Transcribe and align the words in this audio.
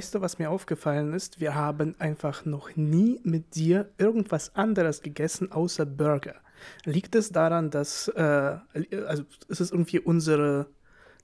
weißt 0.00 0.14
du, 0.14 0.22
was 0.22 0.38
mir 0.38 0.48
aufgefallen 0.48 1.12
ist? 1.12 1.40
Wir 1.40 1.54
haben 1.54 1.94
einfach 1.98 2.46
noch 2.46 2.74
nie 2.74 3.20
mit 3.22 3.54
dir 3.54 3.90
irgendwas 3.98 4.56
anderes 4.56 5.02
gegessen 5.02 5.52
außer 5.52 5.84
Burger. 5.84 6.36
Liegt 6.86 7.14
es 7.14 7.32
daran, 7.32 7.68
dass, 7.68 8.08
äh, 8.08 8.56
also 9.06 9.24
ist 9.48 9.60
es 9.60 9.70
irgendwie 9.70 9.98
unsere, 9.98 10.68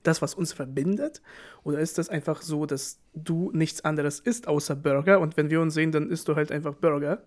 das, 0.03 0.21
was 0.21 0.35
uns 0.35 0.53
verbindet? 0.53 1.23
Oder 1.63 1.79
ist 1.79 1.97
das 1.97 2.09
einfach 2.09 2.43
so, 2.43 2.67
dass 2.67 2.99
du 3.15 3.49
nichts 3.51 3.83
anderes 3.83 4.19
isst 4.19 4.47
außer 4.47 4.75
Burger 4.75 5.21
und 5.21 5.37
wenn 5.37 5.49
wir 5.49 5.59
uns 5.59 5.73
sehen, 5.73 5.91
dann 5.91 6.11
isst 6.11 6.27
du 6.27 6.35
halt 6.35 6.51
einfach 6.51 6.75
Burger? 6.75 7.23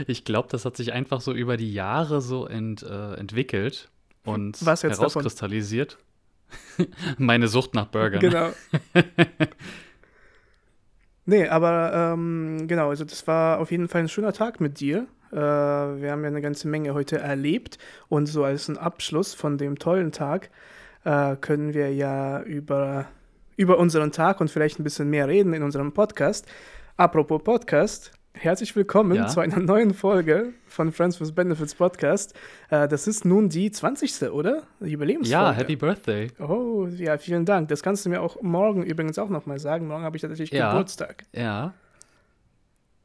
ich 0.06 0.26
glaube, 0.26 0.48
das 0.50 0.66
hat 0.66 0.76
sich 0.76 0.92
einfach 0.92 1.22
so 1.22 1.32
über 1.32 1.56
die 1.56 1.72
Jahre 1.72 2.20
so 2.20 2.44
ent, 2.46 2.82
äh, 2.82 3.14
entwickelt 3.14 3.88
und 4.22 4.60
herauskristallisiert. 4.60 5.96
Meine 7.18 7.48
Sucht 7.48 7.74
nach 7.74 7.86
Burgern. 7.86 8.20
Genau. 8.20 8.50
nee, 11.26 11.46
aber 11.46 11.92
ähm, 11.94 12.66
genau, 12.66 12.90
also 12.90 13.04
das 13.04 13.26
war 13.26 13.58
auf 13.58 13.70
jeden 13.70 13.88
Fall 13.88 14.02
ein 14.02 14.08
schöner 14.08 14.32
Tag 14.32 14.60
mit 14.60 14.80
dir. 14.80 15.06
Äh, 15.32 15.36
wir 15.36 16.10
haben 16.10 16.22
ja 16.22 16.28
eine 16.28 16.40
ganze 16.40 16.68
Menge 16.68 16.94
heute 16.94 17.18
erlebt 17.18 17.78
und 18.08 18.26
so 18.26 18.44
als 18.44 18.68
ein 18.68 18.78
Abschluss 18.78 19.34
von 19.34 19.58
dem 19.58 19.78
tollen 19.78 20.12
Tag 20.12 20.50
äh, 21.04 21.36
können 21.36 21.74
wir 21.74 21.92
ja 21.92 22.42
über, 22.42 23.06
über 23.56 23.78
unseren 23.78 24.12
Tag 24.12 24.40
und 24.40 24.50
vielleicht 24.50 24.78
ein 24.78 24.84
bisschen 24.84 25.08
mehr 25.08 25.28
reden 25.28 25.52
in 25.52 25.62
unserem 25.62 25.92
Podcast. 25.92 26.46
Apropos 26.96 27.42
Podcast, 27.42 28.12
Herzlich 28.32 28.74
willkommen 28.76 29.16
ja. 29.16 29.26
zu 29.26 29.40
einer 29.40 29.58
neuen 29.58 29.92
Folge 29.92 30.54
von 30.66 30.92
Friends 30.92 31.20
with 31.20 31.32
Benefits 31.32 31.74
Podcast. 31.74 32.32
Äh, 32.70 32.86
das 32.88 33.06
ist 33.06 33.24
nun 33.24 33.48
die 33.48 33.70
20. 33.70 34.30
oder? 34.30 34.62
Jubiläumsfolge. 34.80 35.28
Ja, 35.28 35.52
Happy 35.52 35.76
Birthday. 35.76 36.28
Oh, 36.38 36.86
ja, 36.86 37.18
vielen 37.18 37.44
Dank. 37.44 37.68
Das 37.68 37.82
kannst 37.82 38.06
du 38.06 38.08
mir 38.08 38.22
auch 38.22 38.40
morgen 38.40 38.82
übrigens 38.82 39.18
auch 39.18 39.28
nochmal 39.28 39.58
sagen. 39.58 39.88
Morgen 39.88 40.04
habe 40.04 40.16
ich 40.16 40.22
tatsächlich 40.22 40.50
ja. 40.50 40.70
Geburtstag. 40.70 41.24
Ja. 41.34 41.74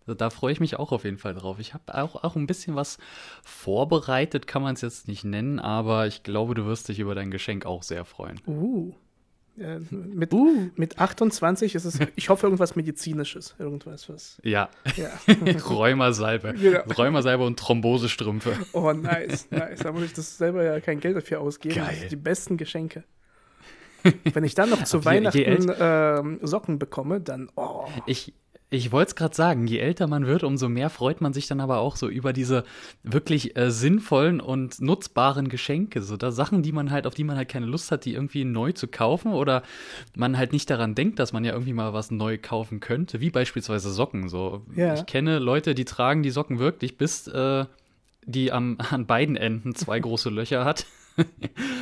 Da 0.05 0.29
freue 0.29 0.53
ich 0.53 0.59
mich 0.59 0.77
auch 0.77 0.91
auf 0.91 1.03
jeden 1.03 1.17
Fall 1.17 1.33
drauf. 1.33 1.59
Ich 1.59 1.73
habe 1.73 1.95
auch, 1.95 2.23
auch 2.23 2.35
ein 2.35 2.45
bisschen 2.45 2.75
was 2.75 2.99
vorbereitet, 3.43 4.45
kann 4.45 4.61
man 4.61 4.75
es 4.75 4.81
jetzt 4.81 5.07
nicht 5.07 5.23
nennen, 5.23 5.59
aber 5.59 6.05
ich 6.05 6.21
glaube, 6.21 6.53
du 6.53 6.65
wirst 6.65 6.87
dich 6.89 6.99
über 6.99 7.15
dein 7.15 7.31
Geschenk 7.31 7.65
auch 7.65 7.81
sehr 7.81 8.05
freuen. 8.05 8.39
Uh. 8.45 8.93
Äh, 9.57 9.79
mit, 9.89 10.33
uh. 10.33 10.69
mit 10.75 10.99
28 10.99 11.75
ist 11.75 11.85
es, 11.85 11.99
ich 12.15 12.29
hoffe, 12.29 12.47
irgendwas 12.47 12.75
Medizinisches. 12.75 13.55
Irgendwas, 13.57 14.09
was. 14.09 14.37
Ja. 14.43 14.69
ja. 14.97 15.09
Rheumasalbe. 15.69 16.53
Genau. 16.65 16.81
Rheumasalbe 16.97 17.45
und 17.45 17.59
Thrombosestrümpfe. 17.59 18.53
Oh, 18.73 18.91
nice, 18.91 19.47
nice. 19.51 19.79
Da 19.79 19.91
muss 19.91 20.03
ich 20.03 20.13
das 20.13 20.37
selber 20.37 20.63
ja 20.63 20.79
kein 20.79 20.99
Geld 20.99 21.15
dafür 21.15 21.41
ausgeben. 21.41 21.75
Geil. 21.75 21.87
Das 21.89 21.99
sind 21.99 22.11
die 22.11 22.15
besten 22.15 22.57
Geschenke. 22.57 23.03
Wenn 24.33 24.43
ich 24.43 24.55
dann 24.55 24.69
noch 24.69 24.83
zu 24.83 25.05
Weihnachten 25.05 25.71
ähm, 25.79 26.39
Socken 26.41 26.79
bekomme, 26.79 27.21
dann. 27.21 27.49
Oh. 27.55 27.85
Ich, 28.05 28.33
ich 28.71 28.91
wollte 28.91 29.09
es 29.09 29.15
gerade 29.15 29.35
sagen, 29.35 29.67
je 29.67 29.77
älter 29.77 30.07
man 30.07 30.25
wird, 30.25 30.43
umso 30.43 30.69
mehr 30.69 30.89
freut 30.89 31.21
man 31.21 31.33
sich 31.33 31.47
dann 31.47 31.59
aber 31.59 31.77
auch 31.77 31.95
so 31.95 32.09
über 32.09 32.33
diese 32.33 32.63
wirklich 33.03 33.55
äh, 33.55 33.69
sinnvollen 33.69 34.41
und 34.41 34.81
nutzbaren 34.81 35.49
Geschenke. 35.49 36.01
So 36.01 36.17
da 36.17 36.31
Sachen, 36.31 36.63
die 36.63 36.71
man 36.71 36.89
halt, 36.89 37.05
auf 37.05 37.13
die 37.13 37.23
man 37.23 37.37
halt 37.37 37.47
keine 37.47 37.67
Lust 37.67 37.91
hat, 37.91 38.05
die 38.05 38.13
irgendwie 38.13 38.43
neu 38.43 38.71
zu 38.71 38.87
kaufen 38.87 39.33
oder 39.33 39.61
man 40.15 40.37
halt 40.37 40.51
nicht 40.51 40.69
daran 40.69 40.95
denkt, 40.95 41.19
dass 41.19 41.31
man 41.31 41.45
ja 41.45 41.53
irgendwie 41.53 41.73
mal 41.73 41.93
was 41.93 42.09
neu 42.09 42.39
kaufen 42.41 42.79
könnte, 42.79 43.21
wie 43.21 43.29
beispielsweise 43.29 43.91
Socken. 43.91 44.29
So. 44.29 44.63
Ja. 44.75 44.95
Ich 44.95 45.05
kenne 45.05 45.37
Leute, 45.37 45.75
die 45.75 45.85
tragen 45.85 46.23
die 46.23 46.31
Socken 46.31 46.57
wirklich, 46.57 46.97
bis 46.97 47.27
äh, 47.27 47.65
die 48.25 48.51
am, 48.51 48.77
an 48.89 49.05
beiden 49.05 49.35
Enden 49.35 49.75
zwei 49.75 49.99
große 49.99 50.29
Löcher 50.29 50.65
hat. 50.65 50.87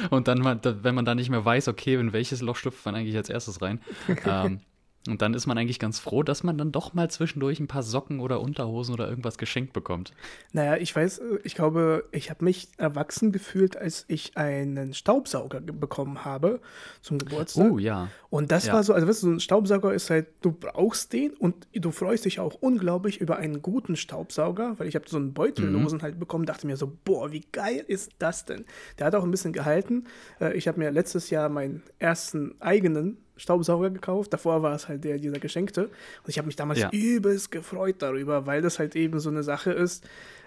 und 0.09 0.27
dann, 0.27 0.43
wenn 0.43 0.95
man 0.95 1.05
dann 1.05 1.17
nicht 1.17 1.29
mehr 1.29 1.43
weiß, 1.43 1.69
okay, 1.69 1.95
in 1.95 2.13
welches 2.13 2.41
Loch 2.41 2.57
schlüpft 2.57 2.85
man 2.85 2.95
eigentlich 2.95 3.15
als 3.15 3.29
erstes 3.29 3.61
rein. 3.61 3.81
ähm, 4.25 4.59
und 5.07 5.21
dann 5.21 5.33
ist 5.33 5.47
man 5.47 5.57
eigentlich 5.57 5.79
ganz 5.79 5.99
froh, 5.99 6.23
dass 6.23 6.43
man 6.43 6.57
dann 6.57 6.71
doch 6.71 6.93
mal 6.93 7.09
zwischendurch 7.09 7.59
ein 7.59 7.67
paar 7.67 7.83
Socken 7.83 8.21
oder 8.21 8.39
Unterhosen 8.39 8.93
oder 8.93 9.09
irgendwas 9.09 9.37
geschenkt 9.37 9.73
bekommt. 9.73 10.13
Naja, 10.53 10.77
ich 10.77 10.95
weiß, 10.95 11.17
äh, 11.17 11.39
ich 11.43 11.55
glaube, 11.55 12.05
ich 12.11 12.29
habe 12.29 12.45
mich 12.45 12.69
erwachsen 12.77 13.33
gefühlt, 13.33 13.75
als 13.75 14.05
ich 14.07 14.37
einen 14.37 14.93
Staubsauger 14.93 15.59
bekommen 15.59 16.23
habe 16.23 16.61
zum 17.01 17.17
Geburtstag. 17.17 17.69
Oh 17.69 17.77
ja. 17.79 18.09
Und 18.29 18.51
das 18.51 18.67
ja. 18.67 18.73
war 18.73 18.83
so, 18.83 18.93
also 18.93 19.05
weißt 19.05 19.23
du, 19.23 19.27
so 19.27 19.33
ein 19.33 19.39
Staubsauger 19.41 19.93
ist 19.93 20.09
halt, 20.09 20.27
du 20.41 20.53
brauchst 20.53 21.11
den 21.11 21.33
und 21.33 21.67
du 21.73 21.91
freust 21.91 22.23
dich 22.23 22.39
auch 22.39 22.55
unglaublich 22.61 23.19
über 23.19 23.35
einen 23.35 23.61
guten 23.61 23.97
Staubsauger, 23.97 24.79
weil 24.79 24.87
ich 24.87 24.95
habe 24.95 25.09
so 25.09 25.17
einen 25.17 25.33
Beutellosen 25.33 25.97
mhm. 25.97 26.03
halt 26.03 26.19
bekommen, 26.19 26.45
dachte 26.45 26.65
mir 26.65 26.77
so, 26.77 26.91
boah, 27.03 27.31
wie 27.33 27.43
geil 27.51 27.83
ist 27.85 28.13
das 28.19 28.45
denn? 28.45 28.65
Der 28.99 29.07
hat 29.07 29.15
auch 29.15 29.23
ein 29.23 29.31
bisschen 29.31 29.51
gehalten. 29.51 30.05
Äh, 30.39 30.55
ich 30.55 30.69
habe 30.69 30.79
mir 30.79 30.91
letztes 30.91 31.29
Jahr 31.29 31.49
meinen 31.49 31.83
ersten 31.99 32.55
eigenen 32.61 33.17
Staubsauger 33.43 33.89
gekauft. 33.89 34.33
Davor 34.33 34.63
war 34.63 34.73
es 34.73 34.87
halt 34.87 35.03
der, 35.03 35.19
dieser 35.19 35.39
geschenkte. 35.39 35.85
Und 35.85 36.29
ich 36.29 36.37
habe 36.37 36.47
mich 36.47 36.55
damals 36.55 36.79
ja. 36.79 36.89
übelst 36.91 37.51
gefreut 37.51 37.97
darüber, 37.99 38.45
weil 38.45 38.61
das 38.61 38.79
halt 38.79 38.95
eben 38.95 39.19
so 39.19 39.29
eine 39.29 39.43
Sache 39.43 39.71
ist. 39.71 40.03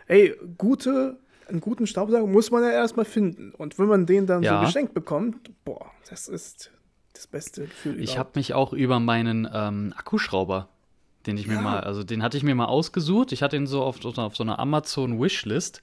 Ey, 0.09 0.35
gute, 0.57 1.19
einen 1.49 1.61
guten 1.61 1.87
Staubsauger 1.87 2.27
muss 2.27 2.51
man 2.51 2.63
ja 2.63 2.71
erstmal 2.71 3.05
finden. 3.05 3.53
Und 3.53 3.79
wenn 3.79 3.87
man 3.87 4.07
den 4.07 4.27
dann 4.27 4.43
ja. 4.43 4.61
so 4.61 4.67
geschenkt 4.67 4.95
bekommt, 4.95 5.51
boah, 5.65 5.93
das 6.09 6.27
ist 6.27 6.71
das 7.13 7.27
beste 7.27 7.63
Gefühl. 7.63 8.01
Ich 8.01 8.19
habe 8.19 8.31
mich 8.35 8.55
auch 8.55 8.73
über 8.73 8.99
meinen 8.99 9.49
ähm, 9.53 9.93
Akkuschrauber 9.97 10.69
den 11.27 11.37
ich 11.39 11.47
mir 11.47 11.55
ja. 11.55 11.61
mal, 11.61 11.81
also 11.81 12.05
den 12.05 12.23
hatte 12.23 12.37
ich 12.37 12.43
mir 12.43 12.55
mal 12.55 12.67
ausgesucht. 12.67 13.33
Ich 13.33 13.43
hatte 13.43 13.57
ihn 13.57 13.67
so 13.67 13.83
auf, 13.83 14.05
auf 14.05 14.37
so 14.37 14.45
einer 14.45 14.59
Amazon-Wishlist. 14.59 15.83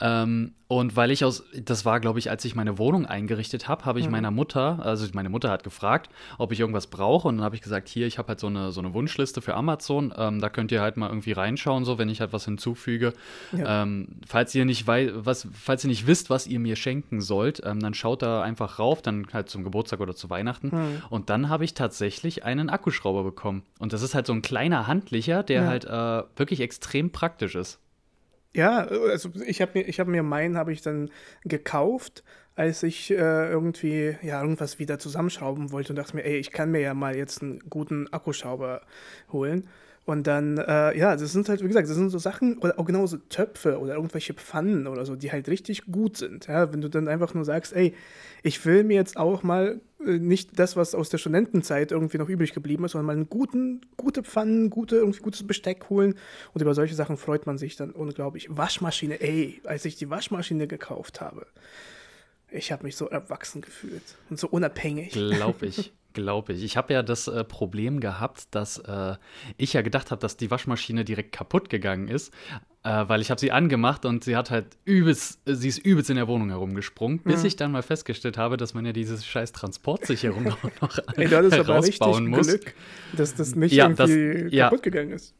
Ähm, 0.00 0.52
und 0.78 0.96
weil 0.96 1.10
ich 1.10 1.22
aus, 1.22 1.44
das 1.52 1.84
war, 1.84 2.00
glaube 2.00 2.18
ich, 2.18 2.30
als 2.30 2.46
ich 2.46 2.54
meine 2.54 2.78
Wohnung 2.78 3.04
eingerichtet 3.04 3.68
habe, 3.68 3.84
habe 3.84 4.00
ich 4.00 4.06
mhm. 4.06 4.12
meiner 4.12 4.30
Mutter, 4.30 4.78
also 4.82 5.06
meine 5.12 5.28
Mutter 5.28 5.50
hat 5.50 5.64
gefragt, 5.64 6.08
ob 6.38 6.50
ich 6.50 6.60
irgendwas 6.60 6.86
brauche. 6.86 7.28
Und 7.28 7.36
dann 7.36 7.44
habe 7.44 7.54
ich 7.54 7.60
gesagt, 7.60 7.90
hier, 7.90 8.06
ich 8.06 8.16
habe 8.16 8.28
halt 8.28 8.40
so 8.40 8.46
eine, 8.46 8.72
so 8.72 8.80
eine 8.80 8.94
Wunschliste 8.94 9.42
für 9.42 9.52
Amazon. 9.54 10.14
Ähm, 10.16 10.40
da 10.40 10.48
könnt 10.48 10.72
ihr 10.72 10.80
halt 10.80 10.96
mal 10.96 11.08
irgendwie 11.08 11.32
reinschauen, 11.32 11.84
so 11.84 11.98
wenn 11.98 12.08
ich 12.08 12.22
halt 12.22 12.32
was 12.32 12.46
hinzufüge. 12.46 13.12
Ja. 13.52 13.82
Ähm, 13.82 14.08
falls 14.26 14.54
ihr 14.54 14.64
nicht 14.64 14.86
wei 14.86 15.10
was, 15.12 15.46
falls 15.52 15.84
ihr 15.84 15.88
nicht 15.88 16.06
wisst, 16.06 16.30
was 16.30 16.46
ihr 16.46 16.58
mir 16.58 16.76
schenken 16.76 17.20
sollt, 17.20 17.60
ähm, 17.66 17.80
dann 17.80 17.92
schaut 17.92 18.22
da 18.22 18.40
einfach 18.40 18.78
rauf, 18.78 19.02
dann 19.02 19.26
halt 19.30 19.50
zum 19.50 19.64
Geburtstag 19.64 20.00
oder 20.00 20.14
zu 20.14 20.30
Weihnachten. 20.30 20.68
Mhm. 20.68 21.02
Und 21.10 21.28
dann 21.28 21.50
habe 21.50 21.66
ich 21.66 21.74
tatsächlich 21.74 22.44
einen 22.44 22.70
Akkuschrauber 22.70 23.24
bekommen. 23.24 23.62
Und 23.78 23.92
das 23.92 24.00
ist 24.00 24.14
halt 24.14 24.26
so 24.26 24.32
ein 24.32 24.40
kleiner 24.40 24.86
handlicher, 24.86 25.42
der 25.42 25.64
ja. 25.64 25.68
halt 25.68 25.84
äh, 25.84 26.22
wirklich 26.38 26.60
extrem 26.60 27.10
praktisch 27.10 27.56
ist. 27.56 27.78
Ja, 28.54 28.80
also 28.86 29.30
ich 29.46 29.62
habe 29.62 29.72
mir, 29.78 29.84
hab 29.86 30.06
mir 30.08 30.22
meinen 30.22 30.58
habe 30.58 30.72
ich 30.72 30.82
dann 30.82 31.10
gekauft, 31.44 32.22
als 32.54 32.82
ich 32.82 33.10
äh, 33.10 33.14
irgendwie 33.14 34.16
ja 34.22 34.42
irgendwas 34.42 34.78
wieder 34.78 34.98
zusammenschrauben 34.98 35.72
wollte 35.72 35.92
und 35.92 35.96
dachte 35.96 36.16
mir, 36.16 36.24
ey, 36.24 36.36
ich 36.36 36.50
kann 36.50 36.70
mir 36.70 36.80
ja 36.80 36.92
mal 36.92 37.16
jetzt 37.16 37.42
einen 37.42 37.60
guten 37.70 38.12
Akkuschrauber 38.12 38.82
holen. 39.32 39.68
Und 40.04 40.26
dann, 40.26 40.58
äh, 40.58 40.98
ja, 40.98 41.16
das 41.16 41.32
sind 41.32 41.48
halt, 41.48 41.62
wie 41.62 41.68
gesagt, 41.68 41.88
das 41.88 41.94
sind 41.96 42.10
so 42.10 42.18
Sachen, 42.18 42.58
oder 42.58 42.78
auch 42.78 42.84
genauso 42.84 43.18
Töpfe 43.18 43.78
oder 43.78 43.94
irgendwelche 43.94 44.34
Pfannen 44.34 44.86
oder 44.88 45.04
so, 45.06 45.14
die 45.16 45.30
halt 45.32 45.48
richtig 45.48 45.86
gut 45.86 46.16
sind. 46.16 46.48
Ja, 46.48 46.72
wenn 46.72 46.80
du 46.80 46.88
dann 46.90 47.08
einfach 47.08 47.34
nur 47.34 47.44
sagst, 47.44 47.72
ey, 47.72 47.94
ich 48.42 48.66
will 48.66 48.82
mir 48.84 48.94
jetzt 48.96 49.16
auch 49.16 49.42
mal 49.44 49.80
nicht 50.04 50.58
das, 50.58 50.76
was 50.76 50.94
aus 50.94 51.08
der 51.08 51.18
Studentenzeit 51.18 51.92
irgendwie 51.92 52.18
noch 52.18 52.28
übrig 52.28 52.52
geblieben 52.52 52.84
ist, 52.84 52.92
sondern 52.92 53.06
mal 53.06 53.12
einen 53.12 53.28
guten, 53.28 53.80
gute 53.96 54.22
Pfannen, 54.22 54.70
gute, 54.70 54.96
irgendwie 54.96 55.20
gutes 55.20 55.46
Besteck 55.46 55.88
holen. 55.90 56.14
Und 56.52 56.62
über 56.62 56.74
solche 56.74 56.94
Sachen 56.94 57.16
freut 57.16 57.46
man 57.46 57.58
sich 57.58 57.76
dann 57.76 57.90
unglaublich. 57.90 58.48
Waschmaschine, 58.50 59.20
ey, 59.20 59.60
als 59.64 59.84
ich 59.84 59.96
die 59.96 60.10
Waschmaschine 60.10 60.66
gekauft 60.66 61.20
habe, 61.20 61.46
ich 62.50 62.70
habe 62.70 62.84
mich 62.84 62.96
so 62.96 63.08
erwachsen 63.08 63.62
gefühlt 63.62 64.02
und 64.30 64.38
so 64.38 64.48
unabhängig. 64.48 65.12
Glaube 65.12 65.66
ich. 65.66 65.92
Glaube 66.12 66.52
ich. 66.52 66.62
Ich 66.62 66.76
habe 66.76 66.92
ja 66.92 67.02
das 67.02 67.26
äh, 67.26 67.42
Problem 67.42 67.98
gehabt, 67.98 68.54
dass 68.54 68.76
äh, 68.78 69.16
ich 69.56 69.72
ja 69.72 69.80
gedacht 69.80 70.10
habe, 70.10 70.20
dass 70.20 70.36
die 70.36 70.50
Waschmaschine 70.50 71.06
direkt 71.06 71.32
kaputt 71.32 71.70
gegangen 71.70 72.08
ist, 72.08 72.34
äh, 72.84 73.04
weil 73.08 73.20
ich 73.20 73.30
habe 73.30 73.40
sie 73.40 73.52
angemacht 73.52 74.04
und 74.04 74.24
sie 74.24 74.36
hat 74.36 74.50
halt 74.50 74.76
übelst, 74.84 75.40
sie 75.46 75.68
ist 75.68 75.78
übelst 75.78 76.10
in 76.10 76.16
der 76.16 76.26
Wohnung 76.28 76.48
herumgesprungen, 76.50 77.20
mhm. 77.22 77.30
bis 77.30 77.44
ich 77.44 77.56
dann 77.56 77.72
mal 77.72 77.82
festgestellt 77.82 78.38
habe, 78.38 78.56
dass 78.56 78.74
man 78.74 78.84
ja 78.84 78.92
diese 78.92 79.22
scheiß 79.22 79.52
Transportsicherung 79.52 80.52
auch 80.52 80.80
noch 80.80 80.98
Ey, 81.16 81.32
aber 81.34 81.82
richtig 81.82 82.20
muss. 82.20 82.48
Glück, 82.48 82.74
dass 83.12 83.34
das 83.34 83.54
nicht 83.54 83.72
ja, 83.72 83.88
irgendwie 83.88 84.50
das, 84.50 84.58
kaputt 84.58 84.82
gegangen 84.82 85.12
ist. 85.12 85.34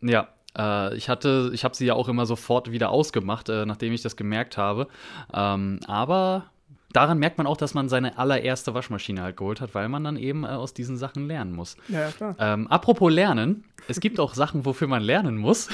Ja, 0.00 0.28
äh, 0.56 0.94
ich 0.96 1.08
hatte, 1.08 1.50
ich 1.52 1.64
habe 1.64 1.76
sie 1.76 1.86
ja 1.86 1.94
auch 1.94 2.08
immer 2.08 2.24
sofort 2.24 2.70
wieder 2.70 2.90
ausgemacht, 2.90 3.48
äh, 3.48 3.66
nachdem 3.66 3.92
ich 3.92 4.02
das 4.02 4.16
gemerkt 4.16 4.56
habe. 4.56 4.88
Ähm, 5.34 5.80
aber 5.86 6.50
daran 6.92 7.18
merkt 7.18 7.38
man 7.38 7.46
auch, 7.46 7.56
dass 7.56 7.74
man 7.74 7.88
seine 7.88 8.18
allererste 8.18 8.74
Waschmaschine 8.74 9.22
halt 9.22 9.36
geholt 9.36 9.60
hat, 9.60 9.74
weil 9.74 9.88
man 9.88 10.04
dann 10.04 10.16
eben 10.16 10.44
äh, 10.44 10.48
aus 10.48 10.74
diesen 10.74 10.96
Sachen 10.96 11.26
lernen 11.26 11.52
muss. 11.52 11.76
Ja, 11.88 12.10
klar. 12.10 12.36
Ähm, 12.38 12.66
apropos 12.68 13.12
Lernen, 13.12 13.64
es 13.88 14.00
gibt 14.00 14.20
auch 14.20 14.34
Sachen, 14.34 14.64
wofür 14.64 14.88
man 14.88 15.02
lernen 15.02 15.36
muss. 15.36 15.68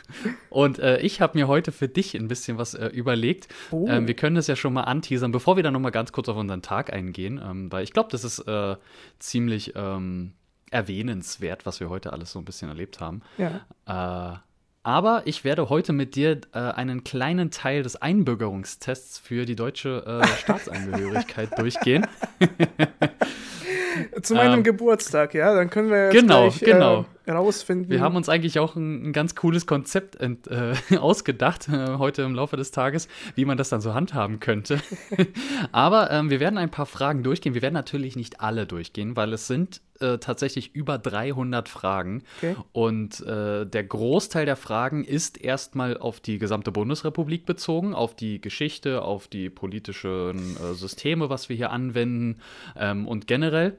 Und 0.50 0.78
äh, 0.78 1.00
ich 1.00 1.20
habe 1.20 1.38
mir 1.38 1.48
heute 1.48 1.72
für 1.72 1.88
dich 1.88 2.14
ein 2.14 2.28
bisschen 2.28 2.58
was 2.58 2.74
äh, 2.74 2.86
überlegt. 2.88 3.48
Oh. 3.70 3.86
Ähm, 3.88 4.06
wir 4.06 4.14
können 4.14 4.36
das 4.36 4.46
ja 4.46 4.56
schon 4.56 4.72
mal 4.72 4.82
anteasern, 4.82 5.32
bevor 5.32 5.56
wir 5.56 5.62
dann 5.62 5.72
noch 5.72 5.80
mal 5.80 5.90
ganz 5.90 6.12
kurz 6.12 6.28
auf 6.28 6.36
unseren 6.36 6.62
Tag 6.62 6.92
eingehen, 6.92 7.40
ähm, 7.42 7.70
weil 7.70 7.84
ich 7.84 7.92
glaube, 7.92 8.10
das 8.10 8.24
ist 8.24 8.40
äh, 8.40 8.76
ziemlich 9.18 9.72
ähm, 9.76 10.32
erwähnenswert, 10.70 11.66
was 11.66 11.80
wir 11.80 11.90
heute 11.90 12.12
alles 12.12 12.32
so 12.32 12.38
ein 12.38 12.44
bisschen 12.44 12.68
erlebt 12.68 13.00
haben. 13.00 13.22
Ja. 13.38 14.42
Aber 14.84 15.22
ich 15.26 15.44
werde 15.44 15.68
heute 15.68 15.92
mit 15.92 16.16
dir 16.16 16.40
äh, 16.52 16.58
einen 16.58 17.04
kleinen 17.04 17.52
Teil 17.52 17.84
des 17.84 17.94
Einbürgerungstests 17.96 19.18
für 19.18 19.44
die 19.46 19.54
deutsche 19.54 20.04
äh, 20.06 20.26
Staatsangehörigkeit 20.38 21.56
durchgehen. 21.56 22.06
zu 24.22 24.34
meinem 24.34 24.58
Ähm, 24.58 24.64
Geburtstag, 24.64 25.34
ja, 25.34 25.54
dann 25.54 25.70
können 25.70 25.90
wir 25.90 26.04
jetzt 26.04 26.14
genau, 26.14 26.48
gleich, 26.48 26.60
genau. 26.60 27.00
Äh, 27.02 27.04
rausfinden. 27.28 27.90
Wir 27.90 28.00
haben 28.00 28.16
uns 28.16 28.28
eigentlich 28.28 28.58
auch 28.58 28.76
ein, 28.76 29.08
ein 29.08 29.12
ganz 29.12 29.34
cooles 29.34 29.66
Konzept 29.66 30.16
ent, 30.16 30.48
äh, 30.48 30.74
ausgedacht, 30.98 31.68
äh, 31.68 31.98
heute 31.98 32.22
im 32.22 32.34
Laufe 32.34 32.56
des 32.56 32.70
Tages, 32.70 33.08
wie 33.34 33.44
man 33.44 33.56
das 33.56 33.68
dann 33.68 33.80
so 33.80 33.94
handhaben 33.94 34.40
könnte. 34.40 34.80
Aber 35.72 36.10
ähm, 36.10 36.30
wir 36.30 36.40
werden 36.40 36.58
ein 36.58 36.70
paar 36.70 36.86
Fragen 36.86 37.22
durchgehen. 37.22 37.54
Wir 37.54 37.62
werden 37.62 37.74
natürlich 37.74 38.16
nicht 38.16 38.40
alle 38.40 38.66
durchgehen, 38.66 39.16
weil 39.16 39.32
es 39.32 39.46
sind 39.46 39.80
äh, 40.00 40.18
tatsächlich 40.18 40.74
über 40.74 40.98
300 40.98 41.68
Fragen. 41.68 42.24
Okay. 42.38 42.56
Und 42.72 43.20
äh, 43.20 43.64
der 43.64 43.84
Großteil 43.84 44.46
der 44.46 44.56
Fragen 44.56 45.04
ist 45.04 45.40
erstmal 45.40 45.96
auf 45.96 46.20
die 46.20 46.38
gesamte 46.38 46.72
Bundesrepublik 46.72 47.46
bezogen, 47.46 47.94
auf 47.94 48.14
die 48.14 48.40
Geschichte, 48.40 49.02
auf 49.02 49.28
die 49.28 49.48
politischen 49.48 50.56
äh, 50.56 50.74
Systeme, 50.74 51.30
was 51.30 51.48
wir 51.48 51.56
hier 51.56 51.70
anwenden 51.70 52.40
ähm, 52.76 53.06
und 53.06 53.26
generell. 53.26 53.76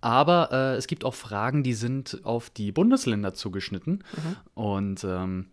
Aber 0.00 0.50
äh, 0.52 0.76
es 0.76 0.86
gibt 0.86 1.04
auch 1.04 1.14
Fragen, 1.14 1.62
die 1.62 1.74
sind 1.74 2.20
auf 2.24 2.50
die 2.50 2.72
Bundesländer 2.72 3.34
zugeschnitten. 3.34 4.04
Und 4.54 5.04
ähm, 5.04 5.46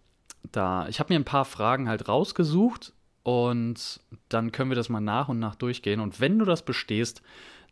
da, 0.52 0.88
ich 0.88 1.00
habe 1.00 1.14
mir 1.14 1.20
ein 1.20 1.26
paar 1.26 1.46
Fragen 1.46 1.90
halt 1.90 2.08
rausgesucht 2.08 2.94
und 3.24 4.00
dann 4.30 4.52
können 4.52 4.70
wir 4.70 4.76
das 4.76 4.90
mal 4.90 5.02
nach 5.02 5.30
und 5.30 5.40
nach 5.40 5.56
durchgehen. 5.56 6.00
Und 6.00 6.20
wenn 6.20 6.38
du 6.38 6.46
das 6.46 6.64
bestehst, 6.64 7.22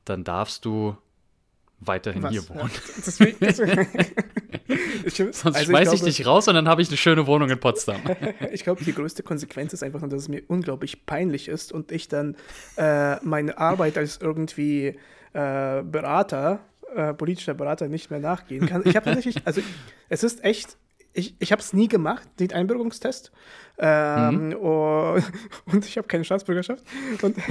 dann 0.06 0.24
darfst 0.24 0.66
du 0.66 0.98
weiterhin 1.80 2.24
Was? 2.24 2.31
hier 2.31 2.50
wohnen. 2.50 2.72
Ja, 2.74 3.04
deswegen, 3.06 3.38
deswegen, 3.40 3.88
ich, 5.06 5.14
Sonst 5.14 5.46
also 5.46 5.60
schmeiß 5.60 5.94
ich, 5.94 6.00
glaube, 6.00 6.06
dich 6.06 6.26
raus 6.26 6.48
und 6.48 6.56
dann 6.56 6.68
habe 6.68 6.81
ich 6.81 6.88
eine 6.88 6.98
schöne 6.98 7.28
Wohnung 7.28 7.50
in 7.50 7.60
Potsdam. 7.60 8.02
Ich 8.52 8.64
glaube, 8.64 8.84
die 8.84 8.94
größte 8.94 9.24
Konsequenz 9.24 9.74
ist 9.74 9.84
einfach 9.84 10.00
nur, 10.02 10.10
dass 10.10 10.24
es 10.24 10.28
mir 10.30 10.44
unglaublich 10.48 11.06
peinlich 11.06 11.48
ist 11.48 11.72
und 11.72 11.92
ich 11.92 12.08
dann 12.08 12.36
äh, 12.78 13.18
meine 13.24 13.58
Arbeit 13.58 13.98
als 13.98 14.18
irgendwie 14.22 14.98
äh, 15.33 15.83
Berater, 15.83 16.59
äh, 16.95 17.13
politischer 17.13 17.53
Berater 17.53 17.88
nicht 17.88 18.09
mehr 18.12 18.19
nachgehen 18.19 18.68
kann. 18.68 18.81
Ich 18.85 18.95
habe 18.95 19.06
tatsächlich, 19.06 19.45
also 19.45 19.62
es 20.09 20.24
ist 20.24 20.44
echt, 20.44 20.77
ich, 21.13 21.35
ich 21.39 21.51
habe 21.51 21.62
es 21.62 21.74
nie 21.74 21.88
gemacht, 21.88 22.27
den 22.39 22.51
Einbürgerungstest. 22.51 23.31
Ähm, 23.77 24.56
oh, 24.59 25.18
und 25.71 25.85
ich 25.85 25.97
habe 25.97 26.07
keine 26.07 26.24
Staatsbürgerschaft. 26.24 26.83
Und 27.21 27.35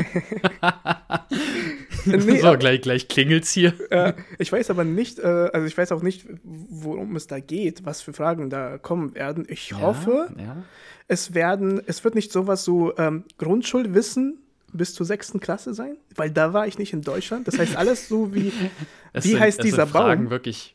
Nee, 2.05 2.39
so, 2.41 2.57
gleich, 2.59 2.81
gleich 2.81 3.09
klingelt's 3.09 3.53
hier. 3.53 3.75
äh, 3.91 4.15
ich 4.39 4.51
weiß 4.51 4.71
aber 4.71 4.85
nicht, 4.85 5.19
äh, 5.21 5.51
also 5.53 5.67
ich 5.67 5.77
weiß 5.77 5.93
auch 5.93 6.03
nicht, 6.03 6.27
worum 6.43 7.15
es 7.17 7.27
da 7.27 7.39
geht, 7.41 7.85
was 7.85 8.01
für 8.03 8.13
Fragen 8.13 8.51
da 8.51 8.79
kommen 8.79 9.15
werden. 9.15 9.47
Ich 9.49 9.73
hoffe, 9.75 10.29
Ja, 10.37 10.65
es 11.09 11.35
werden, 11.35 11.81
es 11.87 12.03
wird 12.05 12.15
nicht 12.15 12.33
sowas 12.33 12.65
so 12.65 12.97
ähm, 12.97 13.25
Grundschulwissen 13.39 14.42
bis 14.73 14.95
zur 14.95 15.07
sechsten 15.07 15.41
Klasse 15.41 15.75
sein, 15.75 15.97
weil 16.17 16.31
da 16.31 16.53
war 16.53 16.67
ich 16.67 16.79
nicht 16.79 16.93
in 16.93 17.03
Deutschland. 17.03 17.47
Das 17.49 17.59
heißt 17.59 17.77
alles 17.77 18.09
so 18.09 18.35
wie, 18.35 18.53
Es 19.13 19.25
wie 19.25 19.31
sind, 19.31 19.41
heißt 19.41 19.59
es 19.61 19.65
dieser 19.65 19.85
sind 19.87 19.93
Fragen 19.93 20.25
Baum? 20.25 20.31
wirklich. 20.31 20.75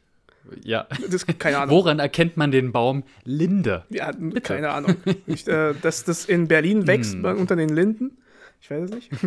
Ja. 0.64 0.88
Das, 1.10 1.26
keine 1.26 1.58
Ahnung. 1.58 1.76
Woran 1.76 2.00
erkennt 2.00 2.38
man 2.38 2.52
den 2.52 2.72
Baum 2.72 3.04
Linde? 3.26 3.84
Ja, 3.90 4.12
keine 4.44 4.70
Ahnung. 4.70 4.96
Ich, 5.26 5.46
äh, 5.48 5.74
dass 5.82 6.06
das 6.06 6.26
in 6.26 6.48
Berlin 6.48 6.88
wächst 6.88 7.14
Hm. 7.16 7.26
unter 7.26 7.56
den 7.58 7.70
Linden. 7.70 8.18
Ich 8.62 8.70
weiß 8.72 8.86
es 8.86 8.92
nicht. 8.92 9.10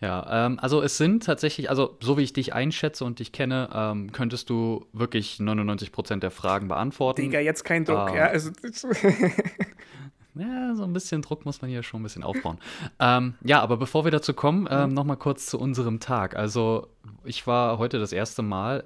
Ja, 0.00 0.46
ähm, 0.46 0.60
also 0.60 0.80
es 0.80 0.96
sind 0.96 1.24
tatsächlich, 1.24 1.70
also 1.70 1.96
so 2.00 2.16
wie 2.16 2.22
ich 2.22 2.32
dich 2.32 2.54
einschätze 2.54 3.04
und 3.04 3.18
dich 3.18 3.32
kenne, 3.32 3.68
ähm, 3.74 4.12
könntest 4.12 4.48
du 4.48 4.86
wirklich 4.92 5.38
99% 5.40 6.20
der 6.20 6.30
Fragen 6.30 6.68
beantworten. 6.68 7.20
Digga, 7.20 7.40
jetzt 7.40 7.64
kein 7.64 7.84
Druck. 7.84 8.10
Ah. 8.10 8.14
Ja, 8.14 8.26
also, 8.28 8.50
Ja, 10.38 10.74
so 10.74 10.84
ein 10.84 10.92
bisschen 10.92 11.22
Druck 11.22 11.44
muss 11.44 11.60
man 11.60 11.70
hier 11.70 11.82
schon 11.82 12.00
ein 12.00 12.04
bisschen 12.04 12.22
aufbauen. 12.22 12.58
ähm, 13.00 13.34
ja, 13.42 13.60
aber 13.60 13.76
bevor 13.76 14.04
wir 14.04 14.10
dazu 14.10 14.34
kommen, 14.34 14.68
ähm, 14.70 14.94
noch 14.94 15.04
mal 15.04 15.16
kurz 15.16 15.46
zu 15.46 15.58
unserem 15.58 16.00
Tag. 16.00 16.36
Also 16.36 16.86
ich 17.24 17.46
war 17.46 17.78
heute 17.78 17.98
das 17.98 18.12
erste 18.12 18.42
Mal, 18.42 18.84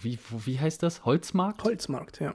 wie, 0.00 0.18
wie 0.44 0.58
heißt 0.58 0.82
das? 0.82 1.04
Holzmarkt? 1.04 1.62
Holzmarkt, 1.64 2.20
ja. 2.20 2.34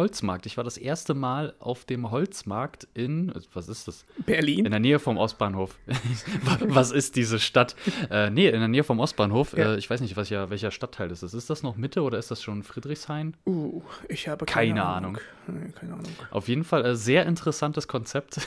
Holzmarkt. 0.00 0.46
Ich 0.46 0.56
war 0.56 0.64
das 0.64 0.78
erste 0.78 1.12
Mal 1.12 1.52
auf 1.58 1.84
dem 1.84 2.10
Holzmarkt 2.10 2.88
in, 2.94 3.34
was 3.52 3.68
ist 3.68 3.86
das? 3.86 4.06
In 4.16 4.24
Berlin. 4.24 4.64
der 4.64 4.80
Nähe 4.80 4.98
vom 4.98 5.18
Ostbahnhof. 5.18 5.78
was 6.60 6.90
ist 6.90 7.16
diese 7.16 7.38
Stadt? 7.38 7.76
Äh, 8.10 8.30
nee, 8.30 8.48
in 8.48 8.60
der 8.60 8.68
Nähe 8.68 8.82
vom 8.82 8.98
Ostbahnhof. 8.98 9.54
Ja. 9.54 9.74
Äh, 9.74 9.76
ich 9.76 9.90
weiß 9.90 10.00
nicht, 10.00 10.16
was 10.16 10.30
ja, 10.30 10.48
welcher 10.48 10.70
Stadtteil 10.70 11.08
das 11.08 11.22
ist. 11.22 11.34
Ist 11.34 11.50
das 11.50 11.62
noch 11.62 11.76
Mitte 11.76 12.02
oder 12.02 12.18
ist 12.18 12.30
das 12.30 12.42
schon 12.42 12.62
Friedrichshain? 12.62 13.36
Uh, 13.46 13.82
ich 14.08 14.26
habe 14.26 14.46
keine, 14.46 14.70
Keine 14.70 14.84
Ahnung. 14.84 15.18
Nee, 15.46 15.70
keine 15.78 15.92
Ahnung. 15.92 16.06
Auf 16.30 16.48
jeden 16.48 16.64
Fall 16.64 16.86
äh, 16.86 16.96
sehr 16.96 17.26
interessantes 17.26 17.86
Konzept. 17.86 18.40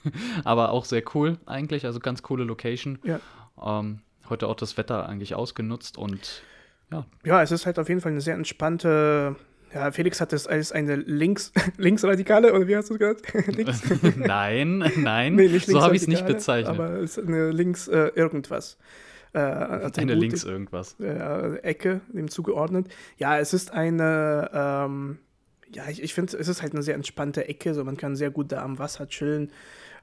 Aber 0.44 0.72
auch 0.72 0.84
sehr 0.84 1.02
cool 1.14 1.38
eigentlich. 1.46 1.86
Also 1.86 2.00
ganz 2.00 2.22
coole 2.22 2.44
Location. 2.44 2.98
Ja. 3.02 3.20
Ähm, 3.62 4.00
heute 4.28 4.46
auch 4.46 4.56
das 4.56 4.76
Wetter 4.76 5.08
eigentlich 5.08 5.34
ausgenutzt 5.34 5.96
und 5.96 6.42
ja, 6.92 7.06
Ja, 7.24 7.42
es 7.42 7.50
ist 7.50 7.64
halt 7.66 7.78
auf 7.78 7.88
jeden 7.88 8.00
Fall 8.02 8.12
eine 8.12 8.20
sehr 8.20 8.34
entspannte. 8.34 9.36
Ja, 9.74 9.90
Felix 9.92 10.20
hat 10.20 10.32
es 10.32 10.46
als 10.46 10.72
eine 10.72 10.96
Links, 10.96 11.52
Linksradikale, 11.76 12.52
oder 12.54 12.66
wie 12.66 12.76
hast 12.76 12.90
du 12.90 12.94
es 12.94 13.00
gesagt? 13.00 13.46
Links, 13.56 13.82
nein, 14.16 14.78
nein, 14.96 15.34
nee, 15.34 15.48
nicht 15.48 15.66
so 15.66 15.82
habe 15.82 15.94
ich 15.96 16.02
es 16.02 16.08
nicht 16.08 16.26
bezeichnet. 16.26 16.74
Aber 16.74 16.90
es 16.96 17.18
ist 17.18 17.26
eine 17.26 17.50
Links 17.50 17.88
äh, 17.88 18.10
irgendwas. 18.14 18.78
Äh, 19.34 19.40
Eine 19.40 20.14
links 20.14 20.44
irgendwas. 20.44 20.96
äh, 21.00 21.58
Ecke 21.58 22.00
dem 22.08 22.28
zugeordnet. 22.30 22.88
Ja, 23.18 23.38
es 23.38 23.52
ist 23.52 23.72
eine, 23.72 24.50
ähm, 24.54 25.18
ja, 25.70 25.82
ich, 25.90 26.02
ich 26.02 26.14
finde, 26.14 26.34
es 26.38 26.48
ist 26.48 26.62
halt 26.62 26.72
eine 26.72 26.82
sehr 26.82 26.94
entspannte 26.94 27.46
Ecke, 27.46 27.74
so 27.74 27.84
man 27.84 27.98
kann 27.98 28.16
sehr 28.16 28.30
gut 28.30 28.52
da 28.52 28.62
am 28.62 28.78
Wasser 28.78 29.06
chillen. 29.06 29.52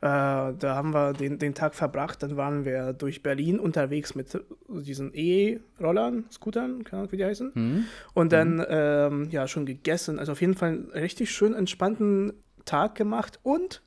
Äh, 0.02 0.08
da 0.08 0.56
haben 0.76 0.94
wir 0.94 1.14
den, 1.14 1.40
den 1.40 1.54
Tag 1.54 1.74
verbracht, 1.76 2.22
dann 2.24 2.38
waren 2.38 2.66
wir 2.66 2.94
durch 2.94 3.24
Berlin 3.24 3.60
unterwegs 3.60 4.14
mit 4.16 4.40
diesen 4.70 5.12
E-Rollern, 5.14 6.26
Scootern, 6.32 6.84
keine 6.84 7.02
Ahnung, 7.02 7.12
wie 7.12 7.18
die 7.18 7.26
heißen. 7.26 7.52
Hm? 7.54 7.86
Und 8.14 8.32
dann, 8.34 8.64
ähm, 8.68 9.30
ja, 9.32 9.48
schon 9.48 9.66
gegessen. 9.66 10.20
Also 10.20 10.34
auf 10.34 10.42
jeden 10.42 10.56
Fall 10.56 10.70
einen 10.70 10.90
richtig 10.92 11.32
schön 11.32 11.54
entspannten 11.54 12.34
Tag 12.66 12.96
gemacht 12.96 13.40
und 13.44 13.82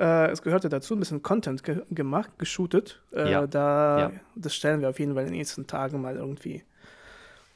äh, 0.00 0.30
es 0.30 0.42
gehörte 0.42 0.68
dazu, 0.68 0.94
ein 0.94 0.98
bisschen 0.98 1.22
Content 1.22 1.62
ge 1.62 1.82
gemacht, 1.90 2.30
geshootet. 2.38 3.00
Äh, 3.14 3.30
Ja. 3.30 3.46
Da, 3.46 3.98
Ja. 3.98 4.12
Das 4.34 4.54
stellen 4.54 4.80
wir 4.80 4.88
auf 4.88 4.98
jeden 4.98 5.14
Fall 5.14 5.22
in 5.22 5.28
den 5.30 5.38
nächsten 5.38 5.66
Tagen 5.66 6.00
mal 6.00 6.16
irgendwie 6.16 6.64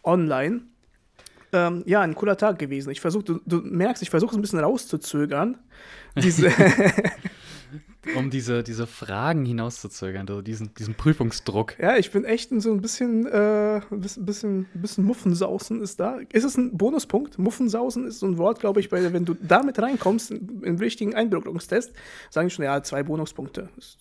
online. 0.04 0.62
Ähm, 1.52 1.82
ja, 1.86 2.02
ein 2.02 2.14
cooler 2.14 2.36
Tag 2.36 2.58
gewesen. 2.58 2.90
Ich 2.90 3.00
versuche, 3.00 3.24
du, 3.24 3.40
du 3.46 3.56
merkst, 3.56 4.02
ich 4.02 4.10
versuche 4.10 4.32
es 4.32 4.36
ein 4.38 4.42
bisschen 4.42 4.58
rauszuzögern. 4.60 5.56
Diese, 6.16 6.50
Um 8.16 8.30
diese, 8.30 8.62
diese 8.62 8.86
Fragen 8.86 9.44
hinauszuzögern, 9.44 10.26
so 10.26 10.40
diesen, 10.42 10.72
diesen 10.74 10.94
Prüfungsdruck. 10.94 11.78
ja, 11.78 11.96
ich 11.96 12.10
bin 12.10 12.24
echt 12.24 12.50
in 12.52 12.60
so 12.60 12.72
ein 12.72 12.80
bisschen, 12.80 13.26
äh, 13.26 13.80
bisschen, 13.90 14.24
bisschen, 14.24 14.66
bisschen 14.74 15.04
Muffensausen 15.04 15.82
ist 15.82 16.00
da. 16.00 16.18
Ist 16.32 16.44
es 16.44 16.56
ein 16.56 16.76
Bonuspunkt? 16.76 17.38
Muffensausen 17.38 18.06
ist 18.06 18.20
so 18.20 18.26
ein 18.26 18.38
Wort, 18.38 18.60
glaube 18.60 18.80
ich, 18.80 18.90
weil 18.92 19.12
wenn 19.12 19.24
du 19.24 19.34
damit 19.34 19.78
reinkommst, 19.80 20.30
in- 20.30 20.62
im 20.62 20.76
richtigen 20.76 21.14
Einbürgerungstest, 21.14 21.92
sagen 22.30 22.48
die 22.48 22.54
schon, 22.54 22.64
ja, 22.64 22.82
zwei 22.82 23.02
Bonuspunkte. 23.02 23.68
Ist, 23.76 23.98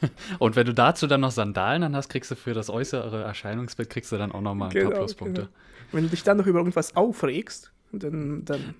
Und 0.38 0.56
wenn 0.56 0.66
du 0.66 0.72
dazu 0.72 1.06
dann 1.06 1.20
noch 1.20 1.30
Sandalen 1.32 1.82
an 1.82 1.96
hast, 1.96 2.08
kriegst 2.08 2.30
du 2.30 2.34
für 2.34 2.54
das 2.54 2.70
äußere 2.70 3.22
Erscheinungsbild, 3.24 3.90
kriegst 3.90 4.10
du 4.12 4.16
dann 4.16 4.32
auch 4.32 4.40
nochmal 4.40 4.70
ein 4.74 4.82
paar 4.82 4.92
Pluspunkte. 4.92 5.42
genau. 5.42 5.52
Wenn 5.92 6.04
du 6.04 6.10
dich 6.10 6.22
dann 6.22 6.36
noch 6.38 6.46
über 6.46 6.58
irgendwas 6.60 6.96
aufregst, 6.96 7.72
dann, 7.92 8.44
dann 8.44 8.74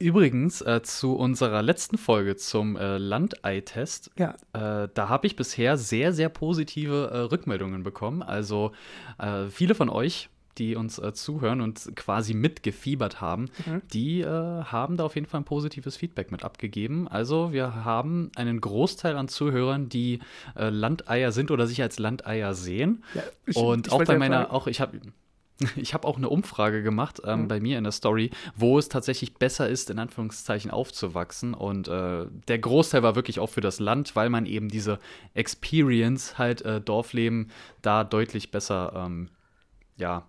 Übrigens, 0.00 0.62
äh, 0.62 0.80
zu 0.82 1.14
unserer 1.14 1.60
letzten 1.62 1.98
Folge 1.98 2.34
zum 2.36 2.76
äh, 2.76 2.96
Landei-Test, 2.96 4.10
ja, 4.18 4.34
äh, 4.54 4.88
da 4.94 5.08
habe 5.10 5.26
ich 5.26 5.36
bisher 5.36 5.76
sehr, 5.76 6.12
sehr 6.14 6.30
positive 6.30 7.10
äh, 7.12 7.18
Rückmeldungen 7.18 7.82
bekommen. 7.82 8.22
Also 8.22 8.72
äh, 9.18 9.48
viele 9.50 9.74
von 9.74 9.90
euch, 9.90 10.30
die 10.56 10.74
uns 10.74 10.98
äh, 10.98 11.12
zuhören 11.12 11.60
und 11.60 11.94
quasi 11.96 12.32
mitgefiebert 12.32 13.20
haben, 13.20 13.50
Mhm. 13.66 13.82
die 13.92 14.20
äh, 14.22 14.26
haben 14.26 14.96
da 14.96 15.04
auf 15.04 15.14
jeden 15.16 15.26
Fall 15.26 15.40
ein 15.42 15.44
positives 15.44 15.96
Feedback 15.98 16.32
mit 16.32 16.44
abgegeben. 16.44 17.06
Also 17.06 17.52
wir 17.52 17.84
haben 17.84 18.30
einen 18.36 18.60
Großteil 18.62 19.16
an 19.16 19.28
Zuhörern, 19.28 19.90
die 19.90 20.20
Landeier 20.56 21.30
sind 21.32 21.50
oder 21.50 21.66
sich 21.66 21.82
als 21.82 21.98
Landeier 21.98 22.54
sehen. 22.54 23.04
ja 23.14 23.22
ich- 23.44 23.56
Und 23.56 23.86
ich 23.86 23.92
auch 23.92 24.02
bei 24.04 24.16
meiner, 24.18 24.50
auch 24.52 24.66
ich 24.66 24.80
habe 24.80 24.98
ich 25.76 25.94
habe 25.94 26.06
auch 26.08 26.16
eine 26.16 26.28
Umfrage 26.28 26.82
gemacht 26.82 27.20
ähm, 27.24 27.42
Mhm. 27.42 27.48
bei 27.48 27.60
mir 27.60 27.78
in 27.78 27.84
der 27.84 27.92
Story, 27.92 28.30
wo 28.56 28.78
es 28.78 28.88
tatsächlich 28.88 29.34
besser 29.34 29.68
ist, 29.68 29.90
in 29.90 29.98
Anführungszeichen 29.98 30.70
aufzuwachsen. 30.70 31.54
Und 31.54 31.88
äh, 31.88 32.26
der 32.48 32.58
Großteil 32.58 33.02
war 33.02 33.14
wirklich 33.14 33.40
auch 33.40 33.48
für 33.50 33.60
das 33.60 33.78
Land, 33.80 34.16
weil 34.16 34.30
man 34.30 34.46
eben 34.46 34.68
diese 34.68 34.98
Experience 35.34 36.38
halt 36.38 36.62
äh, 36.62 36.80
Dorfleben 36.80 37.50
da 37.82 38.04
deutlich 38.04 38.50
besser, 38.50 38.92
ähm, 38.94 39.28
ja, 39.96 40.24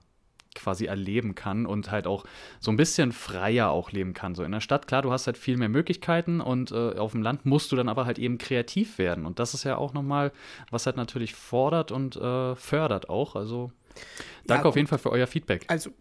quasi 0.54 0.86
erleben 0.86 1.34
kann 1.34 1.66
und 1.66 1.92
halt 1.92 2.08
auch 2.08 2.26
so 2.60 2.72
ein 2.72 2.76
bisschen 2.78 3.14
freier 3.14 3.70
auch 3.70 3.92
leben 3.94 4.14
kann. 4.14 4.36
So 4.36 4.44
in 4.44 4.52
der 4.52 4.60
Stadt, 4.60 4.86
klar, 4.86 5.02
du 5.02 5.10
hast 5.10 5.26
halt 5.26 5.38
viel 5.38 5.56
mehr 5.56 5.70
Möglichkeiten 5.70 6.42
und 6.42 6.72
äh, 6.74 6.98
auf 6.98 7.14
dem 7.14 7.22
Land 7.22 7.46
musst 7.46 7.72
du 7.72 7.78
dann 7.78 7.88
aber 7.88 8.06
halt 8.06 8.20
eben 8.20 8.38
kreativ 8.38 8.98
werden. 8.98 9.26
Und 9.26 9.40
das 9.40 9.54
ist 9.54 9.64
ja 9.64 9.78
auch 9.78 9.94
nochmal, 9.94 10.34
was 10.70 10.86
halt 10.88 10.98
natürlich 10.98 11.36
fordert 11.36 11.94
und 11.94 12.18
äh, 12.18 12.56
fördert 12.58 13.10
auch. 13.10 13.38
Also 13.38 13.72
danke 14.46 14.68
auf 14.68 14.76
jeden 14.76 14.88
Fall 14.88 15.00
für 15.00 15.12
euer 15.12 15.28
Feedback. 15.28 15.66
Also 15.68 15.92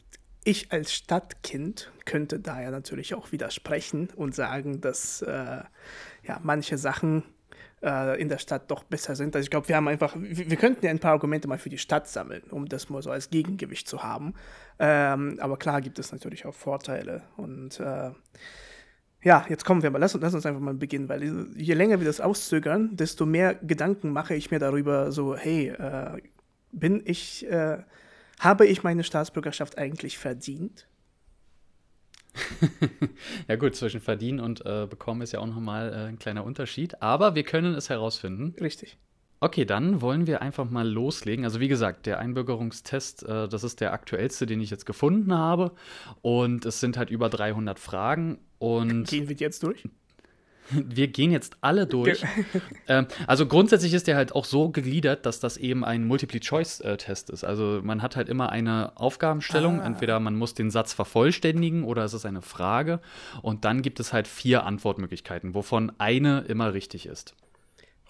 ich 0.44 0.73
als 0.73 0.92
Stadtkind 0.94 1.90
könnte 2.04 2.40
da 2.40 2.61
ja 2.61 2.70
natürlich 2.70 3.14
auch 3.14 3.32
widersprechen 3.32 4.09
und 4.16 4.35
sagen, 4.35 4.80
dass 4.80 5.23
äh, 5.23 5.62
ja 6.23 6.40
manche 6.42 6.78
Sachen 6.78 7.25
äh, 7.82 8.20
in 8.20 8.28
der 8.28 8.38
Stadt 8.38 8.70
doch 8.70 8.85
besser 8.85 9.14
sind. 9.16 9.35
Also 9.35 9.44
ich 9.44 9.50
glaube, 9.50 9.68
wir 9.68 9.76
haben 9.76 9.88
einfach, 9.88 10.14
wir, 10.18 10.50
wir, 10.50 10.56
könnten 10.56 10.85
ja 10.85 10.90
ein 10.90 10.99
paar 10.99 11.12
Argumente 11.12 11.49
mal 11.49 11.59
für 11.59 11.68
die 11.68 11.78
Stadt 11.78 12.09
sammeln, 12.09 12.42
um 12.50 12.66
das 12.66 12.88
mal 12.88 13.02
so 13.02 13.11
als 13.11 13.30
Gegengewicht 13.30 13.88
zu 13.88 14.02
haben. 14.02 14.35
Ähm, 14.78 15.38
aber 15.40 15.59
klar 15.59 15.80
gibt 15.80 15.99
es 15.99 16.12
natürlich 16.12 16.47
auch 16.47 16.54
Vorteile 16.54 17.23
und 17.37 17.80
äh, 17.80 18.11
ja, 19.23 19.44
jetzt 19.50 19.66
kommen 19.66 19.82
wir 19.82 19.90
mal. 19.90 19.99
Lass, 19.99 20.14
lass, 20.14 20.35
uns 20.35 20.47
einfach 20.47 20.62
mal 20.62 20.73
beginnen, 20.73 21.11
weil 21.11 21.52
je 21.54 21.75
länger 21.75 22.00
wir 22.00 22.06
das 22.06 22.23
auszögern, 22.23 22.97
desto 22.97 23.26
mehr 23.26 23.54
Gedanken 23.54 24.12
mache 24.12 24.35
ich 24.35 24.50
mir 24.50 24.59
darüber, 24.59 25.12
so, 25.12 25.37
hey, 25.37 25.68
äh, 25.68 26.23
bin 26.73 27.03
ich, 27.05 27.47
äh, 27.47 27.79
habe 28.39 28.67
ich 28.67 28.83
meine 28.83 29.05
Staatsbürgerschaft 29.05 29.79
eigentlich 29.79 30.19
verdient? 30.19 30.87
ja 33.49 33.57
gut, 33.57 33.75
zwischen 33.75 34.00
verdienen 34.00 34.41
und 34.41 34.65
äh, 34.65 34.87
bekommen 34.89 35.23
ist 35.23 35.33
ja 35.33 35.41
auch 35.41 35.47
nochmal 35.47 35.93
äh, 35.93 36.09
ein 36.09 36.19
kleiner 36.19 36.45
Unterschied, 36.45 37.03
aber 37.03 37.35
wir 37.35 37.43
können 37.43 37.75
es 37.75 37.91
herausfinden. 37.91 38.55
Richtig. 38.61 38.99
Okay, 39.43 39.65
dann 39.65 40.03
wollen 40.03 40.27
wir 40.27 40.43
einfach 40.43 40.69
mal 40.69 40.87
loslegen. 40.87 41.47
Also 41.47 41.61
wie 41.61 41.69
gesagt, 41.69 42.05
der 42.05 42.19
Einbürgerungstest, 42.19 43.23
äh, 43.23 43.49
das 43.49 43.65
ist 43.65 43.81
der 43.81 43.95
aktuellste, 43.95 44.45
den 44.45 44.61
ich 44.61 44.69
jetzt 44.69 44.85
gefunden 44.85 45.35
habe. 45.35 45.73
Und 46.21 46.67
es 46.67 46.79
sind 46.81 46.99
halt 46.99 47.09
über 47.09 47.31
300 47.31 47.79
Fragen. 47.79 48.39
Und 48.59 49.09
Gehen 49.09 49.31
wir 49.31 49.37
jetzt 49.37 49.62
durch? 49.62 49.89
Wir 50.85 51.09
gehen 51.09 51.31
jetzt 51.31 51.57
alle 51.61 51.87
durch. 51.87 52.23
ähm, 52.89 53.07
also 53.27 53.47
grundsätzlich 53.47 53.95
ist 53.95 54.07
der 54.07 54.17
halt 54.17 54.35
auch 54.35 54.45
so 54.45 54.71
gegliedert, 54.71 55.27
dass 55.27 55.41
das 55.41 55.57
eben 55.57 55.85
ein 55.85 56.05
Multiple-Choice-Test 56.05 57.31
ist. 57.31 57.45
Also 57.45 57.81
man 57.83 58.03
hat 58.03 58.17
halt 58.17 58.29
immer 58.29 58.50
eine 58.50 58.93
Aufgabenstellung. 58.97 59.81
Ah. 59.81 59.87
Entweder 59.87 60.21
man 60.21 60.37
muss 60.37 60.55
den 60.55 60.71
Satz 60.71 60.93
vervollständigen 60.93 61.85
oder 61.85 62.05
es 62.05 62.15
ist 62.15 62.27
eine 62.27 62.43
Frage. 62.43 63.00
Und 63.43 63.65
dann 63.65 63.83
gibt 63.83 64.00
es 64.00 64.12
halt 64.12 64.29
vier 64.29 64.65
Antwortmöglichkeiten, 64.65 65.55
wovon 65.55 65.93
eine 65.99 66.41
immer 66.41 66.75
richtig 66.75 67.07
ist. 67.07 67.35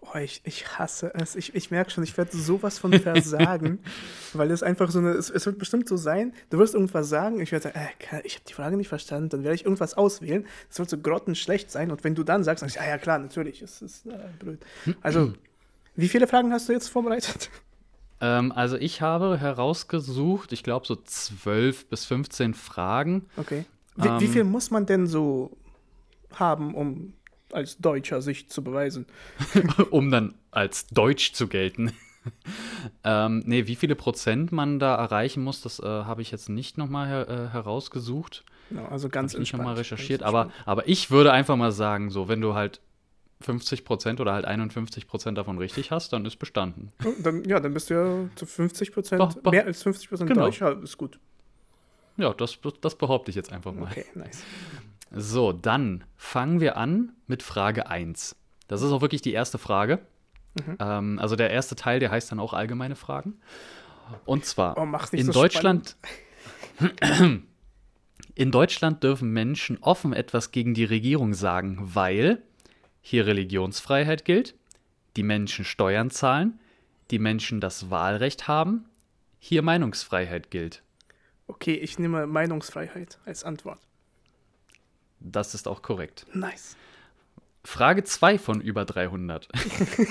Oh, 0.02 0.16
ich, 0.18 0.40
ich 0.44 0.78
hasse 0.78 1.12
es. 1.14 1.36
Ich, 1.36 1.54
ich 1.54 1.70
merke 1.70 1.90
schon, 1.90 2.02
ich 2.02 2.16
werde 2.16 2.34
sowas 2.34 2.78
von 2.78 2.92
versagen, 2.92 3.80
weil 4.32 4.50
es 4.50 4.62
einfach 4.62 4.90
so 4.90 4.98
eine. 4.98 5.10
Es, 5.10 5.28
es, 5.28 5.44
wird 5.44 5.58
bestimmt 5.58 5.88
so 5.88 5.96
sein, 5.96 6.32
du 6.48 6.58
wirst 6.58 6.74
irgendwas 6.74 7.08
sagen, 7.08 7.40
ich 7.40 7.52
werde 7.52 7.64
sagen, 7.64 7.78
äh, 7.78 8.22
ich 8.24 8.36
habe 8.36 8.44
die 8.48 8.54
Frage 8.54 8.76
nicht 8.76 8.88
verstanden, 8.88 9.28
dann 9.28 9.44
werde 9.44 9.54
ich 9.54 9.64
irgendwas 9.64 9.94
auswählen. 9.94 10.46
Es 10.70 10.78
wird 10.78 10.88
so 10.88 10.98
grottenschlecht 10.98 11.70
sein 11.70 11.90
und 11.90 12.02
wenn 12.02 12.14
du 12.14 12.24
dann 12.24 12.44
sagst, 12.44 12.62
dann 12.62 12.70
ich, 12.70 12.80
ah 12.80 12.88
ja 12.88 12.98
klar, 12.98 13.18
natürlich, 13.18 13.60
es 13.60 13.82
ist 13.82 14.06
äh, 14.06 14.18
blöd. 14.38 14.64
Also, 15.02 15.34
wie 15.96 16.08
viele 16.08 16.26
Fragen 16.26 16.52
hast 16.52 16.68
du 16.68 16.72
jetzt 16.72 16.88
vorbereitet? 16.88 17.50
Ähm, 18.22 18.52
also, 18.52 18.76
ich 18.76 19.02
habe 19.02 19.38
herausgesucht, 19.38 20.52
ich 20.52 20.62
glaube, 20.62 20.86
so 20.86 20.96
12 20.96 21.88
bis 21.88 22.06
15 22.06 22.54
Fragen. 22.54 23.26
Okay. 23.36 23.66
Wie, 23.96 24.08
ähm, 24.08 24.20
wie 24.20 24.28
viel 24.28 24.44
muss 24.44 24.70
man 24.70 24.86
denn 24.86 25.06
so 25.06 25.56
haben, 26.32 26.74
um 26.74 27.12
als 27.54 27.78
Deutscher 27.78 28.22
sich 28.22 28.48
zu 28.48 28.62
beweisen. 28.62 29.06
um 29.90 30.10
dann 30.10 30.34
als 30.50 30.86
Deutsch 30.88 31.32
zu 31.32 31.48
gelten. 31.48 31.92
ähm, 33.04 33.42
nee, 33.46 33.66
wie 33.66 33.76
viele 33.76 33.94
Prozent 33.94 34.52
man 34.52 34.78
da 34.78 34.94
erreichen 34.94 35.42
muss, 35.42 35.62
das 35.62 35.80
äh, 35.80 35.84
habe 35.84 36.22
ich 36.22 36.30
jetzt 36.30 36.48
nicht 36.48 36.78
nochmal 36.78 37.08
her 37.08 37.28
äh, 37.28 37.48
herausgesucht. 37.48 38.44
Ja, 38.70 38.88
also 38.88 39.08
ganz 39.08 39.32
hab 39.32 39.38
ich 39.38 39.40
nicht 39.40 39.52
nochmal 39.52 39.74
recherchiert, 39.74 40.22
aber, 40.22 40.50
aber 40.64 40.86
ich 40.88 41.10
würde 41.10 41.32
einfach 41.32 41.56
mal 41.56 41.72
sagen, 41.72 42.10
so, 42.10 42.28
wenn 42.28 42.40
du 42.40 42.54
halt 42.54 42.80
50 43.40 43.84
Prozent 43.84 44.20
oder 44.20 44.32
halt 44.32 44.44
51 44.44 45.06
Prozent 45.06 45.38
davon 45.38 45.58
richtig 45.58 45.90
hast, 45.90 46.12
dann 46.12 46.24
ist 46.26 46.36
bestanden. 46.36 46.92
Ja, 47.02 47.10
dann, 47.22 47.44
ja, 47.44 47.60
dann 47.60 47.72
bist 47.72 47.90
du 47.90 47.94
ja 47.94 48.28
zu 48.36 48.46
50 48.46 48.92
Prozent, 48.92 49.44
mehr 49.50 49.64
als 49.64 49.82
50 49.82 50.08
Prozent 50.08 50.28
genau. 50.28 50.42
Deutscher, 50.42 50.80
ist 50.82 50.98
gut. 50.98 51.18
Ja, 52.16 52.34
das, 52.34 52.58
das 52.80 52.96
behaupte 52.96 53.30
ich 53.30 53.34
jetzt 53.34 53.50
einfach 53.50 53.72
mal. 53.72 53.90
Okay, 53.90 54.04
nice. 54.14 54.42
So, 55.10 55.52
dann 55.52 56.04
fangen 56.16 56.60
wir 56.60 56.76
an 56.76 57.12
mit 57.26 57.42
Frage 57.42 57.88
1. 57.88 58.36
Das 58.68 58.82
ist 58.82 58.92
auch 58.92 59.00
wirklich 59.00 59.22
die 59.22 59.32
erste 59.32 59.58
Frage. 59.58 60.00
Mhm. 60.54 60.76
Ähm, 60.78 61.18
also 61.18 61.36
der 61.36 61.50
erste 61.50 61.76
Teil, 61.76 62.00
der 62.00 62.10
heißt 62.10 62.30
dann 62.30 62.40
auch 62.40 62.52
allgemeine 62.52 62.96
Fragen. 62.96 63.40
Und 64.24 64.44
zwar 64.44 64.76
oh, 64.78 64.86
in 65.12 65.26
so 65.26 65.32
Deutschland. 65.32 65.96
in 68.34 68.50
Deutschland 68.50 69.02
dürfen 69.02 69.32
Menschen 69.32 69.78
offen 69.80 70.12
etwas 70.12 70.50
gegen 70.50 70.74
die 70.74 70.84
Regierung 70.84 71.34
sagen, 71.34 71.78
weil 71.94 72.42
hier 73.00 73.26
Religionsfreiheit 73.26 74.24
gilt, 74.24 74.54
die 75.16 75.22
Menschen 75.22 75.64
Steuern 75.64 76.10
zahlen, 76.10 76.58
die 77.10 77.18
Menschen 77.18 77.60
das 77.60 77.90
Wahlrecht 77.90 78.48
haben, 78.48 78.86
hier 79.38 79.62
Meinungsfreiheit 79.62 80.50
gilt. 80.50 80.82
Okay, 81.46 81.74
ich 81.74 81.98
nehme 81.98 82.26
Meinungsfreiheit 82.26 83.18
als 83.24 83.42
Antwort. 83.42 83.80
Das 85.20 85.54
ist 85.54 85.68
auch 85.68 85.82
korrekt. 85.82 86.26
Nice. 86.34 86.76
Frage 87.62 88.04
2 88.04 88.38
von 88.38 88.60
über 88.62 88.86
300. 88.86 89.48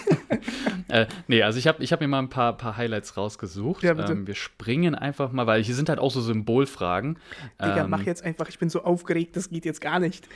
äh, 0.87 1.07
nee, 1.27 1.41
also 1.41 1.57
ich 1.57 1.67
habe 1.67 1.83
ich 1.83 1.91
hab 1.91 1.99
mir 1.99 2.07
mal 2.07 2.19
ein 2.19 2.29
paar, 2.29 2.55
paar 2.55 2.77
Highlights 2.77 3.17
rausgesucht. 3.17 3.81
Ja, 3.81 3.97
ähm, 4.07 4.27
wir 4.27 4.35
springen 4.35 4.93
einfach 4.93 5.31
mal, 5.31 5.47
weil 5.47 5.63
hier 5.63 5.73
sind 5.73 5.89
halt 5.89 5.97
auch 5.97 6.11
so 6.11 6.21
Symbolfragen. 6.21 7.17
Digga, 7.59 7.85
ähm, 7.85 7.89
mach 7.89 8.03
jetzt 8.03 8.23
einfach, 8.23 8.49
ich 8.49 8.59
bin 8.59 8.69
so 8.69 8.83
aufgeregt, 8.83 9.35
das 9.35 9.49
geht 9.49 9.65
jetzt 9.65 9.81
gar 9.81 9.99
nicht. 9.99 10.27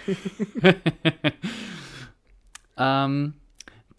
ähm, 2.78 3.36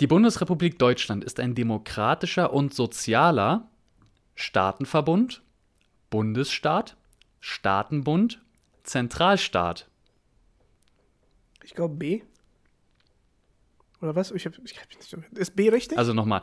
die 0.00 0.08
Bundesrepublik 0.08 0.80
Deutschland 0.80 1.22
ist 1.22 1.38
ein 1.38 1.54
demokratischer 1.54 2.52
und 2.52 2.74
sozialer 2.74 3.68
Staatenverbund, 4.34 5.42
Bundesstaat, 6.10 6.96
Staatenbund, 7.38 8.42
Zentralstaat. 8.82 9.86
Ich 11.64 11.74
glaube 11.74 11.94
B. 11.96 12.22
Oder 14.00 14.14
was? 14.14 14.30
Ich 14.30 14.44
hab, 14.44 14.52
ich 14.64 14.78
hab 14.78 14.88
nicht, 14.88 15.16
ist 15.38 15.56
B 15.56 15.70
richtig? 15.70 15.96
Also 15.96 16.12
nochmal. 16.12 16.42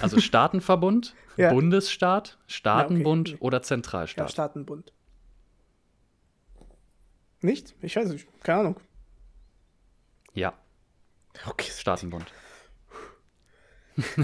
Also 0.00 0.18
Staatenverbund, 0.18 1.14
ja. 1.36 1.52
Bundesstaat, 1.52 2.38
Staatenbund 2.46 3.28
ja, 3.28 3.34
okay. 3.34 3.44
oder 3.44 3.62
Zentralstaat? 3.62 4.26
Ja, 4.26 4.32
Staatenbund. 4.32 4.92
Nicht? 7.42 7.74
Ich 7.82 7.94
weiß 7.94 8.08
nicht. 8.08 8.26
Keine 8.42 8.60
Ahnung. 8.60 8.80
Ja. 10.32 10.54
Okay. 11.46 11.70
Staatenbund. 11.70 12.32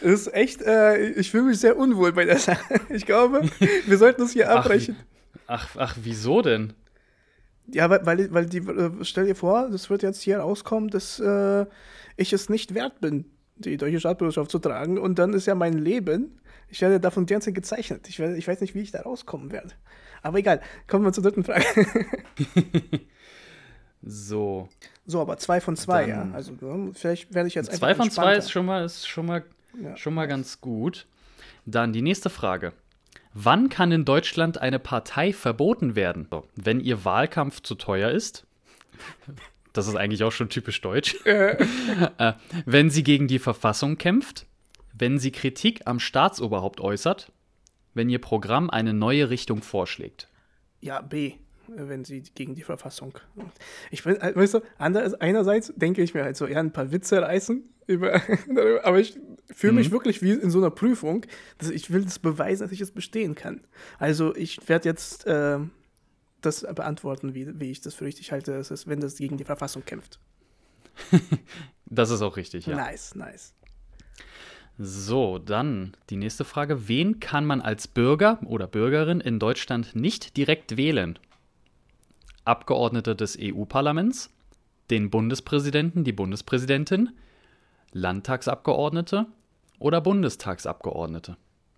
das 0.00 0.10
ist 0.10 0.34
echt, 0.34 0.62
äh, 0.62 1.10
ich 1.10 1.30
fühle 1.30 1.44
mich 1.44 1.60
sehr 1.60 1.76
unwohl 1.76 2.12
bei 2.12 2.24
der 2.24 2.38
Sache. 2.38 2.80
Ich 2.88 3.04
glaube, 3.04 3.42
wir 3.86 3.98
sollten 3.98 4.22
es 4.22 4.32
hier 4.32 4.50
abbrechen. 4.50 4.96
Ach, 5.46 5.68
ach, 5.74 5.76
ach, 5.78 5.96
wieso 6.02 6.40
denn? 6.40 6.72
Ja, 7.72 7.90
weil, 7.90 8.04
weil, 8.06 8.32
weil 8.32 8.46
die, 8.46 8.58
äh, 8.58 8.90
stell 9.02 9.26
dir 9.26 9.34
vor, 9.34 9.68
das 9.70 9.90
wird 9.90 10.02
jetzt 10.02 10.22
hier 10.22 10.40
rauskommen, 10.40 10.88
dass 10.88 11.20
äh, 11.20 11.66
ich 12.16 12.32
es 12.32 12.48
nicht 12.48 12.74
wert 12.74 13.00
bin, 13.00 13.26
die 13.56 13.76
deutsche 13.76 14.00
Staatsbürgerschaft 14.00 14.50
zu 14.50 14.58
tragen. 14.58 14.98
Und 14.98 15.18
dann 15.18 15.34
ist 15.34 15.46
ja 15.46 15.54
mein 15.54 15.74
Leben, 15.74 16.40
ich 16.68 16.80
werde 16.80 17.00
davon 17.00 17.26
die 17.26 17.32
ganze 17.32 17.46
Zeit 17.46 17.54
gezeichnet. 17.54 18.08
Ich, 18.08 18.18
werde, 18.18 18.36
ich 18.36 18.48
weiß 18.48 18.60
nicht, 18.60 18.74
wie 18.74 18.80
ich 18.80 18.90
da 18.90 19.02
rauskommen 19.02 19.52
werde. 19.52 19.70
Aber 20.22 20.38
egal, 20.38 20.60
kommen 20.86 21.04
wir 21.04 21.12
zur 21.12 21.22
dritten 21.22 21.44
Frage. 21.44 21.64
so. 24.02 24.68
So, 25.06 25.20
aber 25.20 25.38
zwei 25.38 25.60
von 25.60 25.76
zwei, 25.76 26.06
dann, 26.06 26.30
ja. 26.30 26.34
Also 26.34 26.52
vielleicht 26.94 27.34
werde 27.34 27.48
ich 27.48 27.54
jetzt 27.54 27.68
einfach. 27.68 27.78
Zwei 27.80 27.94
von 27.94 28.10
zwei 28.10 28.36
ist 28.36 28.50
schon 28.50 28.66
mal, 28.66 28.84
ist 28.84 29.06
schon 29.06 29.26
mal, 29.26 29.44
ja. 29.82 29.96
schon 29.96 30.14
mal 30.14 30.26
ganz 30.26 30.60
gut. 30.60 31.06
Dann 31.66 31.92
die 31.92 32.02
nächste 32.02 32.30
Frage. 32.30 32.72
Wann 33.34 33.68
kann 33.68 33.92
in 33.92 34.04
Deutschland 34.04 34.58
eine 34.58 34.78
Partei 34.78 35.32
verboten 35.32 35.94
werden? 35.94 36.28
Wenn 36.54 36.80
ihr 36.80 37.04
Wahlkampf 37.04 37.62
zu 37.62 37.74
teuer 37.74 38.10
ist. 38.10 38.46
Das 39.74 39.86
ist 39.86 39.94
eigentlich 39.94 40.24
auch 40.24 40.32
schon 40.32 40.48
typisch 40.48 40.80
deutsch. 40.80 41.14
äh, 41.24 42.32
wenn 42.64 42.90
sie 42.90 43.04
gegen 43.04 43.28
die 43.28 43.38
Verfassung 43.38 43.96
kämpft. 43.96 44.46
Wenn 44.92 45.20
sie 45.20 45.30
Kritik 45.30 45.82
am 45.84 46.00
Staatsoberhaupt 46.00 46.80
äußert. 46.80 47.30
Wenn 47.94 48.08
ihr 48.08 48.18
Programm 48.18 48.70
eine 48.70 48.92
neue 48.92 49.30
Richtung 49.30 49.62
vorschlägt. 49.62 50.26
Ja, 50.80 51.00
B 51.00 51.34
wenn 51.68 52.04
sie 52.04 52.22
gegen 52.34 52.54
die 52.54 52.62
Verfassung. 52.62 53.18
Ich 53.90 54.04
bin, 54.04 54.16
äh, 54.16 54.34
weißt 54.34 54.54
du, 54.54 54.60
einerseits 54.78 55.72
denke 55.76 56.02
ich 56.02 56.14
mir 56.14 56.24
halt 56.24 56.36
so 56.36 56.46
eher 56.46 56.60
ein 56.60 56.72
paar 56.72 56.92
Witze 56.92 57.22
reißen, 57.22 57.62
über, 57.86 58.20
aber 58.84 58.98
ich 58.98 59.18
fühle 59.50 59.72
mich 59.74 59.88
mhm. 59.88 59.92
wirklich 59.92 60.22
wie 60.22 60.32
in 60.32 60.50
so 60.50 60.58
einer 60.58 60.70
Prüfung, 60.70 61.24
dass 61.58 61.70
ich 61.70 61.90
will 61.90 62.04
das 62.04 62.18
beweisen, 62.18 62.62
dass 62.64 62.72
ich 62.72 62.80
es 62.80 62.90
bestehen 62.90 63.34
kann. 63.34 63.62
Also 63.98 64.34
ich 64.36 64.68
werde 64.68 64.88
jetzt 64.88 65.26
äh, 65.26 65.58
das 66.40 66.62
beantworten, 66.62 67.34
wie, 67.34 67.58
wie 67.58 67.70
ich 67.70 67.80
das 67.80 67.94
für 67.94 68.04
richtig 68.04 68.32
halte, 68.32 68.52
dass 68.52 68.70
es, 68.70 68.86
wenn 68.86 69.00
das 69.00 69.16
gegen 69.16 69.36
die 69.36 69.44
Verfassung 69.44 69.84
kämpft. 69.84 70.20
das 71.86 72.10
ist 72.10 72.22
auch 72.22 72.36
richtig, 72.36 72.66
ja. 72.66 72.76
Nice, 72.76 73.14
nice. 73.14 73.54
So, 74.80 75.38
dann 75.38 75.96
die 76.08 76.16
nächste 76.16 76.44
Frage. 76.44 76.86
Wen 76.86 77.18
kann 77.18 77.44
man 77.44 77.60
als 77.60 77.88
Bürger 77.88 78.38
oder 78.46 78.68
Bürgerin 78.68 79.20
in 79.20 79.40
Deutschland 79.40 79.96
nicht 79.96 80.36
direkt 80.36 80.76
wählen? 80.76 81.18
Abgeordnete 82.48 83.14
des 83.14 83.38
EU-Parlaments, 83.40 84.30
den 84.90 85.10
Bundespräsidenten, 85.10 86.02
die 86.02 86.12
Bundespräsidentin, 86.12 87.10
Landtagsabgeordnete 87.92 89.26
oder 89.78 90.00
Bundestagsabgeordnete? 90.00 91.36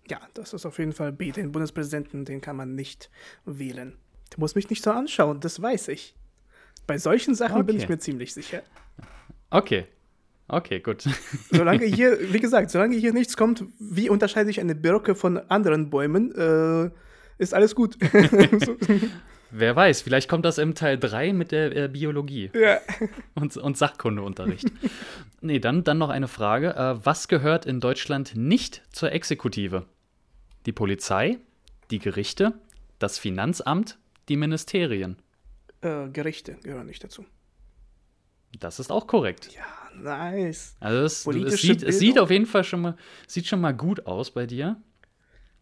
Ja, 0.09 0.19
das 0.33 0.53
ist 0.53 0.65
auf 0.65 0.79
jeden 0.79 0.93
Fall 0.93 1.11
B. 1.11 1.31
Den 1.31 1.51
Bundespräsidenten, 1.51 2.25
den 2.25 2.41
kann 2.41 2.55
man 2.55 2.75
nicht 2.75 3.09
wählen. 3.45 3.97
Der 4.31 4.39
muss 4.39 4.55
mich 4.55 4.69
nicht 4.69 4.83
so 4.83 4.91
anschauen, 4.91 5.39
das 5.39 5.61
weiß 5.61 5.89
ich. 5.89 6.15
Bei 6.87 6.97
solchen 6.97 7.35
Sachen 7.35 7.57
okay. 7.57 7.63
bin 7.63 7.77
ich 7.77 7.89
mir 7.89 7.99
ziemlich 7.99 8.33
sicher. 8.33 8.63
Okay. 9.49 9.85
Okay, 10.47 10.79
gut. 10.81 11.03
Solange 11.51 11.85
hier, 11.85 12.33
wie 12.33 12.39
gesagt, 12.39 12.71
solange 12.71 12.97
hier 12.97 13.13
nichts 13.13 13.37
kommt, 13.37 13.63
wie 13.79 14.09
unterscheide 14.09 14.49
ich 14.49 14.59
eine 14.59 14.75
Birke 14.75 15.15
von 15.15 15.37
anderen 15.37 15.89
Bäumen, 15.89 16.35
äh, 16.35 16.91
ist 17.41 17.53
alles 17.53 17.75
gut. 17.75 17.97
so. 18.65 18.77
Wer 19.53 19.75
weiß, 19.75 20.01
vielleicht 20.01 20.29
kommt 20.29 20.45
das 20.45 20.57
im 20.57 20.75
Teil 20.75 20.97
3 20.97 21.33
mit 21.33 21.51
der 21.51 21.75
äh, 21.75 21.87
Biologie 21.89 22.49
Ja. 22.53 22.79
und, 23.35 23.57
und 23.57 23.77
Sachkundeunterricht. 23.77 24.71
nee, 25.41 25.59
dann, 25.59 25.83
dann 25.83 25.97
noch 25.97 26.09
eine 26.09 26.29
Frage. 26.29 26.73
Äh, 26.73 27.05
was 27.05 27.27
gehört 27.27 27.65
in 27.65 27.81
Deutschland 27.81 28.33
nicht 28.35 28.81
zur 28.93 29.11
Exekutive? 29.11 29.85
Die 30.65 30.71
Polizei, 30.71 31.37
die 31.89 31.99
Gerichte, 31.99 32.53
das 32.99 33.19
Finanzamt, 33.19 33.97
die 34.29 34.37
Ministerien. 34.37 35.17
Äh, 35.81 36.07
Gerichte 36.09 36.55
gehören 36.63 36.85
nicht 36.85 37.03
dazu. 37.03 37.25
Das 38.59 38.79
ist 38.79 38.91
auch 38.91 39.07
korrekt. 39.07 39.49
Ja, 39.53 39.91
nice. 40.01 40.75
Also 40.79 41.03
es, 41.03 41.25
es, 41.25 41.61
sieht, 41.61 41.83
es 41.83 41.99
sieht 41.99 42.19
auf 42.19 42.31
jeden 42.31 42.45
Fall 42.45 42.63
schon 42.63 42.81
mal, 42.81 42.97
sieht 43.27 43.47
schon 43.47 43.59
mal 43.59 43.73
gut 43.73 44.05
aus 44.05 44.31
bei 44.31 44.45
dir. 44.45 44.77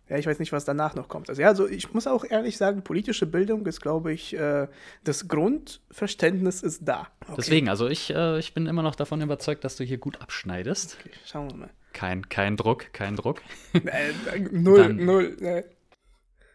Ja, 0.09 0.17
ich 0.17 0.25
weiß 0.25 0.39
nicht, 0.39 0.51
was 0.51 0.65
danach 0.65 0.95
noch 0.95 1.07
kommt. 1.07 1.29
Also, 1.29 1.41
ja, 1.41 1.49
also 1.49 1.67
ich 1.67 1.93
muss 1.93 2.07
auch 2.07 2.25
ehrlich 2.27 2.57
sagen, 2.57 2.83
politische 2.83 3.27
Bildung 3.27 3.65
ist, 3.67 3.79
glaube 3.79 4.11
ich, 4.11 4.35
äh, 4.35 4.67
das 5.03 5.27
Grundverständnis 5.27 6.63
ist 6.63 6.81
da. 6.87 7.07
Okay. 7.21 7.33
Deswegen, 7.37 7.69
also 7.69 7.87
ich, 7.87 8.09
äh, 8.13 8.39
ich 8.39 8.53
bin 8.55 8.65
immer 8.65 8.81
noch 8.81 8.95
davon 8.95 9.21
überzeugt, 9.21 9.63
dass 9.63 9.75
du 9.75 9.83
hier 9.83 9.99
gut 9.99 10.19
abschneidest. 10.21 10.97
Okay, 10.99 11.11
schauen 11.25 11.51
wir 11.51 11.57
mal. 11.57 11.69
Kein, 11.93 12.27
kein 12.27 12.57
Druck, 12.57 12.91
kein 12.93 13.15
Druck. 13.15 13.41
Äh, 13.73 14.39
null, 14.51 14.77
Dann- 14.79 15.05
null. 15.05 15.37
Äh. 15.41 15.63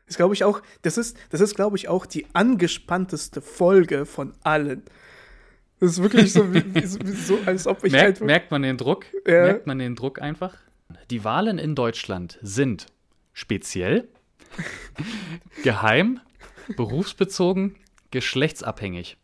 Das 0.06 0.16
glaube 0.16 0.34
ich 0.34 0.44
auch, 0.44 0.61
das 0.82 0.99
ist, 0.99 1.16
das 1.30 1.40
ist, 1.40 1.54
glaube 1.54 1.76
ich, 1.76 1.88
auch 1.88 2.04
die 2.06 2.26
angespannteste 2.34 3.40
Folge 3.40 4.04
von 4.04 4.34
allen. 4.42 4.82
Das 5.80 5.92
ist 5.92 6.02
wirklich 6.02 6.32
so, 6.32 6.52
wie, 6.52 6.62
wie, 6.75 6.82
wie, 6.84 7.12
so 7.12 7.38
als 7.46 7.66
ob 7.66 7.84
ich 7.84 7.92
Merkt, 7.92 8.18
halt. 8.18 8.26
merkt 8.26 8.50
man 8.50 8.62
den 8.62 8.76
Druck? 8.76 9.06
Ja. 9.26 9.44
Merkt 9.44 9.66
man 9.66 9.78
den 9.78 9.94
Druck 9.96 10.20
einfach? 10.20 10.56
Die 11.11 11.25
Wahlen 11.25 11.58
in 11.58 11.75
Deutschland 11.75 12.38
sind 12.42 12.87
speziell, 13.35 14.09
geheim, 15.62 16.21
berufsbezogen, 16.76 17.76
geschlechtsabhängig. 18.11 19.19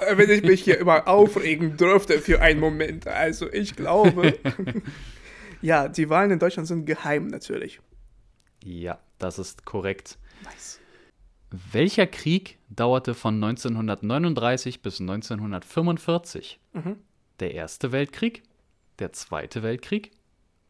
Äh, 0.00 0.18
wenn 0.18 0.30
ich 0.30 0.42
mich 0.42 0.62
hier 0.62 0.78
immer 0.78 1.08
aufregen 1.08 1.76
dürfte 1.76 2.18
für 2.20 2.40
einen 2.40 2.60
Moment. 2.60 3.06
Also 3.06 3.50
ich 3.50 3.74
glaube. 3.74 4.38
ja, 5.62 5.88
die 5.88 6.10
Wahlen 6.10 6.32
in 6.32 6.38
Deutschland 6.38 6.68
sind 6.68 6.84
geheim 6.84 7.28
natürlich. 7.28 7.80
Ja, 8.62 8.98
das 9.18 9.38
ist 9.38 9.64
korrekt. 9.64 10.18
Nice. 10.44 10.80
Welcher 11.72 12.06
Krieg 12.06 12.58
dauerte 12.68 13.14
von 13.14 13.42
1939 13.42 14.82
bis 14.82 15.00
1945? 15.00 16.60
Mhm. 16.72 16.96
Der 17.40 17.54
Erste 17.54 17.92
Weltkrieg, 17.92 18.42
der 18.98 19.12
Zweite 19.12 19.62
Weltkrieg, 19.62 20.10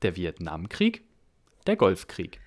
der 0.02 0.16
Vietnamkrieg, 0.16 1.05
der 1.66 1.76
Golfkrieg. 1.76 2.40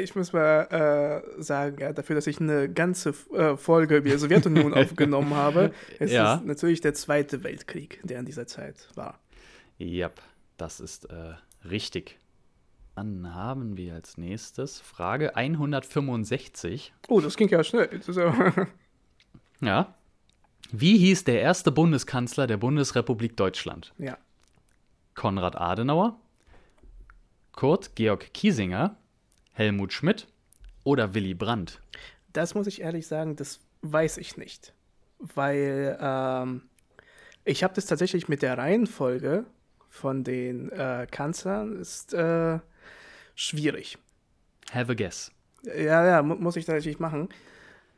Ich 0.00 0.14
muss 0.14 0.34
mal 0.34 1.22
äh, 1.38 1.42
sagen, 1.42 1.78
ja, 1.80 1.92
dafür, 1.94 2.14
dass 2.14 2.26
ich 2.26 2.40
eine 2.40 2.68
ganze 2.70 3.14
äh, 3.32 3.56
Folge 3.56 3.96
über 3.96 4.10
die 4.10 4.18
Sowjetunion 4.18 4.74
aufgenommen 4.74 5.34
habe, 5.34 5.72
es 5.98 6.12
Ja. 6.12 6.34
ist 6.34 6.44
natürlich 6.44 6.82
der 6.82 6.92
Zweite 6.92 7.42
Weltkrieg, 7.42 7.98
der 8.02 8.18
in 8.18 8.26
dieser 8.26 8.46
Zeit 8.46 8.88
war. 8.96 9.18
Ja, 9.78 10.10
das 10.58 10.80
ist 10.80 11.06
äh, 11.06 11.34
richtig. 11.66 12.18
Dann 12.96 13.34
haben 13.34 13.76
wir 13.78 13.94
als 13.94 14.18
nächstes 14.18 14.80
Frage 14.80 15.36
165. 15.36 16.92
Oh, 17.08 17.20
das 17.20 17.36
ging 17.36 17.48
ja 17.48 17.62
schnell. 17.64 17.88
Ja. 19.60 19.94
Wie 20.70 20.98
hieß 20.98 21.24
der 21.24 21.40
erste 21.40 21.72
Bundeskanzler 21.72 22.46
der 22.46 22.58
Bundesrepublik 22.58 23.36
Deutschland? 23.36 23.92
ja. 23.98 24.16
Konrad 25.14 25.56
Adenauer, 25.56 26.20
Kurt 27.58 27.96
Georg 27.96 28.32
Kiesinger, 28.34 28.94
Helmut 29.50 29.92
Schmidt 29.92 30.28
oder 30.84 31.14
Willy 31.14 31.34
Brandt? 31.34 31.82
Das 32.32 32.54
muss 32.54 32.68
ich 32.68 32.82
ehrlich 32.82 33.08
sagen, 33.08 33.34
das 33.34 33.58
weiß 33.82 34.18
ich 34.18 34.36
nicht. 34.36 34.72
Weil 35.18 35.98
ähm, 36.00 36.62
ich 37.44 37.64
habe 37.64 37.74
das 37.74 37.86
tatsächlich 37.86 38.28
mit 38.28 38.42
der 38.42 38.58
Reihenfolge 38.58 39.44
von 39.88 40.22
den 40.22 40.70
äh, 40.70 41.08
Kanzlern 41.10 41.74
ist 41.80 42.14
äh, 42.14 42.60
schwierig. 43.34 43.98
Have 44.70 44.92
a 44.92 44.94
guess. 44.94 45.32
Ja, 45.64 46.06
ja, 46.06 46.22
mu 46.22 46.36
muss 46.36 46.54
ich 46.54 46.64
tatsächlich 46.64 47.00
machen. 47.00 47.28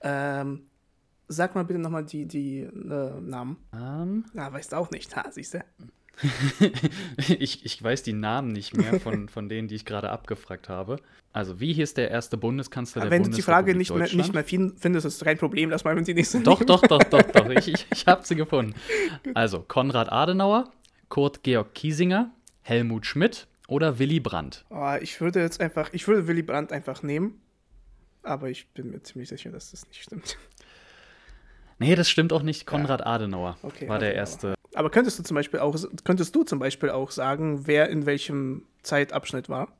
Ähm, 0.00 0.70
sag 1.28 1.54
mal 1.54 1.66
bitte 1.66 1.80
nochmal 1.80 2.06
die, 2.06 2.24
die 2.24 2.60
äh, 2.60 3.20
Namen. 3.20 3.58
Ähm, 3.74 4.24
Na, 4.32 4.50
weißt 4.50 4.72
du 4.72 4.76
auch 4.76 4.90
nicht. 4.90 5.14
Ha, 5.16 5.30
siehst 5.30 5.52
du? 5.52 5.64
ich, 7.38 7.64
ich 7.64 7.82
weiß 7.82 8.02
die 8.02 8.12
Namen 8.12 8.48
nicht 8.52 8.76
mehr 8.76 9.00
von, 9.00 9.28
von 9.30 9.48
denen, 9.48 9.68
die 9.68 9.74
ich 9.74 9.84
gerade 9.84 10.10
abgefragt 10.10 10.68
habe. 10.68 10.96
Also, 11.32 11.60
wie 11.60 11.72
hieß 11.72 11.94
der 11.94 12.10
erste 12.10 12.36
Bundeskanzler 12.36 13.02
der 13.02 13.10
Wenn 13.10 13.22
du 13.22 13.30
die 13.30 13.42
Frage 13.42 13.74
nicht 13.76 13.94
mehr, 13.94 14.12
nicht 14.12 14.34
mehr 14.34 14.44
fin- 14.44 14.74
findest, 14.76 15.06
ist 15.06 15.24
kein 15.24 15.38
Problem. 15.38 15.70
Lass 15.70 15.84
mal, 15.84 15.94
wenn 15.94 16.04
sie 16.04 16.14
nicht 16.14 16.28
sind. 16.28 16.46
Doch, 16.46 16.62
doch, 16.64 16.82
doch, 16.82 17.02
doch, 17.04 17.22
doch. 17.22 17.48
Ich, 17.50 17.68
ich, 17.68 17.86
ich 17.92 18.06
habe 18.06 18.26
sie 18.26 18.34
gefunden. 18.34 18.74
Also 19.34 19.60
Konrad 19.60 20.10
Adenauer, 20.10 20.70
Kurt 21.08 21.42
Georg 21.44 21.74
Kiesinger, 21.74 22.30
Helmut 22.62 23.06
Schmidt 23.06 23.46
oder 23.68 23.98
Willy 24.00 24.18
Brandt. 24.18 24.64
Oh, 24.70 24.94
ich 25.00 25.20
würde 25.20 25.40
jetzt 25.40 25.60
einfach, 25.60 25.90
ich 25.92 26.08
würde 26.08 26.26
Willy 26.26 26.42
Brandt 26.42 26.72
einfach 26.72 27.02
nehmen. 27.04 27.40
Aber 28.22 28.50
ich 28.50 28.66
bin 28.68 28.90
mir 28.90 29.02
ziemlich 29.02 29.28
sicher, 29.28 29.50
dass 29.50 29.70
das 29.70 29.86
nicht 29.88 30.02
stimmt. 30.02 30.36
Nee, 31.78 31.94
das 31.94 32.10
stimmt 32.10 32.32
auch 32.32 32.42
nicht. 32.42 32.66
Konrad 32.66 33.06
Adenauer 33.06 33.56
Okay, 33.62 33.88
war 33.88 33.98
der 33.98 34.10
okay, 34.10 34.18
erste. 34.18 34.54
Aber 34.74 34.90
könntest 34.90 35.18
du 35.18 35.22
zum 35.22 35.34
Beispiel 35.34 35.60
auch, 35.60 35.76
könntest 36.04 36.34
du 36.34 36.44
zum 36.44 36.58
Beispiel 36.58 36.90
auch 36.90 37.10
sagen, 37.10 37.66
wer 37.66 37.88
in 37.88 38.06
welchem 38.06 38.66
Zeitabschnitt 38.82 39.48
war? 39.48 39.76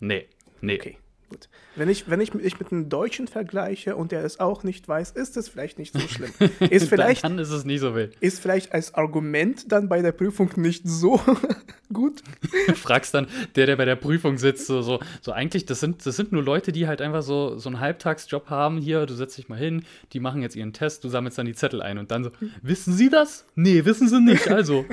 Nee, 0.00 0.26
nee. 0.60 0.76
Okay, 0.76 0.96
gut. 1.32 1.48
Wenn 1.76 1.88
ich, 1.88 2.08
wenn 2.10 2.20
ich 2.20 2.34
mich 2.34 2.58
mit 2.60 2.70
einem 2.70 2.88
Deutschen 2.88 3.26
vergleiche 3.26 3.96
und 3.96 4.12
der 4.12 4.24
es 4.24 4.38
auch 4.40 4.62
nicht 4.62 4.86
weiß, 4.86 5.12
ist 5.12 5.36
es 5.36 5.48
vielleicht 5.48 5.78
nicht 5.78 5.92
so 5.94 6.00
schlimm. 6.08 6.30
Ist 6.70 6.88
vielleicht, 6.88 7.24
Dann 7.24 7.38
ist 7.38 7.50
es 7.50 7.64
nicht 7.64 7.80
so 7.80 7.94
wild. 7.94 8.16
ist 8.20 8.40
vielleicht 8.40 8.72
als 8.72 8.94
Argument 8.94 9.70
dann 9.72 9.88
bei 9.88 10.02
der 10.02 10.12
Prüfung 10.12 10.50
nicht 10.56 10.82
so 10.86 11.20
gut. 11.92 12.22
Du 12.66 12.74
fragst 12.74 13.14
dann, 13.14 13.26
der, 13.56 13.66
der 13.66 13.76
bei 13.76 13.84
der 13.84 13.96
Prüfung 13.96 14.38
sitzt, 14.38 14.66
so, 14.66 14.82
so, 14.82 15.00
so 15.20 15.32
eigentlich, 15.32 15.66
das 15.66 15.80
sind, 15.80 16.04
das 16.04 16.16
sind 16.16 16.32
nur 16.32 16.42
Leute, 16.42 16.72
die 16.72 16.86
halt 16.86 17.00
einfach 17.00 17.22
so, 17.22 17.58
so 17.58 17.68
einen 17.68 17.80
Halbtagsjob 17.80 18.50
haben. 18.50 18.78
Hier, 18.78 19.06
du 19.06 19.14
setzt 19.14 19.38
dich 19.38 19.48
mal 19.48 19.58
hin, 19.58 19.84
die 20.12 20.20
machen 20.20 20.42
jetzt 20.42 20.56
ihren 20.56 20.72
Test, 20.72 21.04
du 21.04 21.08
sammelst 21.08 21.38
dann 21.38 21.46
die 21.46 21.54
Zettel 21.54 21.80
ein 21.82 21.98
und 21.98 22.10
dann 22.10 22.24
so, 22.24 22.30
wissen 22.62 22.92
Sie 22.92 23.08
das? 23.08 23.44
Nee, 23.54 23.84
wissen 23.84 24.08
Sie 24.08 24.20
nicht. 24.20 24.48
Also, 24.48 24.84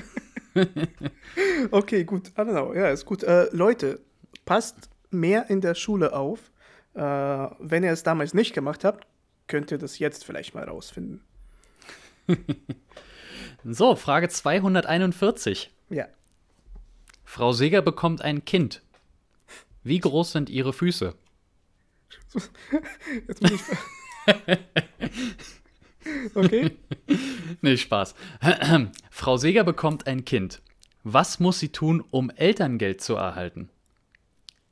Okay, 1.72 2.04
gut. 2.04 2.30
I 2.30 2.42
don't 2.42 2.52
know. 2.52 2.74
Ja, 2.74 2.90
ist 2.90 3.06
gut. 3.06 3.24
Äh, 3.24 3.48
Leute, 3.52 4.00
passt 4.46 4.90
mehr 5.12 5.50
in 5.50 5.62
der 5.62 5.76
Schule 5.76 6.14
auf. 6.14 6.52
Äh, 6.94 7.02
wenn 7.02 7.84
ihr 7.84 7.92
es 7.92 8.04
damals 8.04 8.34
nicht 8.34 8.54
gemacht 8.54 8.84
habt, 8.84 9.08
könnt 9.48 9.72
ihr 9.72 9.78
das 9.78 10.00
jetzt 10.00 10.26
vielleicht 10.26 10.56
mal 10.56 10.64
rausfinden. 10.64 11.22
so, 13.64 13.96
Frage 13.96 14.30
241. 14.30 15.72
Ja. 15.90 16.08
Frau 17.24 17.52
Seeger 17.52 17.82
bekommt 17.82 18.22
ein 18.22 18.46
Kind. 18.46 18.82
Wie 19.84 20.00
groß 20.00 20.32
sind 20.32 20.50
ihre 20.50 20.74
Füße? 20.74 21.16
Jetzt 23.28 23.40
bin 23.40 23.54
ich. 23.54 23.62
okay. 26.36 26.78
Nee, 27.62 27.78
Spaß. 27.78 28.16
Frau 29.12 29.38
Seeger 29.38 29.64
bekommt 29.64 30.08
ein 30.08 30.26
Kind. 30.26 30.62
Was 31.04 31.40
muss 31.40 31.60
sie 31.60 31.70
tun, 31.70 32.04
um 32.12 32.30
Elterngeld 32.30 33.02
zu 33.02 33.16
erhalten? 33.16 33.70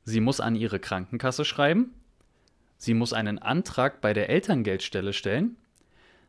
Sie 0.08 0.20
muss 0.20 0.40
an 0.40 0.56
ihre 0.56 0.80
Krankenkasse 0.80 1.44
schreiben. 1.44 1.92
Sie 2.78 2.94
muss 2.94 3.12
einen 3.12 3.38
Antrag 3.38 4.00
bei 4.00 4.14
der 4.14 4.30
Elterngeldstelle 4.30 5.12
stellen. 5.12 5.58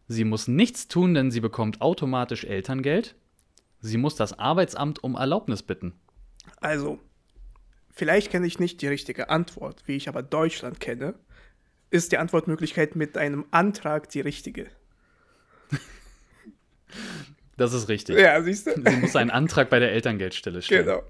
Sie 0.05 0.25
muss 0.25 0.49
nichts 0.49 0.89
tun, 0.89 1.13
denn 1.13 1.31
sie 1.31 1.39
bekommt 1.39 1.79
automatisch 1.79 2.43
Elterngeld. 2.43 3.15
Sie 3.79 3.95
muss 3.95 4.15
das 4.15 4.37
Arbeitsamt 4.37 5.01
um 5.01 5.15
Erlaubnis 5.15 5.63
bitten. 5.63 5.93
Also, 6.59 6.99
vielleicht 7.89 8.31
kenne 8.31 8.47
ich 8.47 8.59
nicht 8.59 8.81
die 8.81 8.87
richtige 8.87 9.29
Antwort, 9.29 9.83
wie 9.85 9.95
ich 9.95 10.09
aber 10.09 10.23
Deutschland 10.23 10.81
kenne. 10.81 11.13
Ist 11.89 12.11
die 12.11 12.17
Antwortmöglichkeit 12.17 12.97
mit 12.97 13.17
einem 13.17 13.45
Antrag 13.51 14.09
die 14.09 14.19
richtige? 14.19 14.67
Das 17.55 17.71
ist 17.71 17.87
richtig. 17.87 18.19
Ja, 18.19 18.41
siehst 18.41 18.67
du? 18.67 18.71
Sie 18.75 18.97
muss 18.97 19.15
einen 19.15 19.31
Antrag 19.31 19.69
bei 19.69 19.79
der 19.79 19.93
Elterngeldstelle 19.93 20.61
stellen. 20.61 20.85
Genau. 20.85 21.03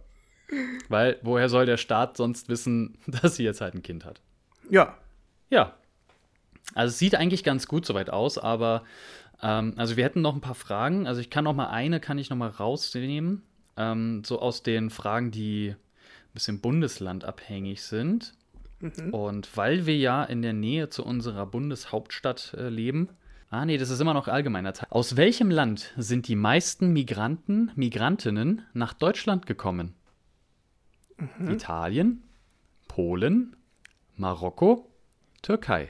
Weil 0.87 1.19
woher 1.21 1.49
soll 1.49 1.65
der 1.65 1.77
Staat 1.77 2.17
sonst 2.17 2.49
wissen, 2.49 2.97
dass 3.07 3.35
sie 3.35 3.43
jetzt 3.43 3.61
halt 3.61 3.75
ein 3.75 3.83
Kind 3.83 4.05
hat? 4.05 4.21
Ja. 4.69 4.97
Ja. 5.49 5.73
Also 6.75 6.91
es 6.91 6.99
sieht 6.99 7.15
eigentlich 7.15 7.43
ganz 7.43 7.67
gut 7.67 7.85
soweit 7.85 8.09
aus, 8.09 8.37
aber 8.37 8.83
ähm, 9.41 9.73
also 9.77 9.97
wir 9.97 10.03
hätten 10.03 10.21
noch 10.21 10.35
ein 10.35 10.41
paar 10.41 10.55
Fragen. 10.55 11.07
Also 11.07 11.21
ich 11.21 11.29
kann 11.29 11.43
noch 11.43 11.55
mal 11.55 11.69
eine, 11.69 11.99
kann 11.99 12.17
ich 12.17 12.29
noch 12.29 12.37
mal 12.37 12.49
rausnehmen. 12.49 13.43
Ähm, 13.77 14.23
so 14.25 14.39
aus 14.39 14.63
den 14.63 14.89
Fragen, 14.89 15.31
die 15.31 15.69
ein 15.69 16.33
bisschen 16.33 16.61
bundeslandabhängig 16.61 17.81
sind. 17.81 18.33
Und 19.11 19.57
weil 19.57 19.85
wir 19.85 19.97
ja 19.97 20.23
in 20.23 20.41
der 20.41 20.53
Nähe 20.53 20.89
zu 20.89 21.03
unserer 21.03 21.45
Bundeshauptstadt 21.45 22.55
äh, 22.57 22.69
leben, 22.69 23.09
Ah, 23.51 23.65
nee, 23.65 23.77
das 23.77 23.89
ist 23.89 23.99
immer 23.99 24.13
noch 24.13 24.27
allgemeiner 24.27 24.73
Teil. 24.73 24.87
Aus 24.91 25.17
welchem 25.17 25.49
Land 25.49 25.91
sind 25.97 26.27
die 26.27 26.35
meisten 26.35 26.93
Migranten, 26.93 27.71
Migrantinnen 27.73 28.61
nach 28.73 28.93
Deutschland 28.93 29.47
gekommen? 29.47 29.95
Mhm. 31.19 31.51
Italien, 31.51 32.23
Polen, 32.87 33.55
Marokko, 34.15 34.89
Türkei. 35.41 35.89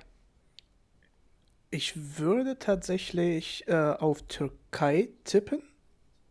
Ich 1.72 2.20
würde 2.20 2.58
tatsächlich 2.58 3.68
äh, 3.68 3.74
auf 3.76 4.24
Türkei 4.24 5.10
tippen, 5.24 5.62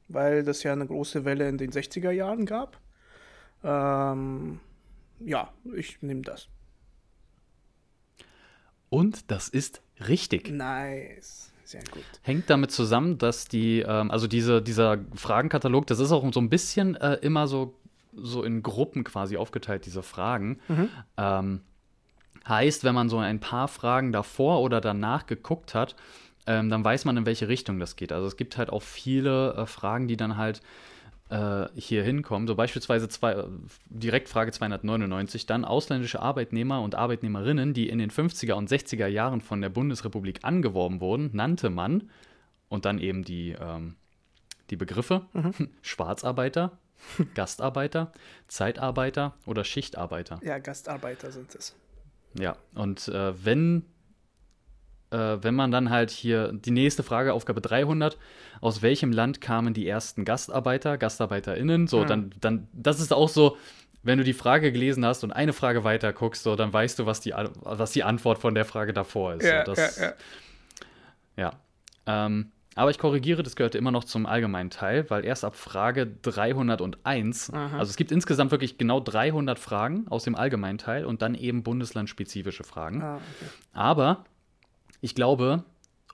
weil 0.09 0.43
das 0.43 0.63
ja 0.63 0.73
eine 0.73 0.87
große 0.87 1.25
Welle 1.25 1.49
in 1.49 1.59
den 1.59 1.71
60er 1.71 2.11
Jahren 2.11 2.45
gab. 2.45 2.81
Ähm, 3.63 4.61
ja, 5.21 5.53
ich 5.75 6.03
nehme 6.03 6.23
das. 6.23 6.49
Und 8.91 9.31
das 9.31 9.49
ist 9.49 9.83
richtig. 10.09 10.51
Nice. 10.51 11.53
Sehr 11.69 11.83
gut. 11.91 12.03
Hängt 12.23 12.49
damit 12.49 12.71
zusammen, 12.71 13.19
dass 13.19 13.47
die, 13.47 13.81
ähm, 13.81 14.11
also 14.11 14.27
diese, 14.27 14.63
dieser 14.63 15.05
Fragenkatalog, 15.15 15.87
das 15.87 15.99
ist 15.99 16.13
auch 16.13 16.33
so 16.33 16.41
ein 16.41 16.49
bisschen 16.49 16.97
äh, 16.97 17.17
immer 17.17 17.47
so, 17.47 17.78
so 18.15 18.43
in 18.43 18.63
Gruppen 18.63 19.05
quasi 19.05 19.37
aufgeteilt, 19.37 19.87
diese 19.87 20.03
Fragen. 20.03 20.59
Ähm, 21.17 21.61
heißt, 22.47 22.85
wenn 22.85 22.95
man 22.95 23.09
so 23.09 23.19
ein 23.19 23.41
paar 23.41 23.69
Fragen 23.69 24.13
davor 24.13 24.61
oder 24.63 24.81
danach 24.81 25.27
geguckt 25.27 25.75
hat, 25.75 25.97
ähm, 26.47 26.71
dann 26.71 26.83
weiß 26.83 27.05
man, 27.05 27.17
in 27.17 27.27
welche 27.27 27.49
Richtung 27.49 27.79
das 27.79 27.97
geht. 27.97 28.11
Also 28.11 28.27
es 28.27 28.37
gibt 28.37 28.57
halt 28.57 28.71
auch 28.71 28.83
viele 28.83 29.55
äh, 29.55 29.67
Fragen, 29.67 30.09
die 30.09 30.17
dann 30.17 30.37
halt 30.39 30.63
äh, 31.29 31.67
hier 31.77 32.03
hinkommen. 32.03 32.49
So 32.49 32.55
beispielsweise 32.55 33.09
zwei, 33.09 33.33
äh, 33.33 33.45
Direktfrage 33.91 34.51
299, 34.51 35.45
dann 35.45 35.67
ausländische 35.67 36.21
Arbeitnehmer 36.21 36.81
und 36.81 36.95
Arbeitnehmerinnen, 36.95 37.75
die 37.75 37.89
in 37.89 37.99
den 37.99 38.11
50er 38.11 38.55
und 38.55 38.71
60er 38.71 39.07
Jahren 39.07 39.43
von 39.43 39.61
der 39.61 39.69
Bundesrepublik 39.69 40.41
angeworben 40.43 41.01
wurden, 41.03 41.31
nannte 41.35 41.69
man 41.69 42.09
und 42.71 42.87
dann 42.87 42.99
eben 42.99 43.25
die, 43.25 43.55
ähm, 43.61 43.97
die 44.71 44.77
Begriffe 44.77 45.27
Schwarzarbeiter, 45.83 46.79
Gastarbeiter, 47.35 48.13
Zeitarbeiter 48.49 49.35
oder 49.47 49.65
Schichtarbeiter. 49.65 50.41
Ja, 50.43 50.59
Gastarbeiter 50.59 51.31
sind 51.31 51.55
es. 51.55 51.75
Ja, 52.35 52.57
und 52.75 53.09
äh, 53.09 53.45
wenn, 53.45 53.85
äh, 55.11 55.39
wenn 55.41 55.55
man 55.55 55.71
dann 55.71 55.91
halt 55.91 56.11
hier 56.11 56.53
die 56.53 56.71
nächste 56.71 57.03
Frage, 57.03 57.33
Aufgabe 57.33 57.61
300, 57.61 58.19
aus 58.61 58.83
welchem 58.83 59.13
Land 59.13 59.41
kamen 59.41 59.75
die 59.75 59.89
ersten 59.89 60.25
Gastarbeiter, 60.25 60.99
GastarbeiterInnen? 60.99 61.87
So, 61.87 62.05
dann, 62.05 62.35
dann, 62.41 62.69
das 62.73 63.01
ist 63.01 63.13
auch 63.13 63.29
so, 63.29 63.57
wenn 64.03 64.19
du 64.19 64.25
die 64.25 64.35
Frage 64.35 64.73
gelesen 64.73 65.05
hast 65.05 65.25
und 65.25 65.33
eine 65.33 65.53
Frage 65.53 65.85
weiter 65.85 66.13
guckst, 66.13 66.43
so, 66.43 66.57
dann 66.57 66.73
weißt 66.73 66.99
du, 66.99 67.07
was 67.07 67.21
die, 67.21 67.33
was 67.33 67.93
die 67.93 68.05
Antwort 68.05 68.39
von 68.39 68.55
der 68.55 68.65
Frage 68.65 68.93
davor 68.93 69.35
ist. 69.35 69.45
Ja, 69.45 69.65
so, 69.65 69.75
das, 69.75 69.99
ja, 69.99 70.05
ja. 71.37 71.53
ja. 72.07 72.27
Ähm, 72.27 72.53
aber 72.79 72.91
ich 72.91 72.99
korrigiere, 72.99 73.43
das 73.43 73.57
gehörte 73.57 73.77
immer 73.79 73.91
noch 73.91 74.05
zum 74.05 74.25
allgemeinen 74.27 74.71
Teil, 74.71 75.09
weil 75.11 75.25
erst 75.25 75.45
ab 75.45 75.57
Frage 75.57 76.07
301, 76.07 77.51
also 77.53 77.91
es 77.91 77.97
gibt 77.97 78.13
insgesamt 78.13 78.51
wirklich 78.51 78.79
genau 78.79 79.01
300 79.01 79.59
Fragen 79.59 80.07
aus 80.09 80.25
dem 80.25 80.35
allgemeinen 80.35 80.79
Teil 80.79 81.05
und 81.05 81.23
dann 81.23 81.35
eben 81.35 81.63
bundeslandspezifische 81.63 82.65
Fragen. 82.65 83.03
Ah, 83.03 83.17
okay. 83.17 83.51
Aber 83.73 84.25
ich 85.01 85.15
glaube, 85.15 85.65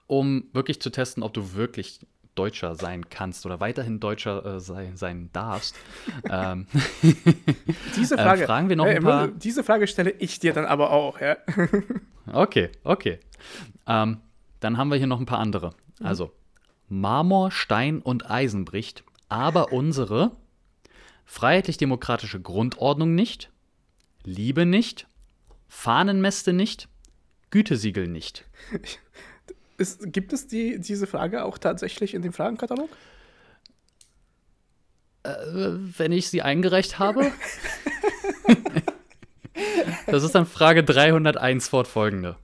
um 0.06 0.44
wirklich 0.52 0.80
zu 0.80 0.90
testen, 0.90 1.22
ob 1.22 1.32
du 1.34 1.54
wirklich 1.54 2.00
Deutscher 2.34 2.74
sein 2.74 3.08
kannst 3.10 3.46
oder 3.46 3.60
weiterhin 3.60 4.00
Deutscher 4.00 4.44
äh, 4.56 4.60
sei, 4.60 4.90
sein 4.96 5.30
darfst, 5.32 5.76
ähm, 6.28 6.66
Diese 7.96 8.16
Äh, 8.16 8.22
Frage, 8.22 8.44
fragen 8.46 8.68
wir 8.68 8.76
noch 8.76 8.86
äh, 8.86 8.96
ein 8.96 9.02
paar- 9.02 9.28
Diese 9.28 9.62
Frage 9.62 9.86
stelle 9.86 10.10
ich 10.10 10.40
dir 10.40 10.52
dann 10.52 10.64
aber 10.64 10.90
auch, 10.90 11.20
ja. 11.20 11.36
Okay, 12.32 12.70
okay. 12.84 13.18
Ähm, 13.86 14.18
dann 14.60 14.78
haben 14.78 14.88
wir 14.88 14.96
hier 14.96 15.06
noch 15.06 15.20
ein 15.20 15.26
paar 15.26 15.38
andere. 15.40 15.74
Also, 16.02 16.32
Marmor, 16.88 17.50
Stein 17.50 18.00
und 18.00 18.30
Eisen 18.30 18.64
bricht, 18.64 19.04
aber 19.28 19.72
unsere 19.72 20.32
freiheitlich-demokratische 21.24 22.40
Grundordnung 22.40 23.14
nicht, 23.14 23.50
Liebe 24.24 24.66
nicht, 24.66 25.06
Fahnenmäste 25.68 26.52
nicht, 26.52 26.88
Gütesiegel 27.50 28.08
nicht. 28.08 28.44
Ist, 29.76 30.12
gibt 30.12 30.32
es 30.32 30.46
die, 30.46 30.78
diese 30.78 31.08
Frage 31.08 31.44
auch 31.44 31.58
tatsächlich 31.58 32.14
in 32.14 32.22
dem 32.22 32.32
Fragenkatalog? 32.32 32.88
Wenn 35.24 36.12
ich 36.12 36.28
sie 36.28 36.42
eingereicht 36.42 37.00
habe. 37.00 37.32
das 40.06 40.22
ist 40.22 40.34
dann 40.36 40.46
Frage 40.46 40.84
301 40.84 41.68
fortfolgende. 41.68 42.36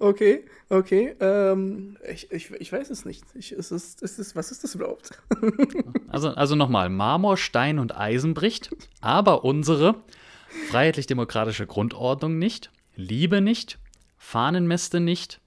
Okay, 0.00 0.44
okay. 0.72 1.14
Ähm, 1.20 1.96
ich, 2.08 2.30
ich, 2.32 2.50
ich 2.50 2.72
weiß 2.72 2.90
es 2.90 3.04
nicht. 3.04 3.24
Ich, 3.34 3.52
ist 3.52 3.70
es, 3.70 3.94
ist 3.96 4.18
es, 4.18 4.34
was 4.34 4.50
ist 4.50 4.64
das 4.64 4.74
überhaupt? 4.74 5.10
Also, 6.08 6.28
also 6.28 6.56
nochmal, 6.56 6.90
Marmor, 6.90 7.38
Stein 7.38 7.78
und 7.78 7.96
Eisen 7.96 8.34
bricht, 8.34 8.70
aber 9.00 9.44
unsere 9.46 9.94
freiheitlich-demokratische 10.68 11.66
Grundordnung 11.66 12.38
nicht, 12.38 12.70
Liebe 12.94 13.40
nicht, 13.40 13.78
Fahnenmäste 14.18 15.00
nicht, 15.00 15.40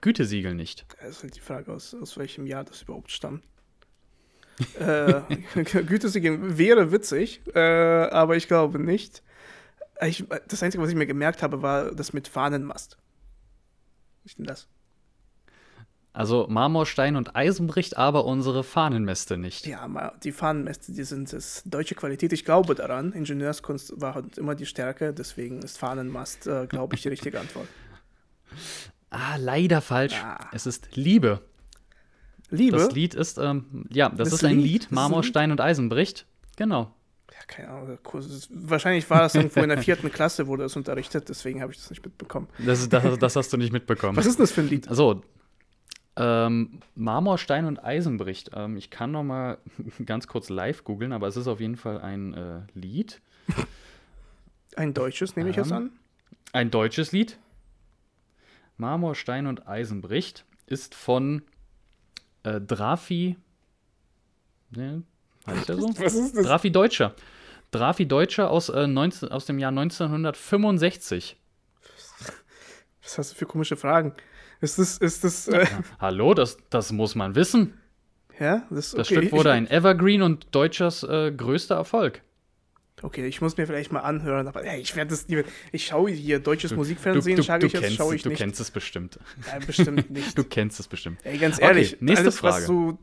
Gütesiegel 0.00 0.54
nicht. 0.54 0.86
Das 1.00 1.16
ist 1.16 1.22
halt 1.24 1.34
die 1.34 1.40
Frage, 1.40 1.72
aus, 1.72 1.92
aus 2.00 2.16
welchem 2.18 2.46
Jahr 2.46 2.62
das 2.62 2.82
überhaupt 2.82 3.10
stammt. 3.10 3.42
äh, 4.78 5.22
Gütesiegel 5.64 6.56
wäre 6.56 6.92
witzig, 6.92 7.40
äh, 7.52 7.58
aber 7.58 8.36
ich 8.36 8.46
glaube 8.46 8.78
nicht. 8.78 9.24
Ich, 10.00 10.24
das 10.46 10.62
Einzige, 10.62 10.84
was 10.84 10.90
ich 10.90 10.96
mir 10.96 11.06
gemerkt 11.06 11.42
habe, 11.42 11.62
war 11.62 11.92
das 11.92 12.12
mit 12.12 12.28
Fahnenmast. 12.28 12.96
Ich 14.24 14.38
nehme 14.38 14.48
das. 14.48 14.68
Also 16.14 16.46
Marmor, 16.48 16.84
Stein 16.84 17.16
und 17.16 17.34
Eisen 17.34 17.66
bricht, 17.66 17.96
aber 17.96 18.26
unsere 18.26 18.64
Fahnenmäste 18.64 19.38
nicht. 19.38 19.66
Ja, 19.66 20.12
die 20.22 20.32
Fahnenmäste, 20.32 20.92
die 20.92 21.04
sind 21.04 21.32
das 21.32 21.62
deutsche 21.64 21.94
Qualität. 21.94 22.34
Ich 22.34 22.44
glaube 22.44 22.74
daran. 22.74 23.12
Ingenieurskunst 23.12 23.98
war 23.98 24.14
halt 24.14 24.36
immer 24.36 24.54
die 24.54 24.66
Stärke, 24.66 25.14
deswegen 25.14 25.62
ist 25.62 25.78
Fahnenmast, 25.78 26.46
äh, 26.46 26.66
glaube 26.66 26.96
ich, 26.96 27.02
die 27.02 27.08
richtige 27.08 27.40
Antwort. 27.40 27.68
Ah, 29.14 29.36
leider 29.36 29.82
falsch. 29.82 30.14
Ah. 30.24 30.48
Es 30.52 30.64
ist 30.64 30.96
Liebe. 30.96 31.42
Liebe? 32.48 32.78
Das 32.78 32.92
Lied 32.92 33.12
ist, 33.12 33.36
ähm, 33.36 33.84
ja, 33.90 34.08
das, 34.08 34.30
Das 34.30 34.32
ist 34.40 34.44
ein 34.44 34.56
Lied? 34.56 34.84
Lied. 34.84 34.90
Marmor? 34.90 35.22
Stein 35.22 35.50
und 35.50 35.60
Eisen 35.60 35.90
bricht. 35.90 36.24
Genau. 36.56 36.94
Keine 37.46 37.68
Ahnung. 37.68 37.98
Kurs 38.02 38.48
Wahrscheinlich 38.52 39.08
war 39.10 39.20
das 39.20 39.34
irgendwo 39.34 39.60
in 39.60 39.68
der 39.68 39.78
vierten 39.82 40.10
Klasse, 40.10 40.46
wurde 40.46 40.62
das 40.64 40.76
unterrichtet, 40.76 41.28
deswegen 41.28 41.62
habe 41.62 41.72
ich 41.72 41.78
das 41.78 41.90
nicht 41.90 42.04
mitbekommen. 42.04 42.48
Das, 42.58 42.88
das, 42.88 43.18
das 43.18 43.36
hast 43.36 43.52
du 43.52 43.56
nicht 43.56 43.72
mitbekommen. 43.72 44.16
Was 44.16 44.26
ist 44.26 44.38
denn 44.38 44.44
das 44.44 44.52
für 44.52 44.62
ein 44.62 44.68
Lied? 44.68 44.86
So, 44.90 45.22
ähm, 46.14 46.80
Marmor, 46.94 47.38
Stein 47.38 47.64
und 47.64 47.82
Eisen 47.82 48.18
bricht. 48.18 48.50
Ähm, 48.54 48.76
ich 48.76 48.90
kann 48.90 49.12
noch 49.12 49.22
mal 49.22 49.58
ganz 50.06 50.26
kurz 50.26 50.50
live 50.50 50.84
googeln, 50.84 51.12
aber 51.12 51.26
es 51.26 51.36
ist 51.36 51.46
auf 51.46 51.60
jeden 51.60 51.76
Fall 51.76 52.00
ein 52.00 52.34
äh, 52.34 52.60
Lied. 52.74 53.20
Ein 54.76 54.94
deutsches, 54.94 55.36
nehme 55.36 55.50
ich 55.50 55.56
jetzt 55.56 55.70
Ähm, 55.70 55.76
an. 55.76 55.90
Ein 56.52 56.70
deutsches 56.70 57.12
Lied. 57.12 57.38
Marmor, 58.76 59.14
Stein 59.14 59.46
und 59.46 59.66
Eisen 59.68 60.00
bricht 60.02 60.44
ist 60.66 60.94
von 60.94 61.42
äh, 62.42 62.60
Drafi. 62.60 63.36
Ne, 64.70 65.02
heißt 65.46 65.68
der 65.68 65.76
so? 65.76 65.88
Was 65.98 66.14
ist 66.14 66.36
das? 66.36 66.46
Drafi 66.46 66.70
Deutscher. 66.70 67.14
Drafi 67.72 68.06
Deutscher 68.06 68.50
aus, 68.50 68.68
äh, 68.68 68.86
19, 68.86 69.30
aus 69.30 69.46
dem 69.46 69.58
Jahr 69.58 69.72
1965. 69.72 71.36
Was 73.02 73.18
hast 73.18 73.32
du 73.32 73.36
für 73.36 73.46
komische 73.46 73.76
Fragen? 73.76 74.14
Ist 74.60 74.78
das, 74.78 74.98
ist 74.98 75.24
das, 75.24 75.48
äh, 75.48 75.66
Hallo, 75.98 76.34
das, 76.34 76.56
das 76.70 76.92
muss 76.92 77.14
man 77.16 77.34
wissen. 77.34 77.80
ja? 78.38 78.64
Das, 78.70 78.92
Das 78.92 79.08
okay, 79.08 79.16
Stück 79.22 79.32
wurde 79.32 79.48
ich, 79.50 79.56
ein 79.56 79.68
Evergreen 79.70 80.22
und 80.22 80.54
Deutschers 80.54 81.02
äh, 81.02 81.32
größter 81.32 81.74
Erfolg. 81.74 82.22
Okay, 83.02 83.26
ich 83.26 83.40
muss 83.40 83.56
mir 83.56 83.66
vielleicht 83.66 83.90
mal 83.90 84.00
anhören, 84.00 84.46
aber 84.46 84.62
hey, 84.62 84.80
ich 84.80 84.94
werde 84.94 85.10
das 85.10 85.26
nie. 85.26 85.42
Ich 85.72 85.86
schaue 85.86 86.10
hier 86.12 86.38
deutsches 86.38 86.70
Du, 86.70 86.76
Musikfernsehen, 86.76 87.36
du, 87.36 87.42
sage 87.42 87.62
du, 87.62 87.66
ich 87.66 87.72
jetzt, 87.72 87.82
kennst, 87.82 87.96
schaue 87.96 88.14
ich 88.14 88.22
du 88.22 88.28
nicht. 88.28 88.38
kennst 88.38 88.60
es 88.60 88.70
bestimmt. 88.70 89.18
Nein, 89.46 89.62
bestimmt 89.66 90.10
nicht. 90.10 90.38
Du 90.38 90.44
kennst 90.44 90.78
es 90.78 90.86
bestimmt. 90.86 91.18
Ey, 91.24 91.38
ganz 91.38 91.56
Okay, 91.56 91.66
ehrlich, 91.66 91.96
nächste 92.00 92.26
alles, 92.26 92.42
was 92.44 92.54
Frage. 92.54 92.66
so 92.66 92.98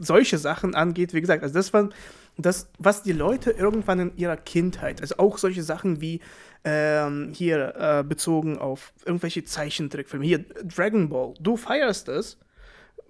solche 0.00 0.38
Sachen 0.38 0.74
angeht, 0.74 1.14
wie 1.14 1.20
gesagt, 1.20 1.44
also 1.44 1.54
das 1.54 1.72
war 1.72 1.90
das, 2.38 2.70
was 2.78 3.02
die 3.02 3.12
Leute 3.12 3.50
irgendwann 3.50 4.00
in 4.00 4.16
ihrer 4.16 4.36
Kindheit, 4.36 5.00
also 5.00 5.16
auch 5.18 5.38
solche 5.38 5.62
Sachen 5.62 6.00
wie 6.00 6.20
ähm, 6.64 7.30
hier 7.34 7.74
äh, 7.76 8.04
bezogen 8.04 8.58
auf 8.58 8.92
irgendwelche 9.04 9.44
Zeichentrickfilme, 9.44 10.24
hier 10.24 10.44
Dragon 10.64 11.08
Ball, 11.08 11.34
du 11.40 11.56
feierst 11.56 12.08
es, 12.08 12.38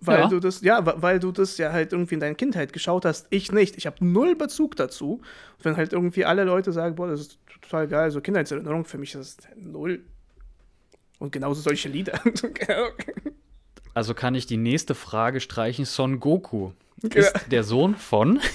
weil 0.01 0.21
Ja. 0.21 0.29
du 0.29 0.41
das, 0.41 0.63
ja, 0.63 0.81
weil 1.03 1.21
du 1.21 1.31
das 1.31 1.59
ja 1.59 1.71
halt 1.71 1.93
irgendwie 1.93 2.15
in 2.15 2.21
deiner 2.21 2.35
Kindheit 2.35 2.73
geschaut 2.73 3.05
hast, 3.05 3.27
ich 3.31 3.53
nicht. 3.53 3.77
Ich 3.77 3.87
habe 3.87 4.05
null 4.05 4.35
Bezug 4.35 4.75
dazu. 4.75 5.21
Und 5.59 5.65
wenn 5.65 5.77
halt 5.77 5.93
irgendwie 5.93 6.25
alle 6.25 6.43
Leute 6.45 6.73
sagen, 6.73 6.97
boah, 6.97 7.07
das 7.09 7.21
ist 7.21 7.39
total 7.63 7.87
geil, 7.87 8.11
so 8.11 8.21
Kindheitserinnerung, 8.21 8.85
für 8.85 8.99
mich 8.99 9.15
ist 9.15 9.39
das 9.39 9.49
null. 9.57 10.01
Und 11.21 11.31
genauso 11.31 11.61
solche 11.61 11.89
Lieder. 11.89 12.15
Ahnung. 12.25 12.93
Also 13.95 14.15
kann 14.15 14.35
ich 14.35 14.47
die 14.47 14.57
nächste 14.57 14.95
Frage 14.95 15.41
streichen. 15.41 15.85
Son 15.85 16.19
Goku 16.21 16.73
Ja. 17.03 17.09
ist 17.11 17.35
der 17.51 17.63
Sohn 17.65 17.95
von. 17.97 18.41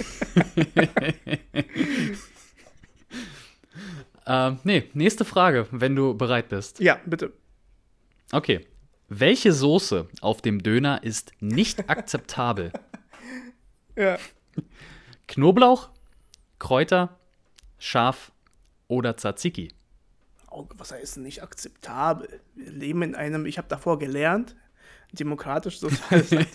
ähm, 4.25 4.59
nee, 4.63 4.89
nächste 4.93 5.25
Frage, 5.25 5.67
wenn 5.71 5.95
du 5.95 6.13
bereit 6.15 6.49
bist. 6.49 6.79
ja, 6.79 6.99
bitte. 7.05 7.33
Okay. 8.31 8.65
Welche 9.09 9.53
Soße 9.53 10.09
auf 10.19 10.41
dem 10.41 10.61
Döner 10.61 11.01
ist 11.03 11.31
nicht 11.39 11.89
akzeptabel? 11.89 12.73
Ja. 13.95 14.17
Knoblauch, 15.27 15.89
Kräuter, 16.59 17.17
Schaf 17.79 18.33
oder 18.89 19.15
Tzatziki? 19.15 19.69
Was 20.75 20.91
heißt 20.91 21.17
nicht 21.17 21.41
akzeptabel? 21.41 22.41
Wir 22.55 22.71
leben 22.71 23.01
in 23.03 23.15
einem, 23.15 23.45
ich 23.45 23.57
habe 23.57 23.67
davor 23.69 23.97
gelernt, 23.99 24.55
demokratisch 25.11 25.79
sozial. 25.79 26.23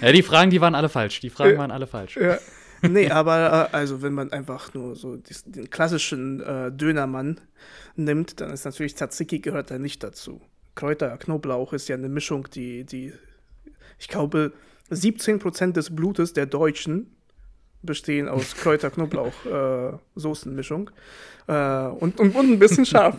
Ja, 0.00 0.12
die 0.12 0.22
Fragen, 0.22 0.50
die 0.50 0.60
waren 0.60 0.74
alle 0.74 0.88
falsch. 0.88 1.20
Die 1.20 1.30
Fragen 1.30 1.56
waren 1.58 1.70
alle 1.70 1.86
falsch. 1.86 2.16
ja. 2.16 2.38
Nee, 2.82 3.10
aber 3.10 3.68
äh, 3.72 3.76
also 3.76 4.02
wenn 4.02 4.14
man 4.14 4.32
einfach 4.32 4.74
nur 4.74 4.96
so 4.96 5.16
den 5.16 5.70
klassischen 5.70 6.40
äh, 6.40 6.72
Dönermann 6.72 7.40
nimmt, 7.96 8.40
dann 8.40 8.50
ist 8.50 8.64
natürlich 8.64 8.96
Tzatziki 8.96 9.40
gehört 9.40 9.70
da 9.70 9.78
nicht 9.78 10.02
dazu. 10.02 10.40
Kräuter, 10.74 11.18
Knoblauch 11.18 11.74
ist 11.74 11.88
ja 11.88 11.96
eine 11.96 12.08
Mischung, 12.08 12.48
die, 12.54 12.84
die 12.84 13.12
ich 13.98 14.08
glaube, 14.08 14.52
17% 14.90 15.72
des 15.72 15.94
Blutes 15.94 16.32
der 16.32 16.46
Deutschen 16.46 17.14
bestehen 17.82 18.28
aus 18.28 18.56
Kräuter-Knoblauch-Soßenmischung. 18.62 20.90
Äh, 21.46 21.86
und, 21.86 22.18
und, 22.18 22.34
und 22.34 22.52
ein 22.52 22.58
bisschen 22.58 22.86
scharf. 22.86 23.16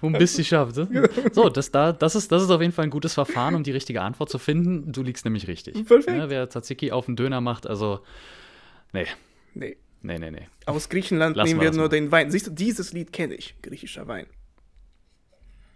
Um 0.00 0.14
ein 0.14 0.18
bisschen 0.18 0.44
schafft. 0.44 0.76
Ne? 0.76 1.08
So, 1.32 1.48
das, 1.48 1.70
da, 1.70 1.92
das, 1.92 2.14
ist, 2.14 2.32
das 2.32 2.42
ist 2.42 2.50
auf 2.50 2.60
jeden 2.60 2.72
Fall 2.72 2.84
ein 2.84 2.90
gutes 2.90 3.14
Verfahren, 3.14 3.54
um 3.54 3.62
die 3.62 3.70
richtige 3.72 4.02
Antwort 4.02 4.30
zu 4.30 4.38
finden. 4.38 4.92
Du 4.92 5.02
liegst 5.02 5.24
nämlich 5.24 5.46
richtig. 5.48 5.84
Perfekt. 5.86 6.16
Ja, 6.16 6.28
wer 6.30 6.48
Tzatziki 6.48 6.92
auf 6.92 7.06
den 7.06 7.16
Döner 7.16 7.40
macht, 7.40 7.66
also. 7.66 8.00
Nee, 8.92 9.06
nee. 9.54 9.76
nee, 10.02 10.18
nee, 10.18 10.30
nee. 10.30 10.48
Aus 10.66 10.88
Griechenland 10.88 11.36
Lassen 11.36 11.48
nehmen 11.48 11.60
wir 11.60 11.70
nur 11.70 11.82
mal. 11.82 11.88
den 11.88 12.10
Wein. 12.12 12.30
Siehst 12.30 12.46
du, 12.46 12.50
dieses 12.50 12.92
Lied 12.92 13.12
kenne 13.12 13.34
ich, 13.34 13.54
griechischer 13.62 14.06
Wein. 14.08 14.26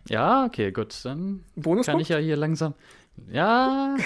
Ja, 0.08 0.44
okay, 0.44 0.72
gut. 0.72 0.94
Dann 1.04 1.44
Bonuspunkt? 1.56 1.86
kann 1.86 2.00
ich 2.00 2.08
ja 2.08 2.18
hier 2.18 2.36
langsam. 2.36 2.74
Ja, 3.30 3.96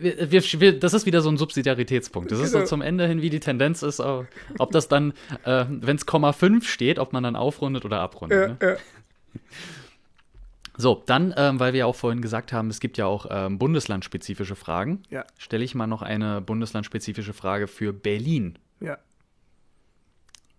wir, 0.00 0.42
wir, 0.42 0.78
das 0.78 0.94
ist 0.94 1.06
wieder 1.06 1.20
so 1.22 1.28
ein 1.30 1.36
Subsidiaritätspunkt. 1.36 2.32
Das 2.32 2.40
ist 2.40 2.50
so 2.50 2.58
Genau. 2.58 2.68
zum 2.68 2.82
Ende 2.82 3.06
hin, 3.06 3.22
wie 3.22 3.30
die 3.30 3.38
Tendenz 3.40 3.82
ist, 3.82 4.00
ob 4.00 4.26
ob 4.58 4.72
das 4.72 4.88
dann, 4.88 5.12
äh, 5.44 5.64
wenn 5.68 5.96
es 5.96 6.04
Komma 6.06 6.32
5 6.32 6.68
steht, 6.68 6.98
ob 6.98 7.12
man 7.12 7.22
dann 7.22 7.36
aufrundet 7.36 7.84
oder 7.84 8.00
abrundet. 8.00 8.58
Ja, 8.60 8.68
ne? 8.68 8.74
ja. 8.74 8.76
So, 10.76 11.02
dann, 11.06 11.34
ähm, 11.36 11.60
weil 11.60 11.72
wir 11.74 11.80
ja 11.80 11.86
auch 11.86 11.94
vorhin 11.96 12.22
gesagt 12.22 12.52
haben, 12.52 12.70
es 12.70 12.80
gibt 12.80 12.96
ja 12.96 13.04
auch 13.06 13.26
ähm, 13.28 13.58
bundeslandspezifische 13.58 14.56
Fragen, 14.56 15.02
Ja. 15.10 15.26
stelle 15.36 15.62
ich 15.64 15.74
mal 15.74 15.86
noch 15.86 16.00
eine 16.02 16.40
bundeslandspezifische 16.40 17.32
Frage 17.34 17.66
für 17.68 17.92
Berlin. 17.92 18.58
ja. 18.80 18.98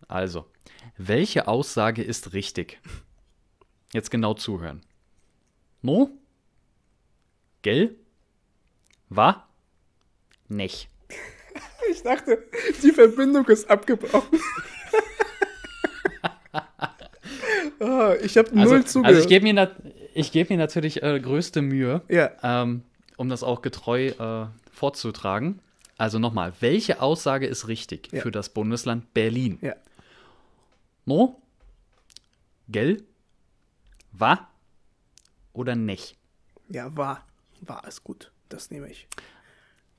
Also, 0.07 0.45
welche 0.97 1.47
Aussage 1.47 2.03
ist 2.03 2.33
richtig? 2.33 2.79
Jetzt 3.93 4.11
genau 4.11 4.33
zuhören. 4.33 4.81
No? 5.81 6.11
Gell? 7.61 7.95
Wa? 9.07 9.47
Nech. 10.49 10.89
Ich 11.89 12.03
dachte, 12.03 12.43
die 12.83 12.91
Verbindung 12.91 13.45
ist 13.47 13.69
abgebrochen. 13.69 14.39
Oh, 17.81 18.13
ich 18.23 18.37
habe 18.37 18.49
null 18.55 18.61
Also, 18.77 18.83
zugehört. 18.87 19.15
also 19.15 19.21
ich 19.21 19.27
gebe 19.27 19.43
mir, 19.43 19.53
nat 19.53 19.75
ich 20.13 20.31
geb 20.31 20.49
mir 20.49 20.57
natürlich 20.57 21.03
äh, 21.03 21.19
größte 21.19 21.61
Mühe, 21.61 22.01
Ja. 22.09 22.31
ähm, 22.43 22.83
um 23.17 23.27
das 23.29 23.43
auch 23.43 23.61
getreu 23.61 24.07
äh, 24.07 24.47
vorzutragen. 24.71 25.59
Also 25.97 26.17
nochmal, 26.19 26.53
welche 26.61 27.01
Aussage 27.01 27.45
ist 27.47 27.67
richtig 27.67 28.09
Ja. 28.11 28.21
für 28.21 28.31
das 28.31 28.49
Bundesland 28.49 29.13
Berlin? 29.13 29.57
ja. 29.61 29.75
No? 31.05 31.41
Gell? 32.69 33.03
Wa? 34.11 34.47
Oder 35.53 35.75
Nech? 35.75 36.15
Ja, 36.69 36.95
war. 36.95 37.25
War 37.61 37.83
es 37.87 38.03
gut. 38.03 38.31
Das 38.49 38.69
nehme 38.71 38.89
ich. 38.89 39.07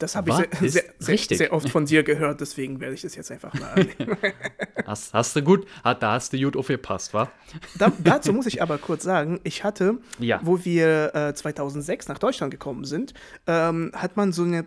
Das 0.03 0.17
habe 0.17 0.31
ich 0.31 0.37
sehr, 0.37 0.83
sehr, 0.99 1.19
sehr, 1.19 1.37
sehr 1.39 1.53
oft 1.53 1.69
von 1.69 1.87
dir 1.87 2.03
gehört, 2.03 2.41
deswegen 2.41 2.81
werde 2.81 2.95
ich 2.95 3.03
das 3.03 3.15
jetzt 3.15 3.31
einfach 3.31 3.55
mal 3.55 3.71
annehmen. 3.73 4.17
Hast, 4.87 5.15
hast 5.15 5.37
du 5.37 5.43
gut, 5.43 5.67
da 5.85 6.13
hast 6.13 6.33
du 6.33 6.39
gut 6.41 6.57
aufgepasst, 6.57 7.15
wa? 7.15 7.31
da, 7.79 7.93
dazu 8.03 8.33
muss 8.33 8.47
ich 8.47 8.61
aber 8.61 8.79
kurz 8.79 9.05
sagen, 9.05 9.39
ich 9.45 9.63
hatte, 9.63 9.99
Ja. 10.19 10.41
wo 10.43 10.65
wir 10.65 11.15
äh, 11.15 11.35
2006 11.35 12.09
nach 12.09 12.19
Deutschland 12.19 12.51
gekommen 12.51 12.85
sind, 12.85 13.15
ähm, 13.47 13.93
hat 13.95 14.17
man 14.17 14.33
so 14.33 14.43
eine 14.43 14.67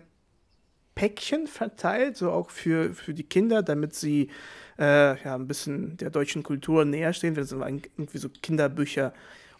Päckchen 0.94 1.46
verteilt, 1.46 2.16
so 2.16 2.30
auch 2.30 2.48
für, 2.48 2.94
für 2.94 3.12
die 3.12 3.24
Kinder, 3.24 3.62
damit 3.62 3.94
sie 3.94 4.30
äh, 4.78 5.22
ja, 5.22 5.34
ein 5.34 5.46
bisschen 5.46 5.98
der 5.98 6.08
deutschen 6.08 6.42
Kultur 6.42 6.86
näher 6.86 7.12
stehen. 7.12 7.34
Das 7.34 7.56
waren 7.58 7.82
irgendwie 7.98 8.18
so 8.18 8.30
Kinderbücher. 8.30 9.12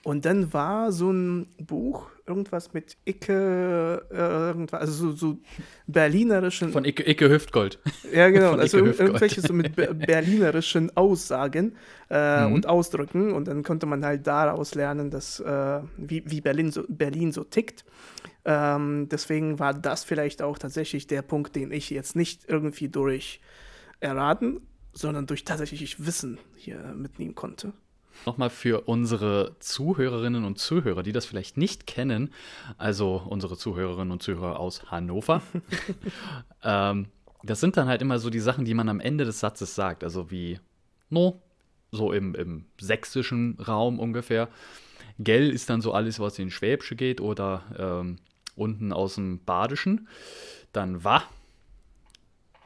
Und 0.06 0.24
dann 0.24 0.52
war 0.52 0.92
so 0.92 1.10
ein 1.10 1.48
Buch, 1.58 2.08
irgendwas 2.28 2.72
mit 2.72 2.96
Icke, 3.06 4.06
äh, 4.12 4.16
irgendwas, 4.16 4.80
also 4.82 5.10
so, 5.10 5.12
so 5.16 5.38
berlinerischen. 5.88 6.70
Von 6.70 6.84
Icke, 6.84 7.02
Icke 7.10 7.28
Hüftgold. 7.28 7.80
Ja, 8.12 8.28
genau. 8.30 8.50
Von 8.52 8.60
Also 8.60 8.78
Hüftgold. 8.78 9.00
irgendwelche 9.00 9.40
so 9.40 9.52
mit 9.52 9.74
be- 9.74 9.92
berlinerischen 10.06 10.96
Aussagen 10.96 11.74
äh, 12.08 12.46
Mhm. 12.46 12.52
und 12.52 12.66
Ausdrücken. 12.68 13.32
Und 13.32 13.48
dann 13.48 13.64
konnte 13.64 13.86
man 13.86 14.04
halt 14.04 14.28
daraus 14.28 14.76
lernen, 14.76 15.10
dass, 15.10 15.40
äh, 15.40 15.80
wie, 15.96 16.22
wie 16.26 16.40
Berlin, 16.40 16.70
so, 16.70 16.84
Berlin 16.88 17.32
so 17.32 17.42
tickt. 17.42 17.84
Ähm, 18.44 19.08
deswegen 19.10 19.58
war 19.58 19.74
das 19.74 20.04
vielleicht 20.04 20.40
auch 20.40 20.56
tatsächlich 20.58 21.08
der 21.08 21.22
Punkt, 21.22 21.56
den 21.56 21.72
ich 21.72 21.90
jetzt 21.90 22.14
nicht 22.14 22.44
irgendwie 22.48 22.88
durch 22.88 23.40
erraten, 23.98 24.60
sondern 24.92 25.26
durch 25.26 25.42
tatsächlich 25.44 26.06
Wissen 26.06 26.38
hier 26.54 26.78
mitnehmen 26.94 27.34
konnte. 27.34 27.72
Nochmal 28.24 28.50
für 28.50 28.82
unsere 28.82 29.56
Zuhörerinnen 29.60 30.44
und 30.44 30.58
Zuhörer, 30.58 31.02
die 31.02 31.12
das 31.12 31.26
vielleicht 31.26 31.56
nicht 31.56 31.86
kennen, 31.86 32.32
also 32.78 33.22
unsere 33.28 33.56
Zuhörerinnen 33.56 34.12
und 34.12 34.22
Zuhörer 34.22 34.58
aus 34.58 34.90
Hannover. 34.90 35.42
ähm, 36.62 37.06
das 37.42 37.60
sind 37.60 37.76
dann 37.76 37.88
halt 37.88 38.02
immer 38.02 38.18
so 38.18 38.30
die 38.30 38.40
Sachen, 38.40 38.64
die 38.64 38.74
man 38.74 38.88
am 38.88 39.00
Ende 39.00 39.24
des 39.24 39.40
Satzes 39.40 39.74
sagt, 39.74 40.02
also 40.02 40.30
wie 40.30 40.58
no, 41.10 41.42
so 41.92 42.12
im, 42.12 42.34
im 42.34 42.66
sächsischen 42.80 43.58
Raum 43.60 43.98
ungefähr. 43.98 44.48
Gell 45.18 45.50
ist 45.50 45.70
dann 45.70 45.80
so 45.80 45.92
alles, 45.92 46.20
was 46.20 46.38
in 46.38 46.50
Schwäbische 46.50 46.96
geht 46.96 47.20
oder 47.20 47.62
ähm, 47.78 48.16
unten 48.54 48.92
aus 48.92 49.14
dem 49.14 49.44
Badischen. 49.44 50.08
Dann 50.72 51.04
wa. 51.04 51.22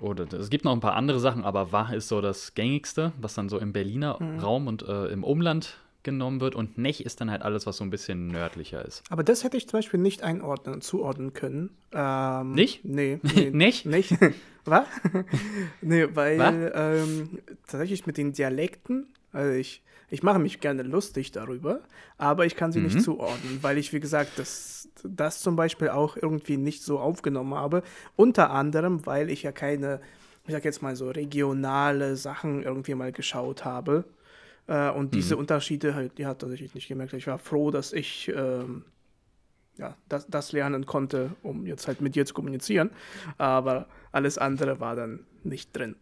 Oder 0.00 0.32
es 0.32 0.50
gibt 0.50 0.64
noch 0.64 0.72
ein 0.72 0.80
paar 0.80 0.94
andere 0.94 1.20
Sachen, 1.20 1.44
aber 1.44 1.72
wa 1.72 1.92
ist 1.92 2.08
so 2.08 2.20
das 2.20 2.54
gängigste, 2.54 3.12
was 3.20 3.34
dann 3.34 3.48
so 3.48 3.58
im 3.58 3.72
Berliner 3.72 4.18
Raum 4.40 4.66
und 4.66 4.82
äh, 4.82 5.06
im 5.06 5.24
Umland 5.24 5.76
genommen 6.02 6.40
wird. 6.40 6.54
Und 6.54 6.78
Nech 6.78 7.04
ist 7.04 7.20
dann 7.20 7.30
halt 7.30 7.42
alles, 7.42 7.66
was 7.66 7.76
so 7.76 7.84
ein 7.84 7.90
bisschen 7.90 8.28
nördlicher 8.28 8.84
ist. 8.84 9.02
Aber 9.10 9.22
das 9.22 9.44
hätte 9.44 9.56
ich 9.56 9.68
zum 9.68 9.78
Beispiel 9.78 10.00
nicht 10.00 10.22
einordnen, 10.22 10.80
zuordnen 10.80 11.32
können. 11.32 11.70
Ähm, 11.92 12.52
Nicht? 12.52 12.84
Nee. 12.84 13.18
nee 13.34 13.50
Nicht? 13.50 13.86
Nicht? 13.86 14.14
Was? 14.64 14.86
nee, 15.80 16.06
weil 16.14 16.72
ähm, 16.74 17.38
tatsächlich 17.66 18.06
mit 18.06 18.18
den 18.18 18.32
Dialekten, 18.32 19.06
also 19.32 19.52
ich, 19.52 19.82
ich 20.08 20.22
mache 20.22 20.38
mich 20.38 20.60
gerne 20.60 20.82
lustig 20.82 21.30
darüber, 21.32 21.80
aber 22.18 22.46
ich 22.46 22.56
kann 22.56 22.72
sie 22.72 22.80
Mhm. 22.80 22.84
nicht 22.84 23.00
zuordnen, 23.00 23.62
weil 23.62 23.78
ich, 23.78 23.92
wie 23.92 24.00
gesagt, 24.00 24.38
das, 24.38 24.88
das 25.04 25.40
zum 25.40 25.56
Beispiel 25.56 25.88
auch 25.90 26.16
irgendwie 26.16 26.56
nicht 26.56 26.82
so 26.82 26.98
aufgenommen 26.98 27.54
habe. 27.54 27.82
Unter 28.16 28.50
anderem, 28.50 29.06
weil 29.06 29.30
ich 29.30 29.42
ja 29.42 29.52
keine, 29.52 30.00
ich 30.46 30.52
sag 30.52 30.64
jetzt 30.64 30.82
mal 30.82 30.96
so 30.96 31.10
regionale 31.10 32.16
Sachen 32.16 32.62
irgendwie 32.62 32.94
mal 32.94 33.12
geschaut 33.12 33.64
habe. 33.64 34.04
Äh, 34.66 34.90
und 34.90 35.14
diese 35.14 35.36
Mhm. 35.36 35.40
Unterschiede 35.40 35.94
halt, 35.94 36.18
die 36.18 36.26
hat 36.26 36.40
tatsächlich 36.40 36.74
nicht 36.74 36.88
gemerkt. 36.88 37.12
Ich 37.14 37.26
war 37.26 37.38
froh, 37.38 37.70
dass 37.70 37.92
ich 37.92 38.32
ähm, 38.34 38.84
ja, 39.78 39.96
das, 40.08 40.26
das 40.28 40.52
lernen 40.52 40.86
konnte, 40.86 41.36
um 41.42 41.66
jetzt 41.66 41.86
halt 41.88 42.00
mit 42.00 42.14
dir 42.14 42.26
zu 42.26 42.34
kommunizieren. 42.34 42.90
Aber 43.38 43.86
alles 44.12 44.38
andere 44.38 44.80
war 44.80 44.96
dann 44.96 45.26
nicht 45.42 45.74
drin. 45.76 45.96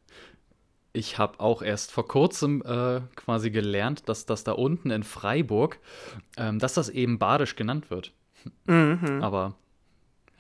Ich 0.93 1.19
habe 1.19 1.41
auch 1.41 1.63
erst 1.63 1.93
vor 1.93 2.09
kurzem 2.09 2.63
äh, 2.63 3.01
quasi 3.15 3.51
gelernt, 3.51 4.09
dass 4.09 4.27
das 4.27 4.45
da 4.45 4.53
unten 4.53 4.91
in 4.91 5.03
Freiburg, 5.03 5.79
ähm, 6.37 6.59
dass 6.59 6.75
das 6.75 6.89
eben 6.89 7.19
Badisch 7.19 7.57
genannt 7.57 7.91
wird. 7.91 8.13
Mhm. 8.67 9.23
Aber 9.23 9.55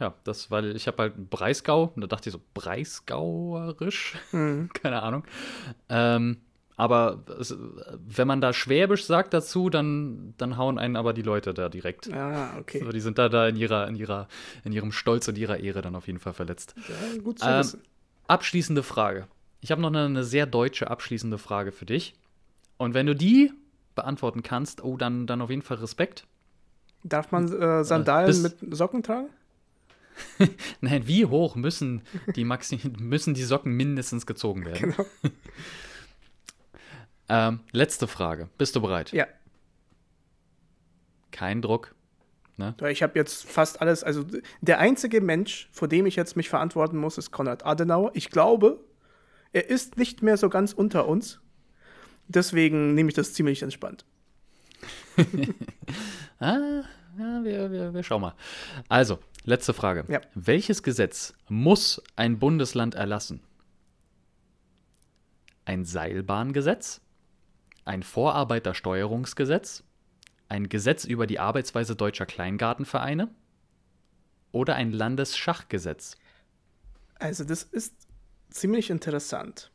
ja, 0.00 0.14
das, 0.24 0.50
weil 0.50 0.76
ich 0.76 0.86
habe 0.86 1.02
halt 1.02 1.30
Breisgau, 1.30 1.92
und 1.94 2.00
da 2.00 2.06
dachte 2.06 2.28
ich 2.28 2.32
so, 2.32 2.40
Breisgauerisch? 2.54 4.16
Mhm. 4.32 4.70
Keine 4.72 5.02
Ahnung. 5.02 5.24
Ähm, 5.88 6.38
aber 6.76 7.24
es, 7.40 7.56
wenn 8.06 8.28
man 8.28 8.40
da 8.40 8.52
Schwäbisch 8.52 9.04
sagt 9.04 9.34
dazu, 9.34 9.68
dann, 9.68 10.34
dann 10.38 10.56
hauen 10.56 10.78
einen 10.78 10.94
aber 10.94 11.12
die 11.12 11.22
Leute 11.22 11.52
da 11.52 11.68
direkt. 11.68 12.12
Ah, 12.12 12.56
okay. 12.60 12.78
Also 12.78 12.92
die 12.92 13.00
sind 13.00 13.18
da, 13.18 13.28
da 13.28 13.48
in, 13.48 13.56
ihrer, 13.56 13.88
in, 13.88 13.96
ihrer, 13.96 14.28
in 14.62 14.72
ihrem 14.72 14.92
Stolz 14.92 15.26
und 15.26 15.36
ihrer 15.36 15.58
Ehre 15.58 15.82
dann 15.82 15.96
auf 15.96 16.06
jeden 16.06 16.20
Fall 16.20 16.34
verletzt. 16.34 16.76
Ja, 16.88 17.20
gut 17.20 17.40
zu 17.40 17.48
Ähm, 17.48 17.58
wissen. 17.58 17.82
Abschließende 18.28 18.84
Frage. 18.84 19.26
Ich 19.60 19.70
habe 19.70 19.80
noch 19.80 19.88
eine, 19.88 20.04
eine 20.04 20.24
sehr 20.24 20.46
deutsche 20.46 20.90
abschließende 20.90 21.38
Frage 21.38 21.72
für 21.72 21.86
dich. 21.86 22.14
Und 22.76 22.94
wenn 22.94 23.06
du 23.06 23.14
die 23.14 23.52
beantworten 23.94 24.42
kannst, 24.42 24.84
oh, 24.84 24.96
dann, 24.96 25.26
dann 25.26 25.40
auf 25.40 25.50
jeden 25.50 25.62
Fall 25.62 25.78
Respekt. 25.78 26.26
Darf 27.02 27.32
man 27.32 27.52
äh, 27.52 27.82
Sandalen 27.84 28.26
bis- 28.26 28.60
mit 28.62 28.76
Socken 28.76 29.02
tragen? 29.02 29.28
Nein, 30.80 31.06
wie 31.06 31.26
hoch 31.26 31.54
müssen 31.56 32.02
die, 32.34 32.44
Maxi 32.44 32.80
müssen 32.98 33.34
die 33.34 33.44
Socken 33.44 33.72
mindestens 33.76 34.26
gezogen 34.26 34.64
werden? 34.64 34.94
Genau. 34.96 35.06
Ähm, 37.30 37.60
letzte 37.72 38.06
Frage. 38.06 38.48
Bist 38.56 38.74
du 38.74 38.80
bereit? 38.80 39.12
Ja. 39.12 39.26
Kein 41.30 41.60
Druck. 41.60 41.94
Ne? 42.56 42.74
Ich 42.90 43.02
habe 43.02 43.18
jetzt 43.18 43.44
fast 43.46 43.80
alles, 43.82 44.02
also 44.02 44.24
der 44.62 44.78
einzige 44.78 45.20
Mensch, 45.20 45.68
vor 45.70 45.88
dem 45.88 46.06
ich 46.06 46.16
jetzt 46.16 46.36
mich 46.36 46.48
verantworten 46.48 46.96
muss, 46.96 47.18
ist 47.18 47.30
Konrad 47.30 47.66
Adenauer. 47.66 48.12
Ich 48.14 48.30
glaube, 48.30 48.80
er 49.52 49.68
ist 49.68 49.96
nicht 49.96 50.22
mehr 50.22 50.36
so 50.36 50.48
ganz 50.48 50.72
unter 50.72 51.08
uns. 51.08 51.40
Deswegen 52.28 52.94
nehme 52.94 53.08
ich 53.08 53.14
das 53.14 53.32
ziemlich 53.32 53.62
entspannt. 53.62 54.04
ah, 56.38 56.82
ja, 57.18 57.44
wir, 57.44 57.70
wir, 57.72 57.94
wir 57.94 58.02
schauen 58.02 58.20
mal. 58.22 58.34
Also, 58.88 59.18
letzte 59.44 59.74
Frage. 59.74 60.04
Ja. 60.08 60.20
Welches 60.34 60.82
Gesetz 60.82 61.34
muss 61.48 62.02
ein 62.16 62.38
Bundesland 62.38 62.94
erlassen? 62.94 63.40
Ein 65.64 65.84
Seilbahngesetz? 65.84 67.00
Ein 67.84 68.02
Vorarbeitersteuerungsgesetz? 68.02 69.82
Ein 70.48 70.68
Gesetz 70.68 71.04
über 71.04 71.26
die 71.26 71.38
Arbeitsweise 71.38 71.96
deutscher 71.96 72.26
Kleingartenvereine? 72.26 73.28
Oder 74.52 74.76
ein 74.76 74.92
Landesschachgesetz? 74.92 76.16
Also, 77.18 77.44
das 77.44 77.64
ist 77.64 78.07
ziemlich 78.50 78.90
interessant. 78.90 79.70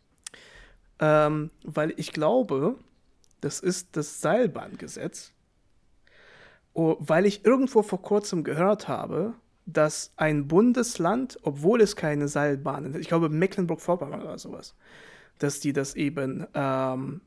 Ähm, 0.99 1.51
weil 1.63 1.93
ich 1.97 2.11
glaube, 2.11 2.75
das 3.41 3.59
ist 3.59 3.95
das 3.97 4.21
Seilbahngesetz. 4.21 5.33
Oh, 6.73 6.95
weil 6.99 7.25
ich 7.25 7.45
irgendwo 7.45 7.83
vor 7.83 8.01
kurzem 8.01 8.43
gehört 8.43 8.87
habe, 8.87 9.33
dass 9.65 10.11
ein 10.17 10.47
Bundesland, 10.47 11.37
obwohl 11.43 11.81
es 11.81 11.95
keine 11.95 12.27
Seilbahnen, 12.27 12.99
ich 12.99 13.07
glaube 13.07 13.29
Mecklenburg-Vorpommern 13.29 14.21
oder 14.21 14.37
sowas, 14.37 14.75
dass 15.39 15.59
die 15.59 15.73
das 15.73 15.95
eben, 15.95 16.47
ähm, 16.53 17.21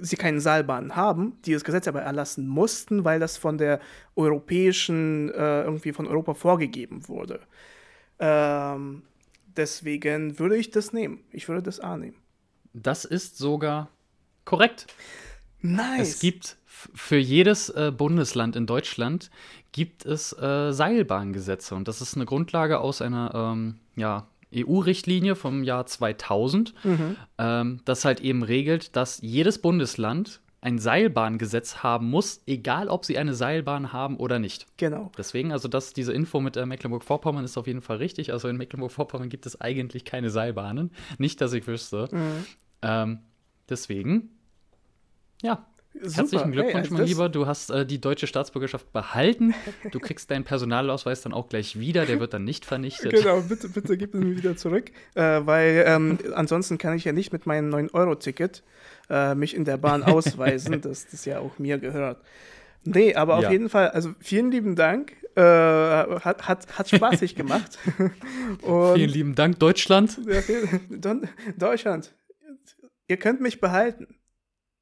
sie 0.00 0.16
keine 0.16 0.40
Seilbahnen 0.40 0.96
haben, 0.96 1.38
die 1.44 1.52
das 1.52 1.64
Gesetz 1.64 1.86
aber 1.86 2.02
erlassen 2.02 2.48
mussten, 2.48 3.04
weil 3.04 3.20
das 3.20 3.36
von 3.36 3.56
der 3.56 3.80
europäischen, 4.16 5.30
äh, 5.30 5.62
irgendwie 5.62 5.92
von 5.92 6.06
Europa 6.06 6.34
vorgegeben 6.34 7.08
wurde. 7.08 7.40
Ähm, 8.18 9.02
deswegen 9.56 10.38
würde 10.38 10.56
ich 10.56 10.70
das 10.70 10.92
nehmen. 10.92 11.20
Ich 11.32 11.48
würde 11.48 11.62
das 11.62 11.80
A 11.80 11.96
nehmen. 11.96 12.16
Das 12.72 13.04
ist 13.04 13.38
sogar 13.38 13.88
korrekt. 14.44 14.86
Nice. 15.60 16.08
Es 16.08 16.18
gibt 16.20 16.56
für 16.66 17.16
jedes 17.16 17.70
äh, 17.70 17.90
Bundesland 17.96 18.54
in 18.54 18.66
Deutschland 18.66 19.30
gibt 19.72 20.04
es 20.04 20.32
äh, 20.34 20.72
Seilbahngesetze 20.72 21.74
und 21.74 21.88
das 21.88 22.00
ist 22.00 22.16
eine 22.16 22.26
Grundlage 22.26 22.78
aus 22.80 23.00
einer 23.02 23.32
ähm, 23.34 23.76
ja, 23.96 24.26
EU-Richtlinie 24.54 25.34
vom 25.36 25.64
Jahr 25.64 25.86
2000, 25.86 26.74
Mhm. 26.84 27.16
ähm, 27.38 27.80
das 27.84 28.04
halt 28.04 28.20
eben 28.20 28.42
regelt, 28.42 28.94
dass 28.94 29.20
jedes 29.22 29.58
Bundesland 29.60 30.40
ein 30.66 30.80
Seilbahngesetz 30.80 31.84
haben 31.84 32.10
muss, 32.10 32.42
egal 32.44 32.88
ob 32.88 33.04
sie 33.04 33.16
eine 33.18 33.34
Seilbahn 33.34 33.92
haben 33.92 34.16
oder 34.16 34.40
nicht. 34.40 34.66
Genau. 34.78 35.12
Deswegen, 35.16 35.52
also 35.52 35.68
das, 35.68 35.92
diese 35.92 36.12
Info 36.12 36.40
mit 36.40 36.56
äh, 36.56 36.66
Mecklenburg-Vorpommern 36.66 37.44
ist 37.44 37.56
auf 37.56 37.68
jeden 37.68 37.82
Fall 37.82 37.98
richtig. 37.98 38.32
Also 38.32 38.48
in 38.48 38.56
Mecklenburg-Vorpommern 38.56 39.28
gibt 39.28 39.46
es 39.46 39.60
eigentlich 39.60 40.04
keine 40.04 40.28
Seilbahnen. 40.28 40.90
Nicht, 41.18 41.40
dass 41.40 41.52
ich 41.52 41.68
wüsste. 41.68 42.08
Mhm. 42.10 42.46
Ähm, 42.82 43.18
deswegen, 43.68 44.30
ja, 45.40 45.64
Super. 46.02 46.16
Herzlichen 46.16 46.52
Glückwunsch, 46.52 46.74
Hey, 46.74 46.82
also 46.82 46.94
mein 46.94 47.06
Lieber. 47.06 47.28
Du 47.28 47.46
hast 47.46 47.70
äh, 47.70 47.86
die 47.86 48.00
deutsche 48.00 48.26
Staatsbürgerschaft 48.26 48.92
behalten. 48.92 49.54
Du 49.92 49.98
kriegst 49.98 50.30
deinen 50.30 50.44
Personalausweis 50.44 51.22
dann 51.22 51.32
auch 51.32 51.48
gleich 51.48 51.78
wieder. 51.78 52.04
Der 52.04 52.20
wird 52.20 52.34
dann 52.34 52.44
nicht 52.44 52.66
vernichtet. 52.66 53.12
Genau, 53.12 53.40
bitte, 53.40 53.68
bitte 53.68 53.96
gib 53.96 54.14
ihn 54.14 54.20
mir 54.20 54.36
wieder 54.36 54.56
zurück, 54.56 54.90
äh, 55.14 55.22
weil 55.22 55.84
ähm, 55.86 56.18
ansonsten 56.34 56.76
kann 56.76 56.94
ich 56.96 57.04
ja 57.04 57.12
nicht 57.12 57.32
mit 57.32 57.46
meinem 57.46 57.72
9-Euro-Ticket 57.72 58.62
äh, 59.10 59.34
mich 59.34 59.54
in 59.54 59.64
der 59.64 59.76
Bahn 59.76 60.02
ausweisen, 60.04 60.80
dass 60.80 61.06
das 61.08 61.24
ja 61.24 61.38
auch 61.40 61.58
mir 61.58 61.78
gehört. 61.78 62.20
Nee, 62.84 63.14
aber 63.14 63.36
auf 63.36 63.42
Ja. 63.44 63.50
jeden 63.50 63.68
Fall, 63.68 63.90
also 63.90 64.14
vielen 64.20 64.50
lieben 64.50 64.76
Dank. 64.76 65.12
Äh, 65.34 65.40
hat, 65.42 66.48
hat, 66.48 66.78
hat 66.78 66.88
spaßig 66.88 67.34
gemacht. 67.34 67.78
Vielen 68.94 69.10
lieben 69.10 69.34
Dank, 69.34 69.58
Deutschland. 69.58 70.18
Deutschland, 71.58 72.14
ihr 73.08 73.16
könnt 73.18 73.40
mich 73.42 73.60
behalten. 73.60 74.06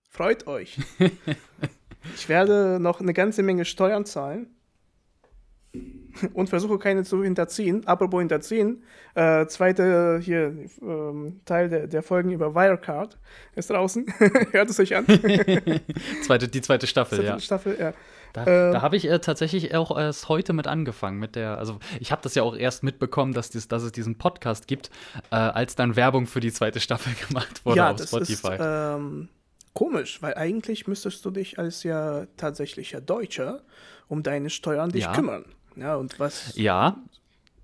Freut 0.08 0.46
euch. 0.46 0.78
Ich 2.16 2.28
werde 2.28 2.78
noch 2.80 3.00
eine 3.00 3.14
ganze 3.14 3.42
Menge 3.42 3.64
Steuern 3.64 4.04
zahlen 4.04 4.48
und 6.34 6.48
versuche 6.48 6.78
keine 6.78 7.04
zu 7.04 7.22
hinterziehen. 7.22 7.86
Apropos 7.86 8.20
hinterziehen, 8.20 8.82
äh, 9.14 9.46
zweite 9.46 10.18
hier 10.22 10.54
ähm, 10.82 11.40
Teil 11.44 11.68
der, 11.68 11.86
der 11.86 12.02
Folgen 12.02 12.30
über 12.30 12.54
Wirecard 12.54 13.18
ist 13.54 13.70
draußen. 13.70 14.06
Hört 14.52 14.70
es 14.70 14.80
euch 14.80 14.96
an. 14.96 15.06
Zweite, 16.24 16.48
die 16.48 16.60
zweite 16.62 16.86
Staffel, 16.86 17.18
Zweite 17.18 17.28
ja. 17.30 17.38
Staffel, 17.40 17.76
ja. 17.78 17.92
Da, 18.32 18.46
Ähm. 18.46 18.72
da 18.72 18.82
habe 18.82 18.96
ich 18.96 19.08
äh, 19.08 19.20
tatsächlich 19.20 19.74
auch 19.76 19.96
erst 19.96 20.28
heute 20.28 20.52
mit 20.52 20.66
angefangen. 20.66 21.18
Mit 21.20 21.36
der, 21.36 21.56
also 21.58 21.78
ich 22.00 22.10
habe 22.10 22.20
das 22.22 22.34
ja 22.34 22.42
auch 22.42 22.56
erst 22.56 22.82
mitbekommen, 22.82 23.32
dass, 23.32 23.50
dies, 23.50 23.68
dass 23.68 23.82
es 23.84 23.92
diesen 23.92 24.18
Podcast 24.18 24.66
gibt, 24.66 24.90
äh, 25.30 25.36
als 25.36 25.76
dann 25.76 25.94
Werbung 25.94 26.26
für 26.26 26.40
die 26.40 26.52
zweite 26.52 26.80
Staffel 26.80 27.12
gemacht 27.28 27.64
wurde 27.64 27.76
ja, 27.76 27.90
auf 27.92 27.96
das 27.96 28.08
Spotify. 28.08 28.54
ist 28.54 28.60
ähm, 28.60 29.28
komisch, 29.72 30.20
weil 30.20 30.34
eigentlich 30.34 30.88
müsstest 30.88 31.24
du 31.24 31.30
dich 31.30 31.60
als 31.60 31.84
ja 31.84 32.26
tatsächlicher 32.36 33.00
Deutscher 33.00 33.62
um 34.08 34.22
deine 34.24 34.50
Steuern 34.50 34.90
dich 34.90 35.04
Ja. 35.04 35.12
kümmern. 35.12 35.44
Ja, 35.76 35.96
und 35.96 36.18
was 36.18 36.56
Ja, 36.56 36.96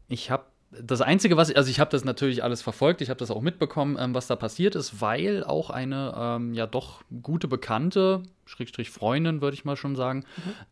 ich 0.08 0.30
habe 0.30 0.44
das 0.72 1.00
Einzige, 1.00 1.36
was 1.36 1.50
ich, 1.50 1.56
also 1.56 1.68
ich 1.68 1.80
habe 1.80 1.90
das 1.90 2.04
natürlich 2.04 2.44
alles 2.44 2.62
verfolgt, 2.62 3.00
ich 3.00 3.10
habe 3.10 3.18
das 3.18 3.30
auch 3.30 3.40
mitbekommen, 3.40 3.96
ähm, 3.98 4.14
was 4.14 4.28
da 4.28 4.36
passiert 4.36 4.76
ist, 4.76 5.00
weil 5.00 5.42
auch 5.42 5.70
eine 5.70 6.14
ähm, 6.16 6.54
ja 6.54 6.66
doch 6.66 7.02
gute 7.22 7.48
Bekannte, 7.48 8.22
Schrägstrich 8.46 8.90
Freundin, 8.90 9.40
würde 9.42 9.54
ich 9.54 9.64
mal 9.64 9.76
schon 9.76 9.96
sagen, 9.96 10.24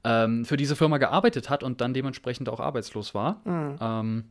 ähm, 0.04 0.44
für 0.44 0.56
diese 0.56 0.76
Firma 0.76 0.98
gearbeitet 0.98 1.50
hat 1.50 1.62
und 1.64 1.80
dann 1.80 1.94
dementsprechend 1.94 2.48
auch 2.48 2.60
arbeitslos 2.60 3.14
war. 3.14 3.40
Ähm, 3.44 4.24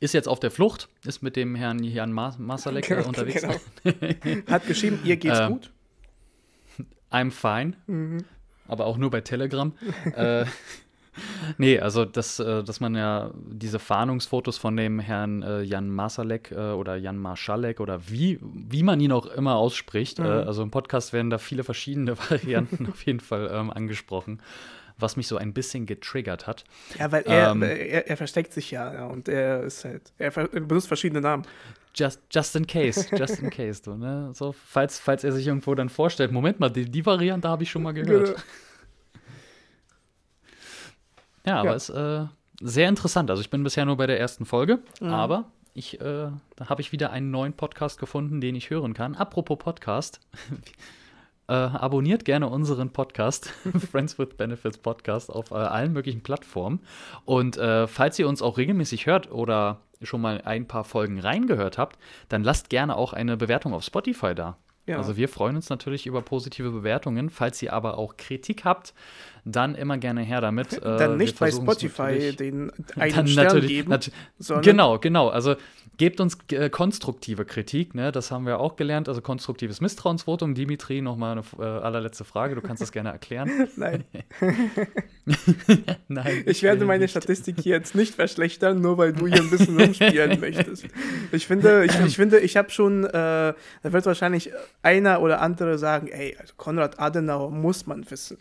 ist 0.00 0.14
jetzt 0.14 0.26
auf 0.26 0.40
der 0.40 0.50
Flucht, 0.50 0.88
ist 1.04 1.22
mit 1.22 1.36
dem 1.36 1.54
Herrn 1.54 1.84
Jan 1.84 2.12
Ma 2.12 2.34
Masalek 2.36 2.90
äh, 2.90 3.02
unterwegs. 3.02 3.42
Genau. 3.42 3.54
Hat 4.50 4.66
geschrieben, 4.66 4.98
ihr 5.04 5.16
geht's 5.16 5.38
Ähm, 5.38 5.52
gut. 5.52 5.70
I'm 7.12 7.30
fine. 7.30 7.74
Mhm. 7.86 8.24
Aber 8.66 8.86
auch 8.86 8.96
nur 8.96 9.10
bei 9.10 9.20
Telegram. 9.20 9.72
äh, 10.16 10.44
nee, 11.58 11.78
also 11.78 12.04
dass, 12.04 12.38
äh, 12.38 12.62
dass 12.62 12.80
man 12.80 12.94
ja 12.94 13.30
diese 13.34 13.78
Fahndungsfotos 13.78 14.58
von 14.58 14.76
dem 14.76 14.98
Herrn 14.98 15.42
äh, 15.42 15.62
Jan 15.62 15.90
Masalek 15.90 16.52
äh, 16.52 16.72
oder 16.72 16.96
Jan 16.96 17.18
Marschalek 17.18 17.80
oder 17.80 18.08
wie, 18.08 18.38
wie 18.42 18.82
man 18.82 19.00
ihn 19.00 19.12
auch 19.12 19.26
immer 19.26 19.56
ausspricht. 19.56 20.18
Mhm. 20.18 20.26
Äh, 20.26 20.28
also 20.28 20.62
im 20.62 20.70
Podcast 20.70 21.12
werden 21.12 21.30
da 21.30 21.38
viele 21.38 21.64
verschiedene 21.64 22.16
Varianten 22.30 22.88
auf 22.88 23.02
jeden 23.04 23.20
Fall 23.20 23.50
ähm, 23.52 23.70
angesprochen, 23.70 24.40
was 24.98 25.16
mich 25.16 25.26
so 25.26 25.36
ein 25.36 25.52
bisschen 25.52 25.86
getriggert 25.86 26.46
hat. 26.46 26.64
Ja, 26.98 27.12
weil 27.12 27.22
er, 27.22 27.50
ähm, 27.50 27.62
er, 27.62 28.08
er 28.08 28.16
versteckt 28.16 28.52
sich 28.52 28.70
ja, 28.70 28.92
ja 28.92 29.06
und 29.06 29.28
er 29.28 29.64
ist 29.64 29.84
halt, 29.84 30.12
er 30.18 30.36
er 30.36 30.60
benutzt 30.60 30.88
verschiedene 30.88 31.20
Namen. 31.20 31.44
Just, 31.94 32.22
just 32.30 32.56
in 32.56 32.66
case, 32.66 33.06
just 33.14 33.38
in 33.40 33.50
case, 33.50 33.82
du, 33.82 33.94
ne? 33.96 34.30
So, 34.32 34.52
falls, 34.52 34.98
falls 34.98 35.24
er 35.24 35.32
sich 35.32 35.46
irgendwo 35.46 35.74
dann 35.74 35.90
vorstellt, 35.90 36.32
Moment 36.32 36.58
mal, 36.58 36.70
die, 36.70 36.90
die 36.90 37.04
Variante 37.04 37.48
habe 37.48 37.64
ich 37.64 37.70
schon 37.70 37.82
mal 37.82 37.92
gehört. 37.92 38.42
Ja, 41.46 41.58
aber 41.60 41.70
Ja. 41.70 41.74
ist 41.76 41.88
äh, 41.90 42.26
sehr 42.60 42.88
interessant. 42.88 43.30
Also 43.30 43.40
ich 43.42 43.50
bin 43.50 43.62
bisher 43.64 43.84
nur 43.84 43.96
bei 43.96 44.06
der 44.06 44.20
ersten 44.20 44.44
Folge, 44.46 44.78
Mhm. 45.00 45.08
aber 45.08 45.44
ich, 45.74 46.00
äh, 46.00 46.28
da 46.56 46.68
habe 46.68 46.80
ich 46.82 46.92
wieder 46.92 47.10
einen 47.10 47.30
neuen 47.30 47.54
Podcast 47.54 47.98
gefunden, 47.98 48.40
den 48.40 48.54
ich 48.54 48.70
hören 48.70 48.94
kann. 48.94 49.14
Apropos 49.14 49.58
Podcast. 49.58 50.20
Äh, 51.48 51.54
abonniert 51.54 52.24
gerne 52.24 52.48
unseren 52.48 52.90
Podcast, 52.90 53.52
Friends 53.90 54.16
with 54.16 54.28
Benefits 54.36 54.78
Podcast, 54.78 55.28
auf 55.28 55.50
äh, 55.50 55.54
allen 55.54 55.92
möglichen 55.92 56.22
Plattformen. 56.22 56.80
Und 57.24 57.56
äh, 57.56 57.88
falls 57.88 58.16
ihr 58.20 58.28
uns 58.28 58.40
auch 58.42 58.58
regelmäßig 58.58 59.06
hört 59.06 59.30
oder 59.32 59.80
schon 60.02 60.20
mal 60.20 60.40
ein 60.44 60.68
paar 60.68 60.84
Folgen 60.84 61.18
reingehört 61.18 61.78
habt, 61.78 61.98
dann 62.28 62.44
lasst 62.44 62.70
gerne 62.70 62.96
auch 62.96 63.12
eine 63.12 63.36
Bewertung 63.36 63.74
auf 63.74 63.82
Spotify 63.82 64.36
da. 64.36 64.56
Ja. 64.86 64.98
Also 64.98 65.16
wir 65.16 65.28
freuen 65.28 65.56
uns 65.56 65.68
natürlich 65.68 66.06
über 66.06 66.22
positive 66.22 66.70
Bewertungen. 66.70 67.28
Falls 67.28 67.60
ihr 67.60 67.72
aber 67.72 67.98
auch 67.98 68.16
Kritik 68.16 68.64
habt, 68.64 68.94
dann 69.44 69.74
immer 69.74 69.98
gerne 69.98 70.22
her 70.22 70.40
damit. 70.40 70.74
Äh, 70.74 70.80
Dann 70.80 70.98
wir 71.12 71.16
nicht 71.16 71.38
bei 71.38 71.50
Spotify 71.50 72.34
den 72.36 72.70
einen 72.96 73.14
dann 73.14 73.26
Stern 73.26 73.44
natürlich, 73.46 73.68
geben, 73.70 73.90
nat 73.90 74.10
genau, 74.62 74.98
genau. 74.98 75.28
Also 75.28 75.56
gebt 75.98 76.20
uns 76.20 76.38
äh, 76.50 76.70
konstruktive 76.70 77.44
Kritik, 77.44 77.94
ne? 77.94 78.12
Das 78.12 78.30
haben 78.30 78.46
wir 78.46 78.60
auch 78.60 78.76
gelernt. 78.76 79.08
Also 79.08 79.20
konstruktives 79.20 79.80
Misstrauensvotum. 79.80 80.54
Dimitri, 80.54 81.00
nochmal 81.02 81.32
eine 81.32 81.42
äh, 81.58 81.62
allerletzte 81.62 82.24
Frage. 82.24 82.54
Du 82.54 82.60
kannst 82.60 82.82
das 82.82 82.92
gerne 82.92 83.10
erklären. 83.10 83.68
nein, 83.76 84.04
Nein. 86.08 86.42
ich 86.46 86.62
werde 86.62 86.80
will 86.80 86.86
meine 86.86 87.04
nicht. 87.04 87.10
Statistik 87.10 87.60
hier 87.60 87.76
jetzt 87.76 87.94
nicht 87.94 88.14
verschlechtern, 88.14 88.80
nur 88.80 88.98
weil 88.98 89.12
du 89.12 89.26
hier 89.26 89.40
ein 89.40 89.50
bisschen 89.50 89.78
rumspielen 89.78 90.40
möchtest. 90.40 90.86
Ich 91.30 91.46
finde, 91.46 91.84
ich, 91.84 91.98
ich 92.00 92.16
finde, 92.16 92.40
ich 92.40 92.56
habe 92.56 92.70
schon, 92.70 93.04
äh, 93.04 93.10
da 93.12 93.54
wird 93.82 94.06
wahrscheinlich 94.06 94.50
einer 94.82 95.20
oder 95.20 95.40
andere 95.40 95.78
sagen, 95.78 96.08
ey, 96.08 96.36
also 96.40 96.54
Konrad 96.56 96.98
Adenauer 96.98 97.50
muss 97.50 97.86
man 97.86 98.10
wissen. 98.10 98.38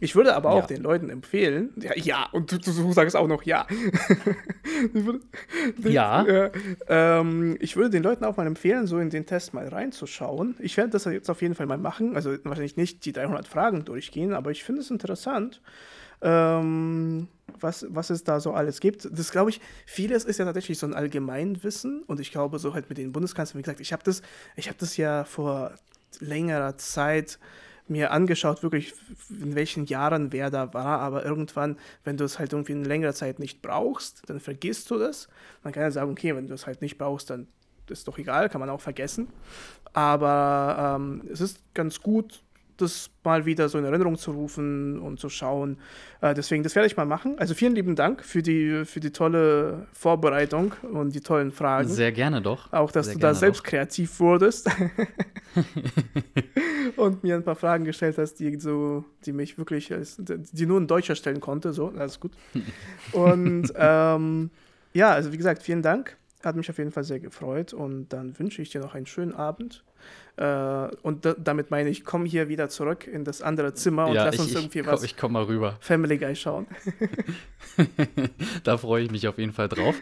Ich 0.00 0.14
würde 0.16 0.34
aber 0.34 0.50
auch 0.50 0.62
Ja. 0.62 0.66
den 0.76 0.82
Leuten 0.82 1.10
empfehlen, 1.10 1.70
ja, 1.76 1.92
ja 1.96 2.28
und 2.32 2.52
du, 2.52 2.58
du, 2.58 2.92
sagst 2.92 3.16
auch 3.16 3.28
noch 3.28 3.42
ja. 3.42 3.66
Ich 4.94 5.04
würde- 5.04 5.20
Ja. 5.90 6.24
Äh, 6.24 6.50
ähm, 6.88 7.56
ich 7.60 7.76
würde 7.76 7.90
den 7.90 8.02
Leuten 8.02 8.24
auch 8.24 8.36
mal 8.36 8.46
empfehlen, 8.46 8.86
so 8.86 8.98
in 8.98 9.10
den 9.10 9.26
Test 9.26 9.54
mal 9.54 9.66
reinzuschauen. 9.68 10.56
Ich 10.60 10.76
werde 10.76 10.90
das 10.90 11.04
jetzt 11.06 11.30
auf 11.30 11.42
jeden 11.42 11.54
Fall 11.54 11.66
mal 11.66 11.78
machen. 11.78 12.14
Also 12.16 12.36
wahrscheinlich 12.44 12.76
nicht 12.76 13.04
die 13.04 13.12
300 13.12 13.48
Fragen 13.48 13.84
durchgehen, 13.84 14.34
aber 14.34 14.50
ich 14.50 14.62
finde 14.64 14.82
es 14.82 14.90
interessant. 14.90 15.60
ähm, 16.20 17.28
was, 17.60 17.86
was 17.88 18.10
es 18.10 18.24
da 18.24 18.40
so 18.40 18.52
alles 18.52 18.80
gibt. 18.80 19.08
Das 19.10 19.30
glaube 19.32 19.50
ich, 19.50 19.60
vieles 19.86 20.24
ist 20.24 20.38
ja 20.38 20.44
tatsächlich 20.44 20.78
so 20.78 20.86
ein 20.86 20.94
Allgemeinwissen 20.94 22.02
und 22.02 22.20
ich 22.20 22.30
glaube, 22.30 22.58
so 22.58 22.74
halt 22.74 22.88
mit 22.88 22.98
den 22.98 23.12
Bundeskanzlern, 23.12 23.58
wie 23.58 23.62
gesagt, 23.62 23.80
ich 23.80 23.92
habe 23.92 24.02
das, 24.04 24.22
ich 24.56 24.68
habe 24.68 24.78
das 24.78 24.96
ja 24.96 25.24
vor 25.24 25.72
längerer 26.20 26.76
Zeit 26.76 27.38
mir 27.90 28.12
angeschaut, 28.12 28.62
wirklich 28.62 28.94
in 29.30 29.54
welchen 29.54 29.86
Jahren 29.86 30.32
wer 30.32 30.50
da 30.50 30.74
war, 30.74 31.00
aber 31.00 31.24
irgendwann, 31.24 31.76
wenn 32.04 32.16
du 32.16 32.24
es 32.24 32.38
halt 32.38 32.52
irgendwie 32.52 32.72
in 32.72 32.84
längerer 32.84 33.14
Zeit 33.14 33.38
nicht 33.38 33.62
brauchst, 33.62 34.28
dann 34.28 34.40
vergisst 34.40 34.90
du 34.90 34.98
das. 34.98 35.28
Man 35.62 35.72
kann 35.72 35.82
ja 35.82 35.90
sagen, 35.90 36.10
okay, 36.10 36.34
wenn 36.36 36.46
du 36.46 36.54
es 36.54 36.66
halt 36.66 36.82
nicht 36.82 36.98
brauchst, 36.98 37.30
dann 37.30 37.48
ist 37.88 38.06
doch 38.06 38.18
egal, 38.18 38.48
kann 38.48 38.60
man 38.60 38.70
auch 38.70 38.80
vergessen. 38.80 39.28
Aber 39.92 40.96
ähm, 40.98 41.22
es 41.30 41.40
ist 41.40 41.60
ganz 41.74 42.00
gut, 42.00 42.42
das 42.80 43.10
mal 43.24 43.44
wieder 43.44 43.68
so 43.68 43.78
in 43.78 43.84
Erinnerung 43.84 44.16
zu 44.16 44.30
rufen 44.30 44.98
und 45.00 45.20
zu 45.20 45.28
schauen. 45.28 45.78
Äh, 46.20 46.34
deswegen, 46.34 46.62
das 46.62 46.74
werde 46.74 46.86
ich 46.86 46.96
mal 46.96 47.06
machen. 47.06 47.38
Also 47.38 47.54
vielen 47.54 47.74
lieben 47.74 47.94
Dank 47.94 48.24
für 48.24 48.42
die, 48.42 48.84
für 48.84 49.00
die 49.00 49.10
tolle 49.10 49.86
Vorbereitung 49.92 50.74
und 50.92 51.14
die 51.14 51.20
tollen 51.20 51.52
Fragen. 51.52 51.88
Sehr 51.88 52.12
gerne 52.12 52.40
doch. 52.40 52.72
Auch, 52.72 52.90
dass 52.90 53.06
Sehr 53.06 53.14
du 53.14 53.20
da 53.20 53.34
selbst 53.34 53.60
doch. 53.60 53.70
kreativ 53.70 54.18
wurdest 54.20 54.70
und 56.96 57.22
mir 57.22 57.36
ein 57.36 57.44
paar 57.44 57.56
Fragen 57.56 57.84
gestellt 57.84 58.18
hast, 58.18 58.34
die 58.34 58.58
so, 58.58 59.04
die 59.24 59.32
mich 59.32 59.58
wirklich, 59.58 59.92
als, 59.92 60.16
die 60.18 60.66
nur 60.66 60.80
ein 60.80 60.86
Deutscher 60.86 61.14
stellen 61.14 61.40
konnte. 61.40 61.72
So, 61.72 61.92
alles 61.96 62.20
gut. 62.20 62.32
Und 63.12 63.72
ähm, 63.76 64.50
ja, 64.92 65.10
also 65.10 65.32
wie 65.32 65.36
gesagt, 65.36 65.62
vielen 65.62 65.82
Dank. 65.82 66.16
Hat 66.44 66.56
mich 66.56 66.70
auf 66.70 66.78
jeden 66.78 66.92
Fall 66.92 67.04
sehr 67.04 67.20
gefreut 67.20 67.72
und 67.72 68.08
dann 68.10 68.38
wünsche 68.38 68.62
ich 68.62 68.70
dir 68.70 68.80
noch 68.80 68.94
einen 68.94 69.06
schönen 69.06 69.34
Abend. 69.34 69.84
Äh, 70.36 70.94
und 71.02 71.24
da, 71.24 71.34
damit 71.34 71.72
meine 71.72 71.90
ich, 71.90 72.04
komm 72.04 72.24
hier 72.24 72.48
wieder 72.48 72.68
zurück 72.68 73.08
in 73.08 73.24
das 73.24 73.42
andere 73.42 73.74
Zimmer 73.74 74.06
und 74.06 74.14
ja, 74.14 74.24
lass 74.24 74.36
ich, 74.36 74.40
uns 74.42 74.54
irgendwie 74.54 74.80
ich, 74.80 74.86
was 74.86 75.02
Ich 75.02 75.16
komme 75.16 75.32
mal 75.34 75.44
rüber. 75.44 75.76
Family 75.80 76.16
Guy 76.16 76.36
schauen. 76.36 76.66
da 78.64 78.78
freue 78.78 79.02
ich 79.02 79.10
mich 79.10 79.26
auf 79.26 79.38
jeden 79.38 79.52
Fall 79.52 79.68
drauf. 79.68 79.96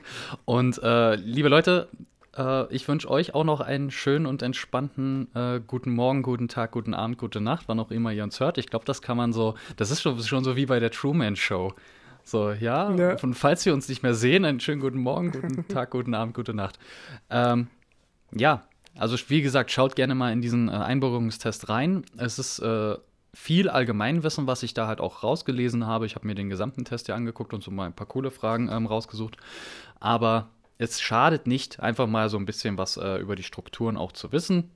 Und 0.44 0.78
äh, 0.82 1.14
liebe 1.14 1.48
Leute, 1.48 1.88
äh, 2.36 2.72
ich 2.74 2.86
wünsche 2.86 3.10
euch 3.10 3.34
auch 3.34 3.44
noch 3.44 3.60
einen 3.60 3.90
schönen 3.90 4.26
und 4.26 4.42
entspannten 4.42 5.28
äh, 5.34 5.60
guten 5.66 5.90
Morgen, 5.92 6.22
guten 6.22 6.48
Tag, 6.48 6.72
guten 6.72 6.94
Abend, 6.94 7.18
gute 7.18 7.40
Nacht, 7.40 7.68
wann 7.68 7.80
auch 7.80 7.90
immer 7.90 8.12
ihr 8.12 8.24
uns 8.24 8.40
hört. 8.40 8.58
Ich 8.58 8.68
glaube, 8.68 8.84
das 8.84 9.02
kann 9.02 9.16
man 9.16 9.32
so, 9.32 9.54
das 9.76 9.90
ist 9.90 10.02
schon, 10.02 10.20
schon 10.20 10.44
so 10.44 10.56
wie 10.56 10.66
bei 10.66 10.80
der 10.80 10.90
Truman 10.90 11.36
Show. 11.36 11.72
So, 12.28 12.50
ja, 12.50 12.90
Ja. 12.92 13.16
und 13.22 13.34
falls 13.34 13.64
wir 13.66 13.72
uns 13.72 13.88
nicht 13.88 14.02
mehr 14.02 14.12
sehen, 14.14 14.44
einen 14.44 14.58
schönen 14.58 14.80
guten 14.80 14.98
Morgen, 14.98 15.30
guten 15.30 15.68
Tag, 15.68 15.90
guten 15.92 16.12
Abend, 16.12 16.34
gute 16.34 16.54
Nacht. 16.54 16.76
Ähm, 17.30 17.68
ja, 18.34 18.64
also 18.98 19.16
wie 19.28 19.42
gesagt, 19.42 19.70
schaut 19.70 19.94
gerne 19.94 20.16
mal 20.16 20.32
in 20.32 20.40
diesen 20.40 20.68
äh, 20.68 20.72
Einbürgerungstest 20.72 21.68
rein. 21.68 22.04
Es 22.16 22.40
ist 22.40 22.58
äh, 22.58 22.96
viel 23.32 23.68
Allgemeinwissen, 23.68 24.48
was 24.48 24.64
ich 24.64 24.74
da 24.74 24.88
halt 24.88 25.00
auch 25.00 25.22
rausgelesen 25.22 25.86
habe. 25.86 26.04
Ich 26.06 26.16
habe 26.16 26.26
mir 26.26 26.34
den 26.34 26.48
gesamten 26.50 26.84
Test 26.84 27.06
ja 27.06 27.14
angeguckt 27.14 27.54
und 27.54 27.62
so 27.62 27.70
mal 27.70 27.86
ein 27.86 27.92
paar 27.94 28.08
coole 28.08 28.32
Fragen 28.32 28.68
ähm, 28.72 28.86
rausgesucht. 28.86 29.36
Aber 30.00 30.48
es 30.78 31.00
schadet 31.00 31.46
nicht, 31.46 31.78
einfach 31.78 32.08
mal 32.08 32.28
so 32.28 32.38
ein 32.38 32.44
bisschen 32.46 32.76
was 32.76 32.96
äh, 32.96 33.18
über 33.18 33.36
die 33.36 33.44
Strukturen 33.44 33.96
auch 33.96 34.10
zu 34.10 34.32
wissen. 34.32 34.72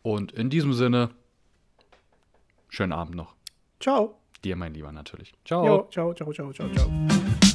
Und 0.00 0.32
in 0.32 0.48
diesem 0.48 0.72
Sinne, 0.72 1.10
schönen 2.70 2.92
Abend 2.94 3.14
noch. 3.14 3.34
Ciao. 3.78 4.16
Dir, 4.46 4.54
mein 4.54 4.72
Lieber, 4.74 4.92
natürlich. 4.92 5.32
Ciao. 5.44 5.66
Jo, 5.66 5.88
ciao, 5.90 6.14
ciao, 6.14 6.32
ciao, 6.32 6.52
ciao, 6.52 6.68
ciao. 6.72 7.45